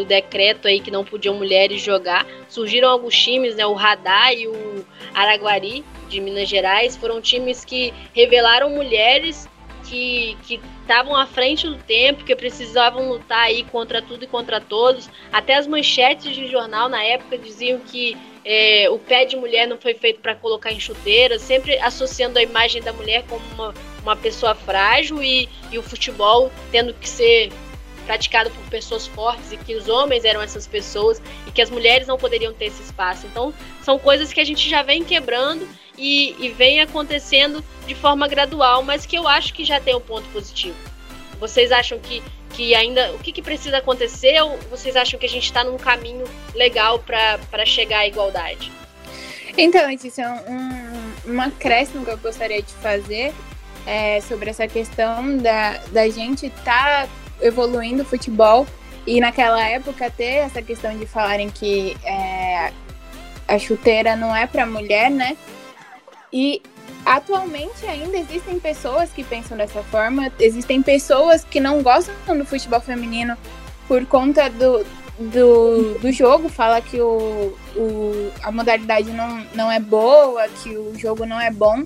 do 0.00 0.04
decreto 0.04 0.66
aí 0.66 0.80
que 0.80 0.90
não 0.90 1.04
podiam 1.04 1.34
mulheres 1.34 1.80
jogar. 1.82 2.26
Surgiram 2.48 2.88
alguns 2.88 3.14
times, 3.14 3.54
né? 3.54 3.66
O 3.66 3.74
Radar 3.74 4.32
e 4.32 4.48
o 4.48 4.84
Araguari 5.14 5.84
de 6.08 6.20
Minas 6.20 6.48
Gerais 6.48 6.96
foram 6.96 7.20
times 7.20 7.64
que 7.64 7.92
revelaram 8.14 8.70
mulheres 8.70 9.48
que 9.84 10.36
estavam 10.48 11.16
à 11.16 11.26
frente 11.26 11.66
do 11.66 11.76
tempo, 11.76 12.24
que 12.24 12.36
precisavam 12.36 13.08
lutar 13.08 13.46
aí 13.46 13.64
contra 13.64 14.00
tudo 14.00 14.24
e 14.24 14.26
contra 14.26 14.60
todos. 14.60 15.10
Até 15.32 15.56
as 15.56 15.66
manchetes 15.66 16.34
de 16.34 16.46
jornal 16.46 16.88
na 16.88 17.02
época 17.02 17.36
diziam 17.36 17.80
que 17.80 18.16
é, 18.44 18.88
o 18.88 18.98
pé 18.98 19.24
de 19.24 19.36
mulher 19.36 19.66
não 19.66 19.76
foi 19.76 19.94
feito 19.94 20.20
para 20.20 20.34
colocar 20.34 20.70
em 20.70 20.78
chuteira, 20.78 21.38
sempre 21.38 21.76
associando 21.78 22.38
a 22.38 22.42
imagem 22.42 22.80
da 22.80 22.92
mulher 22.92 23.24
como 23.28 23.42
uma, 23.54 23.74
uma 24.02 24.16
pessoa 24.16 24.54
frágil 24.54 25.20
e, 25.22 25.48
e 25.72 25.78
o 25.78 25.82
futebol 25.82 26.52
tendo 26.70 26.94
que 26.94 27.08
ser 27.08 27.50
praticado 28.00 28.50
por 28.50 28.64
pessoas 28.70 29.06
fortes 29.06 29.52
e 29.52 29.56
que 29.56 29.74
os 29.74 29.88
homens 29.88 30.24
eram 30.24 30.42
essas 30.42 30.66
pessoas 30.66 31.20
e 31.46 31.50
que 31.50 31.62
as 31.62 31.70
mulheres 31.70 32.06
não 32.06 32.18
poderiam 32.18 32.52
ter 32.52 32.66
esse 32.66 32.82
espaço. 32.82 33.26
Então, 33.26 33.52
são 33.82 33.98
coisas 33.98 34.32
que 34.32 34.40
a 34.40 34.44
gente 34.44 34.68
já 34.68 34.82
vem 34.82 35.04
quebrando 35.04 35.68
e, 35.96 36.34
e 36.38 36.48
vem 36.50 36.80
acontecendo 36.80 37.62
de 37.86 37.94
forma 37.94 38.26
gradual, 38.26 38.82
mas 38.82 39.06
que 39.06 39.16
eu 39.16 39.28
acho 39.28 39.52
que 39.52 39.64
já 39.64 39.80
tem 39.80 39.94
um 39.94 40.00
ponto 40.00 40.28
positivo. 40.30 40.76
Vocês 41.38 41.72
acham 41.72 41.98
que, 41.98 42.22
que 42.50 42.74
ainda. 42.74 43.12
O 43.12 43.18
que, 43.18 43.32
que 43.32 43.42
precisa 43.42 43.78
acontecer 43.78 44.40
ou 44.42 44.58
vocês 44.70 44.94
acham 44.96 45.18
que 45.18 45.26
a 45.26 45.28
gente 45.28 45.44
está 45.44 45.64
num 45.64 45.78
caminho 45.78 46.24
legal 46.54 46.98
para 46.98 47.64
chegar 47.64 48.00
à 48.00 48.06
igualdade? 48.06 48.70
Então, 49.56 49.86
Letícia, 49.86 50.42
um, 50.46 51.32
um 51.34 51.40
acréscimo 51.40 52.04
que 52.04 52.10
eu 52.10 52.18
gostaria 52.18 52.62
de 52.62 52.72
fazer 52.74 53.34
é 53.86 54.20
sobre 54.20 54.50
essa 54.50 54.68
questão 54.68 55.38
da, 55.38 55.78
da 55.90 56.08
gente 56.08 56.46
estar 56.46 57.06
tá 57.06 57.08
evoluindo 57.40 58.02
o 58.02 58.06
futebol 58.06 58.66
e 59.06 59.20
naquela 59.20 59.62
época 59.66 60.10
ter 60.10 60.44
essa 60.44 60.62
questão 60.62 60.96
de 60.96 61.06
falarem 61.06 61.50
que 61.50 61.96
é, 62.04 62.72
a 63.48 63.58
chuteira 63.58 64.14
não 64.14 64.34
é 64.34 64.46
para 64.46 64.66
mulher, 64.66 65.10
né? 65.10 65.36
E 66.32 66.62
atualmente 67.04 67.86
ainda 67.86 68.16
existem 68.16 68.58
pessoas 68.60 69.10
que 69.10 69.24
pensam 69.24 69.56
dessa 69.56 69.82
forma, 69.84 70.30
existem 70.38 70.82
pessoas 70.82 71.44
que 71.44 71.58
não 71.58 71.82
gostam 71.82 72.36
do 72.36 72.44
futebol 72.44 72.80
feminino 72.80 73.36
por 73.88 74.04
conta 74.06 74.48
do, 74.48 74.86
do, 75.18 75.98
do 75.98 76.12
jogo, 76.12 76.48
fala 76.48 76.80
que 76.80 77.00
o, 77.00 77.56
o, 77.74 78.32
a 78.42 78.52
modalidade 78.52 79.10
não, 79.10 79.44
não 79.54 79.72
é 79.72 79.80
boa, 79.80 80.46
que 80.48 80.76
o 80.76 80.96
jogo 80.96 81.26
não 81.26 81.40
é 81.40 81.50
bom. 81.50 81.84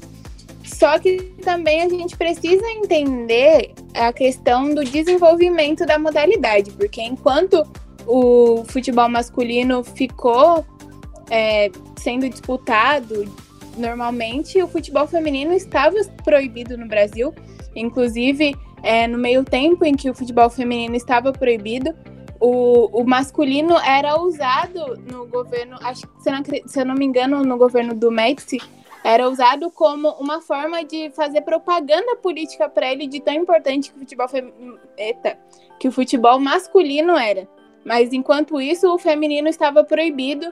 Só 0.65 0.99
que 0.99 1.19
também 1.43 1.83
a 1.83 1.89
gente 1.89 2.17
precisa 2.17 2.67
entender 2.71 3.73
a 3.95 4.13
questão 4.13 4.75
do 4.75 4.83
desenvolvimento 4.83 5.85
da 5.85 5.99
modalidade, 5.99 6.71
porque 6.73 7.03
enquanto 7.03 7.63
o 8.07 8.65
futebol 8.69 9.09
masculino 9.09 9.85
ficou 9.85 10.65
é, 11.31 11.71
sendo 11.97 12.29
disputado 12.29 13.25
normalmente 13.77 14.63
o 14.63 14.69
futebol 14.69 15.07
feminino 15.07 15.53
estava 15.53 15.97
proibido 16.25 16.77
no 16.77 16.87
Brasil. 16.87 17.35
Inclusive, 17.75 18.57
é, 18.83 19.07
no 19.07 19.19
meio 19.19 19.45
tempo 19.45 19.85
em 19.85 19.95
que 19.95 20.09
o 20.09 20.15
futebol 20.15 20.49
feminino 20.49 20.95
estava 20.95 21.33
proibido, 21.33 21.95
o, 22.41 23.01
o 23.01 23.05
masculino 23.05 23.77
era 23.79 24.21
usado 24.21 25.01
no 25.11 25.27
governo, 25.27 25.77
acho 25.83 26.07
se 26.19 26.31
não, 26.31 26.43
se 26.67 26.81
eu 26.81 26.85
não 26.85 26.95
me 26.95 27.05
engano, 27.05 27.43
no 27.43 27.57
governo 27.57 27.95
do 27.95 28.11
México, 28.11 28.67
era 29.05 29.29
usado 29.29 29.71
como 29.71 30.09
uma 30.13 30.41
forma 30.41 30.83
de 30.83 31.11
fazer 31.11 31.43
propaganda 31.43 32.17
política 32.17 32.71
para 32.71 32.91
ele 32.91 33.07
de 33.07 33.21
tão 33.21 33.35
importante 33.35 33.91
que 33.91 33.97
o 33.97 34.01
futebol 34.01 34.29
fem... 34.29 34.53
Eita, 34.97 35.39
que 35.79 35.87
o 35.87 35.93
futebol 35.93 36.41
masculino 36.41 37.15
era. 37.15 37.47
Mas 37.85 38.15
enquanto 38.15 38.59
isso, 38.59 38.91
o 38.93 38.99
feminino 38.99 39.47
estava 39.47 39.85
proibido 39.85 40.51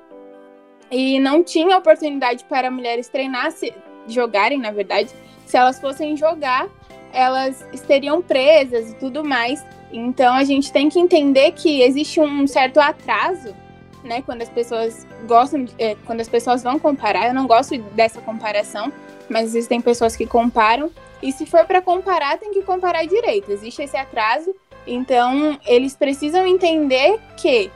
e 0.90 1.18
não 1.18 1.42
tinha 1.42 1.78
oportunidade 1.78 2.44
para 2.44 2.70
mulheres 2.70 3.08
treinar, 3.08 3.50
se, 3.52 3.72
jogarem, 4.06 4.58
na 4.58 4.70
verdade. 4.70 5.10
Se 5.46 5.56
elas 5.56 5.80
fossem 5.80 6.14
jogar, 6.14 6.68
elas 7.10 7.66
estariam 7.72 8.20
presas 8.20 8.92
e 8.92 8.96
tudo 8.96 9.24
mais. 9.24 9.64
Então 9.90 10.34
a 10.34 10.44
gente 10.44 10.70
tem 10.70 10.90
que 10.90 11.00
entender 11.00 11.52
que 11.52 11.80
existe 11.80 12.20
um 12.20 12.46
certo 12.46 12.80
atraso, 12.80 13.56
né? 14.02 14.22
Quando 14.22 14.42
as 14.42 14.48
pessoas 14.48 15.06
gostam, 15.26 15.66
é, 15.78 15.96
quando 16.06 16.20
as 16.20 16.28
pessoas 16.28 16.62
vão 16.62 16.78
comparar. 16.78 17.28
Eu 17.28 17.34
não 17.34 17.46
gosto 17.46 17.76
dessa 17.94 18.20
comparação, 18.20 18.92
mas 19.28 19.46
existem 19.46 19.80
pessoas 19.80 20.16
que 20.16 20.26
comparam. 20.26 20.90
E 21.22 21.32
se 21.32 21.46
for 21.46 21.64
para 21.64 21.80
comparar, 21.80 22.38
tem 22.38 22.52
que 22.52 22.62
comparar 22.62 23.06
direito. 23.06 23.50
Existe 23.50 23.82
esse 23.82 23.96
atraso. 23.96 24.54
Então 24.86 25.58
eles 25.66 25.94
precisam 25.94 26.46
entender 26.46 27.18
que 27.36 27.70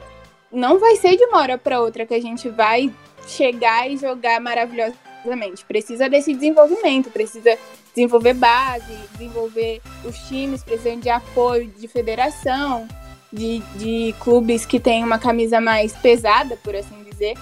não 0.51 0.79
vai 0.79 0.95
ser 0.97 1.15
de 1.15 1.23
uma 1.25 1.39
hora 1.39 1.57
para 1.57 1.79
outra 1.79 2.05
que 2.05 2.13
a 2.13 2.21
gente 2.21 2.49
vai 2.49 2.91
chegar 3.27 3.89
e 3.89 3.97
jogar 3.97 4.39
maravilhosamente. 4.41 5.65
Precisa 5.65 6.09
desse 6.09 6.33
desenvolvimento, 6.33 7.09
precisa 7.09 7.57
desenvolver 7.93 8.33
base, 8.33 8.93
desenvolver 9.13 9.81
os 10.05 10.17
times, 10.27 10.63
precisam 10.63 10.99
de 10.99 11.09
apoio 11.09 11.67
de 11.67 11.87
federação, 11.87 12.87
de, 13.31 13.59
de 13.75 14.15
clubes 14.19 14.65
que 14.65 14.79
têm 14.79 15.03
uma 15.03 15.19
camisa 15.19 15.59
mais 15.59 15.93
pesada, 15.93 16.57
por 16.63 16.75
assim 16.75 17.03
dizer. 17.09 17.35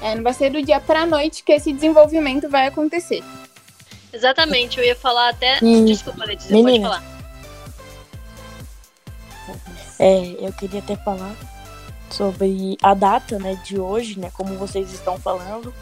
É, 0.00 0.14
não 0.14 0.22
vai 0.22 0.32
ser 0.32 0.50
do 0.50 0.62
dia 0.62 0.80
para 0.80 1.02
a 1.02 1.06
noite 1.06 1.42
que 1.42 1.52
esse 1.52 1.72
desenvolvimento 1.72 2.48
vai 2.48 2.66
acontecer. 2.66 3.22
Exatamente, 4.12 4.78
eu 4.78 4.84
ia 4.84 4.96
falar 4.96 5.30
até. 5.30 5.58
E... 5.62 5.84
Desculpa, 5.84 6.24
Letícia, 6.24 6.54
Menina. 6.54 6.88
pode 6.88 7.02
falar. 7.02 7.18
É, 9.98 10.36
eu 10.38 10.52
queria 10.52 10.78
até 10.78 10.96
falar 10.96 11.34
sobre 12.10 12.76
a 12.82 12.94
data 12.94 13.38
né, 13.38 13.60
de 13.64 13.78
hoje, 13.78 14.18
né, 14.18 14.30
como 14.32 14.56
vocês 14.56 14.92
estão 14.92 15.18
falando. 15.18 15.74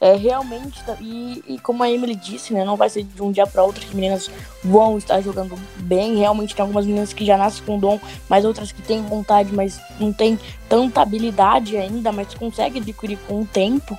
É 0.00 0.14
realmente, 0.14 0.82
tá, 0.84 0.96
e, 1.00 1.42
e 1.46 1.58
como 1.58 1.82
a 1.82 1.90
Emily 1.90 2.14
disse, 2.14 2.52
né, 2.54 2.64
não 2.64 2.76
vai 2.76 2.88
ser 2.88 3.02
de 3.02 3.20
um 3.20 3.32
dia 3.32 3.46
para 3.48 3.64
outro 3.64 3.84
que 3.84 3.96
meninas 3.96 4.30
vão 4.62 4.96
estar 4.96 5.20
jogando 5.20 5.58
bem. 5.78 6.16
Realmente 6.16 6.54
tem 6.54 6.62
algumas 6.62 6.86
meninas 6.86 7.12
que 7.12 7.24
já 7.24 7.36
nascem 7.36 7.64
com 7.64 7.78
dom, 7.80 7.98
mas 8.28 8.44
outras 8.44 8.70
que 8.70 8.80
têm 8.80 9.02
vontade, 9.02 9.52
mas 9.52 9.80
não 9.98 10.12
têm 10.12 10.38
tanta 10.68 11.02
habilidade 11.02 11.76
ainda, 11.76 12.12
mas 12.12 12.32
conseguem 12.34 12.80
adquirir 12.80 13.18
com 13.26 13.42
o 13.42 13.46
tempo. 13.46 13.98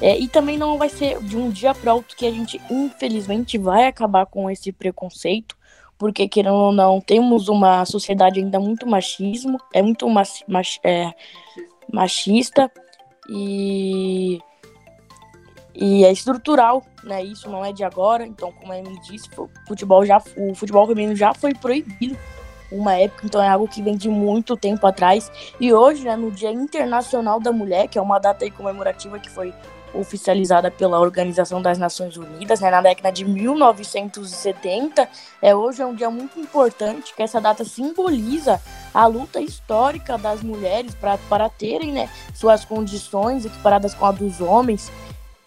É, 0.00 0.18
e 0.18 0.26
também 0.26 0.58
não 0.58 0.76
vai 0.76 0.88
ser 0.88 1.20
de 1.22 1.36
um 1.36 1.50
dia 1.50 1.74
para 1.74 1.94
outro 1.94 2.16
que 2.16 2.26
a 2.26 2.30
gente, 2.30 2.60
infelizmente, 2.68 3.58
vai 3.58 3.86
acabar 3.86 4.26
com 4.26 4.50
esse 4.50 4.72
preconceito 4.72 5.56
porque 5.98 6.28
querendo 6.28 6.54
ou 6.54 6.72
não, 6.72 7.00
temos 7.00 7.48
uma 7.48 7.84
sociedade 7.84 8.38
ainda 8.38 8.60
muito 8.60 8.86
machismo, 8.86 9.58
é 9.74 9.82
muito 9.82 10.08
mach, 10.08 10.44
mach, 10.46 10.78
é, 10.84 11.12
machista 11.92 12.70
e 13.28 14.38
e 15.80 16.04
é 16.04 16.10
estrutural, 16.10 16.84
né? 17.04 17.22
Isso 17.22 17.48
não 17.48 17.64
é 17.64 17.72
de 17.72 17.84
agora. 17.84 18.26
Então, 18.26 18.50
como 18.50 18.72
a 18.72 18.78
Emily 18.78 18.98
disse, 19.02 19.28
o 19.36 19.48
futebol 19.66 20.04
já 20.04 20.20
o 20.36 20.52
futebol 20.52 20.84
feminino 20.88 21.14
já 21.14 21.32
foi 21.32 21.54
proibido 21.54 22.18
uma 22.70 22.94
época, 22.94 23.24
então 23.24 23.40
é 23.42 23.48
algo 23.48 23.66
que 23.68 23.80
vem 23.80 23.96
de 23.96 24.08
muito 24.08 24.56
tempo 24.56 24.84
atrás. 24.86 25.30
E 25.60 25.72
hoje, 25.72 26.04
né, 26.04 26.16
no 26.16 26.32
Dia 26.32 26.50
Internacional 26.50 27.40
da 27.40 27.52
Mulher, 27.52 27.86
que 27.86 27.96
é 27.96 28.02
uma 28.02 28.18
data 28.18 28.50
comemorativa 28.50 29.20
que 29.20 29.30
foi 29.30 29.54
oficializada 29.94 30.70
pela 30.70 31.00
Organização 31.00 31.62
das 31.62 31.78
Nações 31.78 32.16
Unidas, 32.16 32.60
né, 32.60 32.70
na 32.70 32.82
década 32.82 33.10
de 33.10 33.24
1970. 33.24 35.08
É, 35.40 35.54
hoje 35.54 35.80
é 35.80 35.86
um 35.86 35.94
dia 35.94 36.10
muito 36.10 36.38
importante, 36.38 37.14
que 37.14 37.22
essa 37.22 37.40
data 37.40 37.64
simboliza 37.64 38.60
a 38.92 39.06
luta 39.06 39.40
histórica 39.40 40.18
das 40.18 40.42
mulheres 40.42 40.94
para 40.94 41.48
terem 41.48 41.92
né, 41.92 42.10
suas 42.34 42.64
condições 42.64 43.46
equiparadas 43.46 43.94
com 43.94 44.04
a 44.04 44.12
dos 44.12 44.40
homens, 44.40 44.90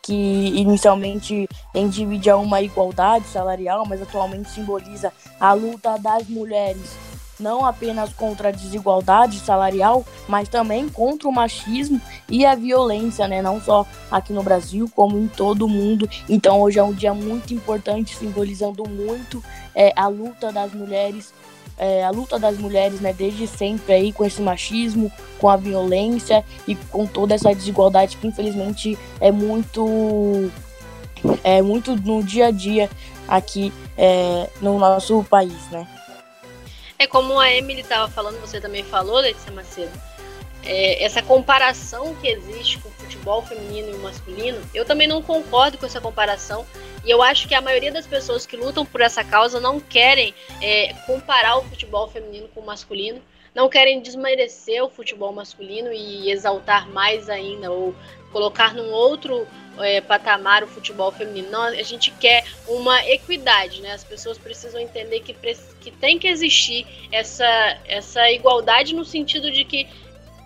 que 0.01 0.13
inicialmente 0.13 1.47
em 1.73 1.87
divide 1.87 2.29
a 2.29 2.37
uma 2.37 2.61
igualdade 2.61 3.25
salarial, 3.27 3.85
mas 3.87 4.01
atualmente 4.01 4.49
simboliza 4.49 5.13
a 5.39 5.53
luta 5.53 5.97
das 5.97 6.27
mulheres 6.27 6.97
não 7.41 7.65
apenas 7.65 8.13
contra 8.13 8.49
a 8.49 8.51
desigualdade 8.51 9.39
salarial, 9.39 10.05
mas 10.27 10.47
também 10.47 10.87
contra 10.87 11.27
o 11.27 11.31
machismo 11.31 11.99
e 12.29 12.45
a 12.45 12.55
violência, 12.55 13.27
né? 13.27 13.41
Não 13.41 13.59
só 13.59 13.85
aqui 14.09 14.31
no 14.31 14.43
Brasil, 14.43 14.89
como 14.95 15.17
em 15.17 15.27
todo 15.27 15.65
o 15.65 15.69
mundo. 15.69 16.07
Então 16.29 16.61
hoje 16.61 16.79
é 16.79 16.83
um 16.83 16.93
dia 16.93 17.13
muito 17.13 17.53
importante, 17.53 18.15
simbolizando 18.15 18.87
muito 18.87 19.43
é, 19.75 19.91
a 19.95 20.07
luta 20.07 20.51
das 20.51 20.71
mulheres, 20.73 21.33
é, 21.81 22.03
a 22.03 22.11
luta 22.11 22.37
das 22.37 22.59
mulheres, 22.59 23.01
né? 23.01 23.11
Desde 23.11 23.47
sempre 23.47 23.91
aí 23.91 24.13
com 24.13 24.23
esse 24.23 24.39
machismo, 24.39 25.11
com 25.39 25.49
a 25.49 25.57
violência 25.57 26.45
e 26.67 26.75
com 26.75 27.07
toda 27.07 27.33
essa 27.33 27.55
desigualdade 27.55 28.17
que 28.17 28.27
infelizmente 28.27 28.95
é 29.19 29.31
muito 29.31 30.51
é 31.43 31.59
muito 31.63 31.95
no 31.95 32.23
dia 32.23 32.47
a 32.47 32.51
dia 32.51 32.87
aqui 33.27 33.73
é, 33.97 34.47
no 34.61 34.77
nosso 34.77 35.23
país, 35.23 35.67
né? 35.71 35.87
É 36.99 37.07
como 37.07 37.39
a 37.39 37.51
Emily 37.51 37.81
estava 37.81 38.07
falando, 38.07 38.39
você 38.39 38.61
também 38.61 38.83
falou, 38.83 39.17
Letícia 39.17 39.51
Macedo, 39.51 39.91
é, 40.63 41.03
essa 41.03 41.23
comparação 41.23 42.13
que 42.21 42.27
existe 42.27 42.77
com 42.77 42.91
futebol 43.21 43.41
feminino 43.43 43.91
e 43.91 43.97
masculino, 43.99 44.59
eu 44.73 44.83
também 44.83 45.07
não 45.07 45.21
concordo 45.21 45.77
com 45.77 45.85
essa 45.85 46.01
comparação. 46.01 46.65
E 47.05 47.09
eu 47.09 47.21
acho 47.21 47.47
que 47.47 47.53
a 47.53 47.61
maioria 47.61 47.91
das 47.91 48.07
pessoas 48.07 48.45
que 48.45 48.57
lutam 48.57 48.85
por 48.85 49.01
essa 49.01 49.23
causa 49.23 49.59
não 49.59 49.79
querem 49.79 50.33
é, 50.59 50.93
comparar 51.05 51.57
o 51.57 51.63
futebol 51.63 52.07
feminino 52.07 52.47
com 52.49 52.61
o 52.61 52.65
masculino, 52.65 53.21
não 53.53 53.69
querem 53.69 54.01
desmerecer 54.01 54.83
o 54.83 54.89
futebol 54.89 55.31
masculino 55.31 55.91
e 55.91 56.31
exaltar 56.31 56.89
mais 56.89 57.29
ainda, 57.29 57.71
ou 57.71 57.93
colocar 58.31 58.73
num 58.73 58.91
outro 58.91 59.45
é, 59.77 59.99
patamar 59.99 60.63
o 60.63 60.67
futebol 60.67 61.11
feminino. 61.11 61.51
Não, 61.51 61.63
a 61.63 61.83
gente 61.83 62.11
quer 62.11 62.45
uma 62.67 63.05
equidade, 63.07 63.81
né? 63.81 63.91
As 63.91 64.03
pessoas 64.03 64.37
precisam 64.37 64.79
entender 64.79 65.19
que, 65.19 65.33
que 65.81 65.91
tem 65.91 66.17
que 66.17 66.27
existir 66.27 66.87
essa, 67.11 67.77
essa 67.85 68.31
igualdade 68.31 68.95
no 68.95 69.03
sentido 69.03 69.51
de 69.51 69.65
que 69.65 69.87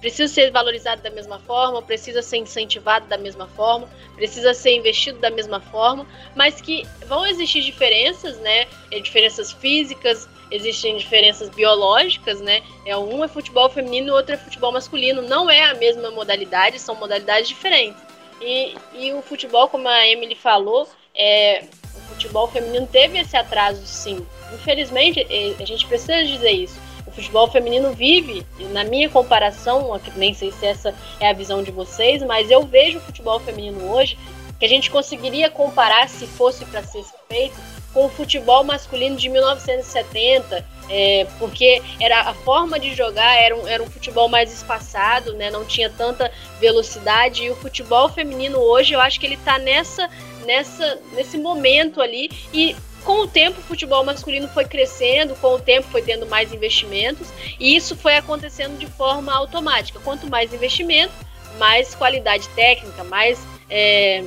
precisa 0.06 0.32
ser 0.32 0.52
valorizado 0.52 1.02
da 1.02 1.10
mesma 1.10 1.40
forma, 1.40 1.82
precisa 1.82 2.22
ser 2.22 2.38
incentivado 2.38 3.08
da 3.08 3.18
mesma 3.18 3.48
forma, 3.48 3.90
precisa 4.16 4.54
ser 4.54 4.76
investido 4.76 5.18
da 5.18 5.32
mesma 5.32 5.60
forma, 5.60 6.06
mas 6.36 6.62
que 6.62 6.88
vão 7.08 7.26
existir 7.26 7.64
diferenças, 7.64 8.38
né? 8.38 8.68
É, 8.92 9.00
diferenças 9.00 9.52
físicas, 9.52 10.30
existem 10.52 10.96
diferenças 10.96 11.50
biológicas, 11.50 12.40
né? 12.40 12.62
É 12.86 12.96
um 12.96 13.24
é 13.24 13.28
futebol 13.28 13.68
feminino, 13.68 14.14
o 14.14 14.16
outro 14.16 14.36
é 14.36 14.38
futebol 14.38 14.72
masculino. 14.72 15.24
Não 15.24 15.50
é 15.50 15.64
a 15.64 15.74
mesma 15.74 16.12
modalidade, 16.12 16.78
são 16.78 16.94
modalidades 16.94 17.48
diferentes. 17.48 18.00
E, 18.40 18.76
e 18.94 19.12
o 19.12 19.24
futebol, 19.24 19.68
como 19.70 19.88
a 19.88 20.08
Emily 20.08 20.36
falou, 20.36 20.88
é, 21.16 21.64
o 21.96 22.14
futebol 22.14 22.48
feminino 22.48 22.86
teve 22.86 23.18
esse 23.18 23.36
atraso, 23.36 23.84
sim. 23.88 24.24
Infelizmente, 24.54 25.26
a 25.60 25.66
gente 25.66 25.88
precisa 25.88 26.24
dizer 26.24 26.52
isso 26.52 26.85
futebol 27.16 27.50
feminino 27.50 27.94
vive, 27.94 28.46
na 28.72 28.84
minha 28.84 29.10
comparação, 29.10 30.00
nem 30.16 30.34
sei 30.34 30.52
se 30.52 30.66
essa 30.66 30.94
é 31.20 31.30
a 31.30 31.34
visão 31.34 31.64
de 31.64 31.72
vocês, 31.72 32.22
mas 32.24 32.52
eu 32.52 32.64
vejo 32.64 33.00
o 33.00 33.02
futebol 33.02 33.40
feminino 33.40 33.90
hoje 33.92 34.18
que 34.60 34.66
a 34.66 34.70
gente 34.70 34.90
conseguiria 34.90 35.50
comparar, 35.50 36.08
se 36.08 36.26
fosse 36.26 36.64
para 36.66 36.82
ser 36.84 37.04
feito, 37.28 37.56
com 37.94 38.06
o 38.06 38.10
futebol 38.10 38.64
masculino 38.64 39.16
de 39.16 39.30
1970, 39.30 40.66
é, 40.90 41.28
porque 41.40 41.82
era 42.00 42.22
a 42.22 42.34
forma 42.34 42.80
de 42.80 42.94
jogar 42.94 43.36
era 43.36 43.56
um, 43.56 43.68
era 43.68 43.82
um 43.82 43.90
futebol 43.90 44.28
mais 44.28 44.54
espaçado, 44.54 45.34
né, 45.34 45.50
não 45.50 45.66
tinha 45.66 45.90
tanta 45.90 46.32
velocidade, 46.60 47.44
e 47.44 47.50
o 47.50 47.56
futebol 47.56 48.10
feminino 48.10 48.60
hoje 48.60 48.94
eu 48.94 49.00
acho 49.00 49.20
que 49.20 49.26
ele 49.26 49.36
está 49.36 49.58
nessa, 49.58 50.10
nessa, 50.46 51.00
nesse 51.14 51.38
momento 51.38 52.02
ali, 52.02 52.30
e 52.54 52.76
com 53.06 53.22
o 53.22 53.28
tempo, 53.28 53.60
o 53.60 53.64
futebol 53.64 54.04
masculino 54.04 54.48
foi 54.50 54.66
crescendo, 54.66 55.36
com 55.36 55.54
o 55.54 55.60
tempo 55.60 55.88
foi 55.90 56.02
tendo 56.02 56.26
mais 56.26 56.52
investimentos, 56.52 57.30
e 57.60 57.76
isso 57.76 57.96
foi 57.96 58.18
acontecendo 58.18 58.78
de 58.78 58.88
forma 58.88 59.32
automática. 59.32 60.00
Quanto 60.00 60.28
mais 60.28 60.52
investimento, 60.52 61.14
mais 61.60 61.94
qualidade 61.94 62.50
técnica, 62.50 63.04
mais, 63.04 63.40
é, 63.70 64.24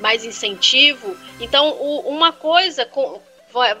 mais 0.00 0.24
incentivo. 0.24 1.16
Então, 1.40 1.70
o, 1.80 2.00
uma 2.00 2.30
coisa 2.30 2.84
com, 2.84 3.18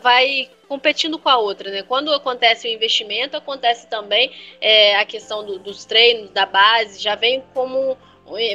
vai, 0.02 0.48
competindo 0.66 1.18
com 1.18 1.28
a 1.28 1.36
outra, 1.36 1.70
né? 1.70 1.82
Quando 1.82 2.12
acontece 2.14 2.66
o 2.66 2.70
investimento, 2.70 3.36
acontece 3.36 3.86
também 3.88 4.32
é, 4.58 4.96
a 4.96 5.04
questão 5.04 5.44
do, 5.44 5.58
dos 5.58 5.84
treinos, 5.84 6.30
da 6.30 6.46
base, 6.46 6.98
já 6.98 7.14
vem 7.14 7.42
como 7.52 7.96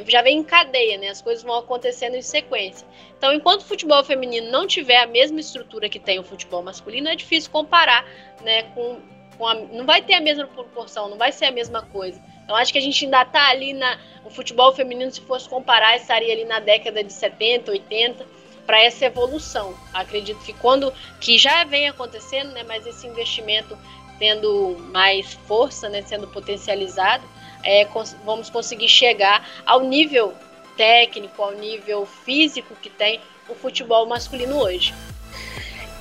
já 0.08 0.22
vem 0.22 0.40
em 0.40 0.44
cadeia, 0.44 0.98
né? 0.98 1.10
As 1.10 1.22
coisas 1.22 1.44
vão 1.44 1.56
acontecendo 1.56 2.16
em 2.16 2.22
sequência. 2.22 2.88
Então, 3.18 3.34
enquanto 3.34 3.62
o 3.62 3.66
futebol 3.66 4.04
feminino 4.04 4.50
não 4.52 4.68
tiver 4.68 4.98
a 4.98 5.08
mesma 5.08 5.40
estrutura 5.40 5.90
que 5.90 6.00
tem 6.00 6.20
o 6.20 6.24
futebol 6.24 6.62
masculino, 6.62 7.10
é 7.10 7.16
difícil 7.16 7.52
comparar, 7.52 8.06
né? 8.42 8.64
Com, 8.74 9.00
com 9.38 9.48
a, 9.48 9.54
não 9.54 9.86
vai 9.86 10.02
ter 10.02 10.16
a 10.16 10.22
mesma 10.22 10.48
proporção, 10.48 11.10
não 11.10 11.18
vai 11.18 11.32
ser 11.32 11.46
a 11.46 11.52
mesma 11.52 11.82
coisa. 11.82 12.22
Então, 12.44 12.56
acho 12.56 12.72
que 12.72 12.78
a 12.78 12.82
gente 12.82 13.04
ainda 13.06 13.22
está 13.24 13.50
ali 13.50 13.74
na. 13.74 14.00
O 14.24 14.30
futebol 14.30 14.74
feminino, 14.74 15.12
se 15.12 15.22
fosse 15.22 15.48
comparar, 15.48 15.96
estaria 15.96 16.34
ali 16.34 16.46
na 16.46 16.60
década 16.60 17.04
de 17.04 17.12
70, 17.12 17.72
80, 17.72 18.26
para 18.66 18.82
essa 18.82 19.06
evolução. 19.06 19.76
Acredito 19.94 20.44
que 20.44 20.54
quando. 20.54 20.94
que 21.20 21.38
já 21.38 21.64
vem 21.66 21.90
acontecendo, 21.90 22.52
né? 22.52 22.64
Mas 22.64 22.86
esse 22.86 23.06
investimento 23.06 23.78
tendo 24.18 24.78
mais 24.92 25.34
força, 25.34 25.90
né? 25.90 26.02
Sendo 26.04 26.28
potencializado 26.28 27.24
é, 27.64 27.86
cons 27.86 28.16
vamos 28.26 28.50
conseguir 28.50 28.90
chegar 28.90 29.48
ao 29.66 29.82
nível 29.82 30.34
técnico, 30.76 31.42
ao 31.42 31.54
nível 31.54 32.06
físico 32.06 32.76
que 32.82 32.90
tem 32.90 33.20
o 33.50 33.56
futebol 33.56 34.06
masculino 34.06 34.58
hoje. 34.58 34.94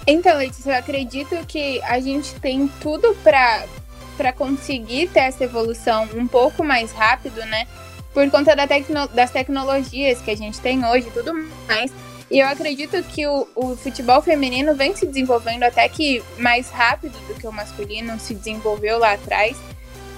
Então, 0.06 0.36
Letícia, 0.38 0.70
eu 0.70 0.76
acredito 0.76 1.34
que 1.46 1.82
a 1.82 1.98
gente 1.98 2.34
tem 2.36 2.68
tudo 2.80 3.16
para 3.24 4.32
conseguir 4.32 5.08
ter 5.08 5.20
essa 5.20 5.44
evolução 5.44 6.08
um 6.14 6.28
pouco 6.28 6.62
mais 6.62 6.92
rápido, 6.92 7.44
né? 7.46 7.66
Por 8.14 8.30
conta 8.30 8.54
da 8.54 8.66
tecno 8.66 9.08
das 9.08 9.30
tecnologias 9.30 10.20
que 10.20 10.30
a 10.30 10.36
gente 10.36 10.60
tem 10.60 10.84
hoje 10.86 11.08
e 11.08 11.10
tudo 11.10 11.32
mais. 11.66 11.90
E 12.30 12.38
eu 12.38 12.46
acredito 12.46 13.02
que 13.04 13.26
o, 13.26 13.46
o, 13.54 13.76
futebol 13.76 14.20
feminino 14.20 14.74
vem 14.74 14.94
se 14.96 15.06
desenvolvendo 15.06 15.62
até 15.62 15.88
que 15.88 16.22
mais 16.38 16.70
rápido 16.70 17.16
do 17.26 17.34
que 17.34 17.46
o 17.46 17.52
masculino 17.52 18.18
se 18.18 18.34
desenvolveu 18.34 18.98
lá 18.98 19.12
atrás 19.12 19.56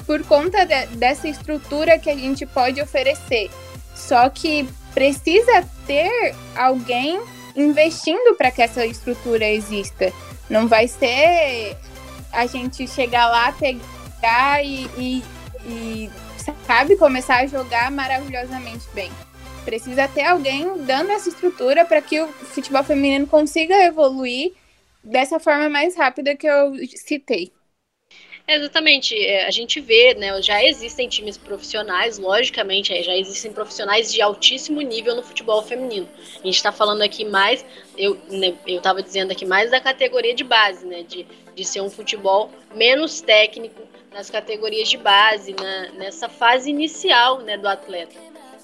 por 0.09 0.25
conta 0.25 0.65
de, 0.65 0.87
dessa 0.97 1.29
estrutura 1.29 1.99
que 1.99 2.09
a 2.09 2.17
gente 2.17 2.47
pode 2.47 2.81
oferecer. 2.81 3.51
Só 3.95 4.31
que 4.31 4.67
precisa 4.95 5.69
ter 5.87 6.35
alguém 6.57 7.21
investindo 7.55 8.35
para 8.35 8.51
que 8.51 8.63
essa 8.63 8.87
estrutura 8.87 9.47
exista. 9.47 10.11
Não 10.49 10.67
vai 10.67 10.89
ser 10.89 11.77
a 12.33 12.47
gente 12.47 12.89
chegar 12.89 13.29
lá, 13.29 13.53
pegar 13.53 14.65
e, 14.65 14.87
e, 14.97 15.23
e 15.67 16.11
sabe, 16.67 16.97
começar 16.97 17.41
a 17.41 17.47
jogar 17.47 17.91
maravilhosamente 17.91 18.87
bem. 18.95 19.11
Precisa 19.63 20.09
ter 20.09 20.23
alguém 20.23 20.85
dando 20.87 21.11
essa 21.11 21.29
estrutura 21.29 21.85
para 21.85 22.01
que 22.01 22.19
o 22.19 22.29
futebol 22.29 22.83
feminino 22.83 23.27
consiga 23.27 23.75
evoluir 23.85 24.55
dessa 25.05 25.39
forma 25.39 25.69
mais 25.69 25.95
rápida 25.95 26.35
que 26.35 26.47
eu 26.47 26.73
citei. 26.97 27.53
Exatamente, 28.51 29.15
é, 29.15 29.47
a 29.47 29.51
gente 29.51 29.79
vê, 29.79 30.15
né, 30.15 30.41
já 30.41 30.65
existem 30.65 31.07
times 31.07 31.37
profissionais, 31.37 32.19
logicamente, 32.19 33.03
já 33.03 33.15
existem 33.15 33.53
profissionais 33.53 34.11
de 34.11 34.23
altíssimo 34.23 34.81
nível 34.81 35.15
no 35.15 35.23
futebol 35.23 35.63
feminino. 35.63 36.09
A 36.37 36.47
gente 36.47 36.57
está 36.57 36.73
falando 36.73 37.03
aqui 37.03 37.27
mais, 37.27 37.63
eu 37.95 38.19
né, 38.31 38.55
eu 38.67 38.79
estava 38.79 39.03
dizendo 39.03 39.33
aqui 39.33 39.45
mais 39.45 39.71
da 39.71 39.83
categoria 39.83 40.35
de 40.35 40.45
base, 40.45 40.87
né, 40.87 41.03
de, 41.03 41.27
de 41.55 41.63
ser 41.63 41.83
um 41.83 41.91
futebol 41.91 42.51
menos 42.75 43.21
técnico 43.21 43.83
nas 44.15 44.31
categorias 44.31 44.89
de 44.89 44.97
base, 44.97 45.53
na, 45.53 45.91
nessa 45.99 46.27
fase 46.27 46.71
inicial, 46.71 47.41
né, 47.41 47.59
do 47.59 47.69
atleta. 47.69 48.17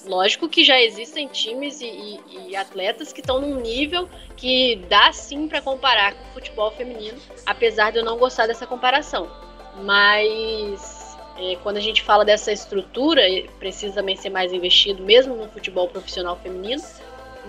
Lógico 0.06 0.48
que 0.48 0.64
já 0.64 0.80
existem 0.80 1.28
times 1.28 1.82
e, 1.82 1.86
e, 1.86 2.20
e 2.48 2.56
atletas 2.56 3.12
que 3.12 3.20
estão 3.20 3.38
num 3.38 3.60
nível 3.60 4.08
que 4.34 4.76
dá 4.88 5.12
sim 5.12 5.46
para 5.46 5.60
comparar 5.60 6.14
com 6.14 6.30
o 6.30 6.32
futebol 6.32 6.70
feminino, 6.70 7.20
apesar 7.44 7.90
de 7.90 7.98
eu 7.98 8.04
não 8.04 8.16
gostar 8.16 8.46
dessa 8.46 8.66
comparação 8.66 9.44
mas 9.82 11.16
é, 11.36 11.56
quando 11.62 11.76
a 11.76 11.80
gente 11.80 12.02
fala 12.02 12.24
dessa 12.24 12.52
estrutura, 12.52 13.22
precisa 13.58 13.94
também 13.94 14.16
ser 14.16 14.30
mais 14.30 14.52
investido, 14.52 15.02
mesmo 15.02 15.34
no 15.34 15.48
futebol 15.48 15.88
profissional 15.88 16.36
feminino, 16.36 16.82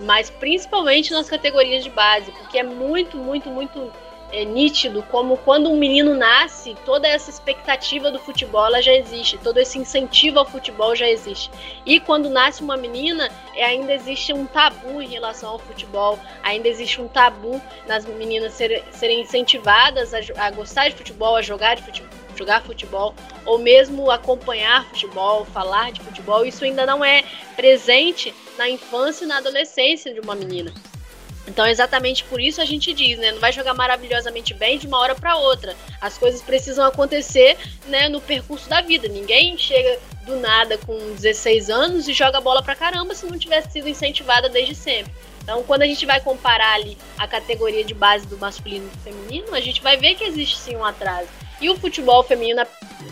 mas 0.00 0.28
principalmente 0.28 1.12
nas 1.12 1.28
categorias 1.28 1.84
de 1.84 1.90
base, 1.90 2.30
porque 2.32 2.58
é 2.58 2.62
muito, 2.62 3.16
muito, 3.16 3.48
muito 3.48 3.90
é, 4.32 4.44
nítido 4.44 5.04
como 5.04 5.36
quando 5.38 5.70
um 5.70 5.76
menino 5.76 6.14
nasce, 6.14 6.76
toda 6.84 7.06
essa 7.06 7.30
expectativa 7.30 8.10
do 8.10 8.18
futebol 8.18 8.70
já 8.82 8.92
existe, 8.92 9.38
todo 9.38 9.58
esse 9.58 9.78
incentivo 9.78 10.40
ao 10.40 10.44
futebol 10.44 10.94
já 10.96 11.08
existe. 11.08 11.50
E 11.84 12.00
quando 12.00 12.28
nasce 12.28 12.62
uma 12.62 12.76
menina, 12.76 13.30
é, 13.54 13.64
ainda 13.64 13.94
existe 13.94 14.32
um 14.32 14.46
tabu 14.46 15.00
em 15.00 15.08
relação 15.08 15.50
ao 15.50 15.58
futebol, 15.58 16.18
ainda 16.42 16.68
existe 16.68 17.00
um 17.00 17.08
tabu 17.08 17.60
nas 17.86 18.04
meninas 18.04 18.52
ser, 18.54 18.82
serem 18.90 19.20
incentivadas 19.20 20.12
a, 20.12 20.18
a 20.38 20.50
gostar 20.50 20.88
de 20.88 20.96
futebol, 20.96 21.36
a 21.36 21.42
jogar 21.42 21.76
de 21.76 21.82
futebol 21.82 22.15
jogar 22.36 22.62
futebol 22.62 23.14
ou 23.44 23.58
mesmo 23.58 24.10
acompanhar 24.10 24.84
futebol, 24.86 25.44
falar 25.46 25.92
de 25.92 26.00
futebol, 26.00 26.44
isso 26.44 26.64
ainda 26.64 26.84
não 26.86 27.04
é 27.04 27.24
presente 27.54 28.34
na 28.58 28.68
infância 28.68 29.24
e 29.24 29.28
na 29.28 29.38
adolescência 29.38 30.12
de 30.12 30.20
uma 30.20 30.34
menina. 30.34 30.72
Então, 31.46 31.66
exatamente 31.66 32.24
por 32.24 32.40
isso 32.40 32.60
a 32.60 32.64
gente 32.64 32.92
diz, 32.92 33.18
né? 33.18 33.30
Não 33.32 33.38
vai 33.38 33.52
jogar 33.52 33.72
maravilhosamente 33.72 34.52
bem 34.52 34.78
de 34.78 34.86
uma 34.86 34.98
hora 34.98 35.14
para 35.14 35.36
outra. 35.36 35.76
As 36.00 36.18
coisas 36.18 36.42
precisam 36.42 36.84
acontecer, 36.84 37.56
né, 37.86 38.08
no 38.08 38.20
percurso 38.20 38.68
da 38.68 38.80
vida. 38.80 39.06
Ninguém 39.06 39.56
chega 39.56 39.98
do 40.24 40.36
nada 40.40 40.76
com 40.78 41.14
16 41.14 41.70
anos 41.70 42.08
e 42.08 42.12
joga 42.12 42.40
bola 42.40 42.62
pra 42.62 42.74
caramba 42.74 43.14
se 43.14 43.26
não 43.26 43.38
tivesse 43.38 43.70
sido 43.70 43.88
incentivada 43.88 44.48
desde 44.48 44.74
sempre. 44.74 45.12
Então, 45.42 45.62
quando 45.62 45.82
a 45.82 45.86
gente 45.86 46.04
vai 46.04 46.20
comparar 46.20 46.74
ali 46.74 46.98
a 47.16 47.28
categoria 47.28 47.84
de 47.84 47.94
base 47.94 48.26
do 48.26 48.36
masculino 48.36 48.84
e 48.86 48.96
do 48.96 49.02
feminino, 49.04 49.54
a 49.54 49.60
gente 49.60 49.80
vai 49.80 49.96
ver 49.96 50.16
que 50.16 50.24
existe 50.24 50.56
sim 50.56 50.74
um 50.74 50.84
atraso. 50.84 51.28
E 51.60 51.70
o 51.70 51.76
futebol 51.76 52.22
feminino 52.22 52.62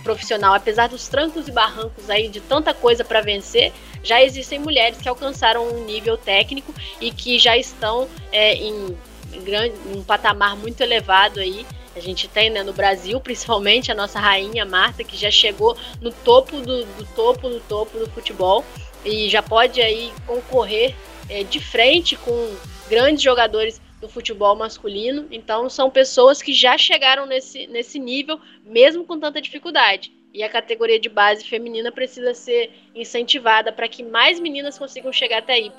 profissional, 0.03 0.55
apesar 0.55 0.89
dos 0.89 1.09
trancos 1.09 1.49
e 1.49 1.53
barrancos 1.53 2.11
aí 2.11 2.29
de 2.29 2.41
tanta 2.41 2.75
coisa 2.75 3.05
para 3.05 3.21
vencer, 3.21 3.73
já 4.03 4.23
existem 4.23 4.59
mulheres 4.59 4.99
que 4.99 5.09
alcançaram 5.09 5.67
um 5.67 5.85
nível 5.85 6.17
técnico 6.17 6.75
e 7.01 7.11
que 7.11 7.39
já 7.39 7.57
estão 7.57 8.07
é, 8.31 8.55
em, 8.55 8.97
grande, 9.43 9.75
um 9.95 10.03
patamar 10.03 10.57
muito 10.57 10.81
elevado 10.83 11.41
aí. 11.41 11.67
A 11.97 12.01
gente 12.01 12.29
tem 12.29 12.51
né, 12.51 12.63
no 12.63 12.73
Brasil, 12.73 13.21
principalmente, 13.21 13.91
a 13.91 13.95
nossa 13.95 14.19
rainha 14.19 14.65
Marta, 14.65 15.05
que 15.05 15.17
já 15.17 15.31
chegou 15.31 15.77
no 16.01 16.11
topo 16.11 16.61
do, 16.61 16.85
do 16.85 17.07
topo 17.15 17.49
do 17.49 17.61
topo 17.61 17.99
do 17.99 18.11
futebol 18.11 18.65
e 19.05 19.29
já 19.29 19.43
pode 19.43 19.81
aí 19.81 20.13
concorrer 20.27 20.95
é, 21.29 21.45
de 21.45 21.61
frente 21.61 22.17
com 22.17 22.55
grandes 22.89 23.23
jogadores 23.23 23.81
do 24.05 24.09
futebol 24.09 24.55
masculino. 24.55 25.27
Então, 25.31 25.71
são 25.71 25.91
pessoas 25.91 26.43
que 26.43 26.53
já 26.53 26.77
chegaram 26.77 27.25
nesse, 27.25 27.67
nesse 27.67 27.99
nível, 27.99 28.39
mesmo 28.65 29.05
com 29.05 29.19
tanta 29.19 29.41
dificuldade. 29.41 30.13
e 30.35 30.43
a 30.43 30.49
categoria 30.49 30.99
de 30.99 31.09
base 31.09 31.45
feminina 31.45 31.93
precisa 31.93 32.35
ser 32.35 32.73
incentivada 32.93 33.73
para 33.73 33.87
que 33.87 34.03
mais 34.03 34.41
meninas 34.41 34.77
consigam 34.77 35.13
chegar 35.13 35.39
até 35.39 35.53
aí. 35.55 35.73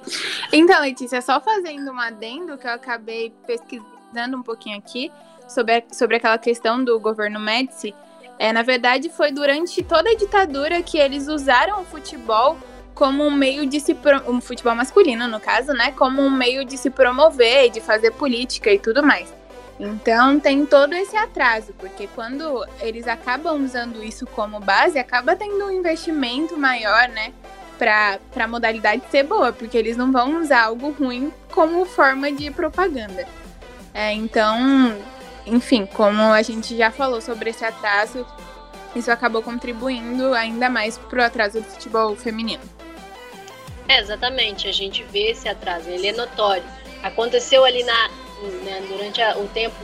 Então, 0.53 0.81
Letícia, 0.81 1.21
só 1.21 1.41
fazendo 1.41 1.91
um 1.91 1.99
adendo 1.99 2.57
que 2.57 2.65
eu 2.65 2.71
acabei 2.71 3.33
pesquisando 3.45 4.37
um 4.37 4.41
pouquinho 4.41 4.77
aqui 4.77 5.11
sobre, 5.45 5.75
a, 5.75 5.83
sobre 5.91 6.15
aquela 6.15 6.37
questão 6.37 6.81
do 6.81 6.97
governo 7.01 7.37
Médici, 7.37 7.93
é, 8.39 8.53
na 8.53 8.63
verdade 8.63 9.09
foi 9.09 9.29
durante 9.29 9.83
toda 9.83 10.09
a 10.09 10.15
ditadura 10.15 10.81
que 10.81 10.97
eles 10.97 11.27
usaram 11.27 11.81
o 11.81 11.85
futebol 11.85 12.57
como 12.95 13.23
um 13.25 13.31
meio 13.31 13.65
de 13.65 13.79
se 13.79 13.93
pro... 13.93 14.23
um 14.31 14.41
futebol 14.41 14.73
masculino 14.73 15.27
no 15.27 15.39
caso, 15.39 15.73
né, 15.73 15.91
como 15.91 16.21
um 16.21 16.31
meio 16.31 16.63
de 16.65 16.77
se 16.77 16.89
promover, 16.89 17.69
de 17.69 17.81
fazer 17.81 18.11
política 18.11 18.71
e 18.71 18.79
tudo 18.79 19.03
mais. 19.03 19.31
Então 19.77 20.39
tem 20.39 20.65
todo 20.65 20.93
esse 20.93 21.17
atraso, 21.17 21.73
porque 21.77 22.07
quando 22.15 22.65
eles 22.79 23.07
acabam 23.07 23.63
usando 23.63 24.01
isso 24.01 24.25
como 24.25 24.59
base, 24.61 24.97
acaba 24.97 25.35
tendo 25.35 25.65
um 25.65 25.71
investimento 25.71 26.57
maior, 26.57 27.09
né? 27.09 27.33
Para 27.77 28.17
a 28.37 28.47
modalidade 28.47 29.03
ser 29.11 29.23
boa, 29.23 29.51
porque 29.51 29.77
eles 29.77 29.97
não 29.97 30.13
vão 30.13 30.39
usar 30.39 30.63
algo 30.63 30.91
ruim 30.91 31.33
como 31.51 31.85
forma 31.85 32.31
de 32.31 32.49
propaganda. 32.49 33.27
É, 33.93 34.13
então, 34.13 34.97
enfim, 35.45 35.85
como 35.85 36.21
a 36.21 36.41
gente 36.41 36.77
já 36.77 36.89
falou 36.89 37.19
sobre 37.19 37.49
esse 37.49 37.65
atraso, 37.65 38.25
isso 38.95 39.11
acabou 39.11 39.41
contribuindo 39.41 40.33
ainda 40.33 40.69
mais 40.69 40.97
para 40.97 41.19
o 41.19 41.25
atraso 41.25 41.59
do 41.59 41.65
futebol 41.65 42.15
feminino. 42.15 42.63
É, 43.87 43.99
exatamente, 43.99 44.67
a 44.67 44.71
gente 44.71 45.03
vê 45.03 45.31
esse 45.31 45.47
atraso, 45.47 45.89
ele 45.89 46.07
é 46.07 46.11
notório. 46.11 46.63
Aconteceu 47.03 47.63
ali 47.63 47.83
na, 47.83 48.09
né, 48.63 48.83
durante 48.87 49.21
a, 49.21 49.37
o 49.37 49.47
tempo 49.49 49.75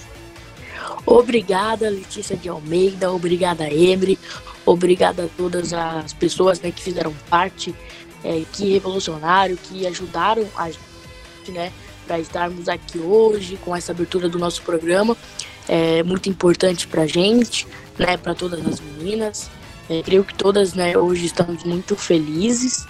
Obrigada, 1.04 1.88
Letícia 1.90 2.36
de 2.36 2.48
Almeida. 2.48 3.12
Obrigada, 3.12 3.68
Emre. 3.72 4.18
Obrigada 4.64 5.24
a 5.24 5.28
todas 5.36 5.72
as 5.72 6.12
pessoas 6.12 6.60
né, 6.60 6.70
que 6.70 6.82
fizeram 6.82 7.14
parte, 7.28 7.74
é, 8.24 8.42
que 8.52 8.72
revolucionário, 8.72 9.56
que 9.56 9.86
ajudaram 9.86 10.46
a 10.56 10.70
gente, 10.70 11.52
né, 11.52 11.72
para 12.06 12.18
estarmos 12.18 12.68
aqui 12.68 12.98
hoje 12.98 13.58
com 13.64 13.74
essa 13.74 13.92
abertura 13.92 14.28
do 14.28 14.38
nosso 14.38 14.62
programa. 14.62 15.16
É 15.68 16.02
muito 16.02 16.28
importante 16.28 16.86
para 16.86 17.06
gente, 17.06 17.66
né, 17.98 18.16
para 18.16 18.34
todas 18.34 18.66
as 18.66 18.80
meninas. 18.80 19.50
É, 19.88 20.02
creio 20.02 20.24
que 20.24 20.34
todas, 20.34 20.74
né, 20.74 20.96
hoje 20.96 21.26
estamos 21.26 21.64
muito 21.64 21.96
felizes. 21.96 22.86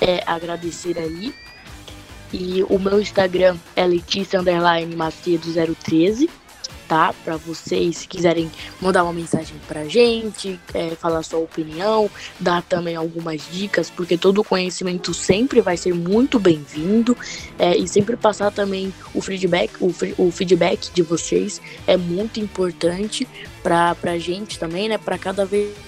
É, 0.00 0.22
agradecer 0.26 0.98
aí. 0.98 1.34
E 2.32 2.62
o 2.68 2.78
meu 2.78 3.00
Instagram 3.00 3.56
é 3.74 3.86
Letícia 3.86 4.40
Macedo 4.96 5.48
013 5.82 6.28
tá? 6.88 7.14
Para 7.22 7.36
vocês, 7.36 7.98
se 7.98 8.08
quiserem 8.08 8.50
mandar 8.80 9.04
uma 9.04 9.12
mensagem 9.12 9.54
pra 9.68 9.84
gente, 9.84 10.58
é, 10.72 10.90
falar 10.96 11.22
sua 11.22 11.38
opinião, 11.38 12.10
dar 12.40 12.62
também 12.62 12.96
algumas 12.96 13.42
dicas, 13.52 13.90
porque 13.90 14.16
todo 14.16 14.42
conhecimento 14.42 15.12
sempre 15.12 15.60
vai 15.60 15.76
ser 15.76 15.94
muito 15.94 16.40
bem-vindo 16.40 17.16
é, 17.58 17.76
e 17.76 17.86
sempre 17.86 18.16
passar 18.16 18.50
também 18.50 18.92
o 19.14 19.20
feedback, 19.20 19.72
o, 19.80 19.94
o 20.16 20.30
feedback 20.30 20.90
de 20.92 21.02
vocês 21.02 21.60
é 21.86 21.96
muito 21.96 22.40
importante 22.40 23.28
para 23.62 23.94
pra 23.94 24.18
gente 24.18 24.58
também, 24.58 24.88
né? 24.88 24.96
Para 24.96 25.18
cada 25.18 25.44
vez 25.44 25.87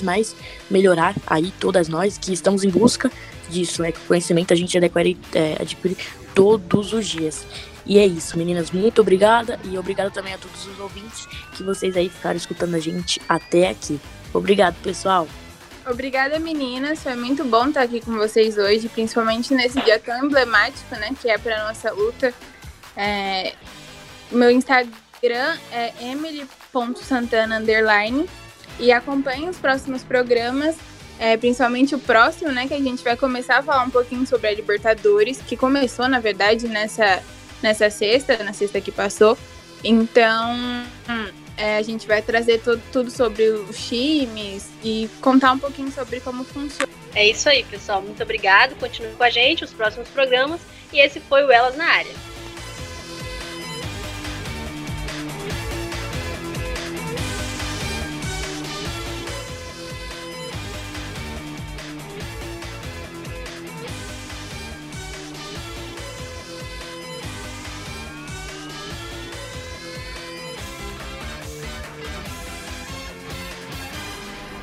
mais 0.00 0.34
melhorar 0.70 1.14
aí 1.26 1.52
todas 1.58 1.88
nós 1.88 2.16
que 2.16 2.32
estamos 2.32 2.64
em 2.64 2.70
busca 2.70 3.10
disso, 3.50 3.82
né? 3.82 3.92
Que 3.92 4.00
conhecimento 4.00 4.52
a 4.52 4.56
gente 4.56 4.78
adquire, 4.78 5.18
é, 5.34 5.56
adquire 5.60 5.96
todos 6.34 6.92
os 6.92 7.06
dias. 7.06 7.44
E 7.84 7.98
é 7.98 8.06
isso, 8.06 8.38
meninas. 8.38 8.70
Muito 8.70 9.00
obrigada 9.00 9.58
e 9.64 9.76
obrigada 9.76 10.10
também 10.10 10.34
a 10.34 10.38
todos 10.38 10.66
os 10.66 10.78
ouvintes 10.78 11.26
que 11.52 11.62
vocês 11.62 11.96
aí 11.96 12.08
ficaram 12.08 12.36
escutando 12.36 12.74
a 12.74 12.78
gente 12.78 13.20
até 13.28 13.68
aqui. 13.68 14.00
Obrigado, 14.32 14.76
pessoal. 14.82 15.28
Obrigada, 15.86 16.38
meninas. 16.38 17.02
Foi 17.02 17.16
muito 17.16 17.44
bom 17.44 17.68
estar 17.68 17.82
aqui 17.82 18.00
com 18.00 18.12
vocês 18.12 18.56
hoje, 18.56 18.88
principalmente 18.88 19.52
nesse 19.52 19.80
dia 19.82 19.98
tão 19.98 20.24
emblemático, 20.24 20.94
né, 20.94 21.10
que 21.20 21.28
é 21.28 21.36
para 21.36 21.64
nossa 21.64 21.90
luta. 21.90 22.32
É... 22.96 23.54
Meu 24.30 24.50
Instagram 24.50 25.56
é 25.72 25.92
emily.santana 26.00 27.60
e 28.78 28.92
acompanhe 28.92 29.48
os 29.48 29.58
próximos 29.58 30.02
programas, 30.02 30.76
é, 31.18 31.36
principalmente 31.36 31.94
o 31.94 31.98
próximo, 31.98 32.50
né, 32.50 32.66
que 32.66 32.74
a 32.74 32.80
gente 32.80 33.02
vai 33.02 33.16
começar 33.16 33.58
a 33.58 33.62
falar 33.62 33.84
um 33.84 33.90
pouquinho 33.90 34.26
sobre 34.26 34.48
a 34.48 34.54
Libertadores, 34.54 35.38
que 35.38 35.56
começou, 35.56 36.08
na 36.08 36.20
verdade, 36.20 36.68
nessa 36.68 37.22
nessa 37.62 37.88
sexta, 37.88 38.42
na 38.42 38.52
sexta 38.52 38.80
que 38.80 38.90
passou. 38.90 39.38
Então, 39.84 40.56
é, 41.56 41.76
a 41.76 41.82
gente 41.82 42.06
vai 42.06 42.20
trazer 42.20 42.60
tudo 42.92 43.10
sobre 43.10 43.48
os 43.48 43.86
times 43.86 44.68
e 44.82 45.08
contar 45.20 45.52
um 45.52 45.58
pouquinho 45.58 45.90
sobre 45.92 46.20
como 46.20 46.44
funciona. 46.44 46.92
É 47.14 47.28
isso 47.28 47.48
aí, 47.48 47.64
pessoal. 47.64 48.02
Muito 48.02 48.22
obrigado. 48.22 48.74
Continue 48.76 49.12
com 49.12 49.22
a 49.22 49.30
gente, 49.30 49.64
os 49.64 49.72
próximos 49.72 50.08
programas. 50.08 50.60
E 50.92 50.98
esse 50.98 51.20
foi 51.20 51.44
o 51.44 51.50
Elas 51.50 51.76
na 51.76 51.84
Área. 51.84 52.31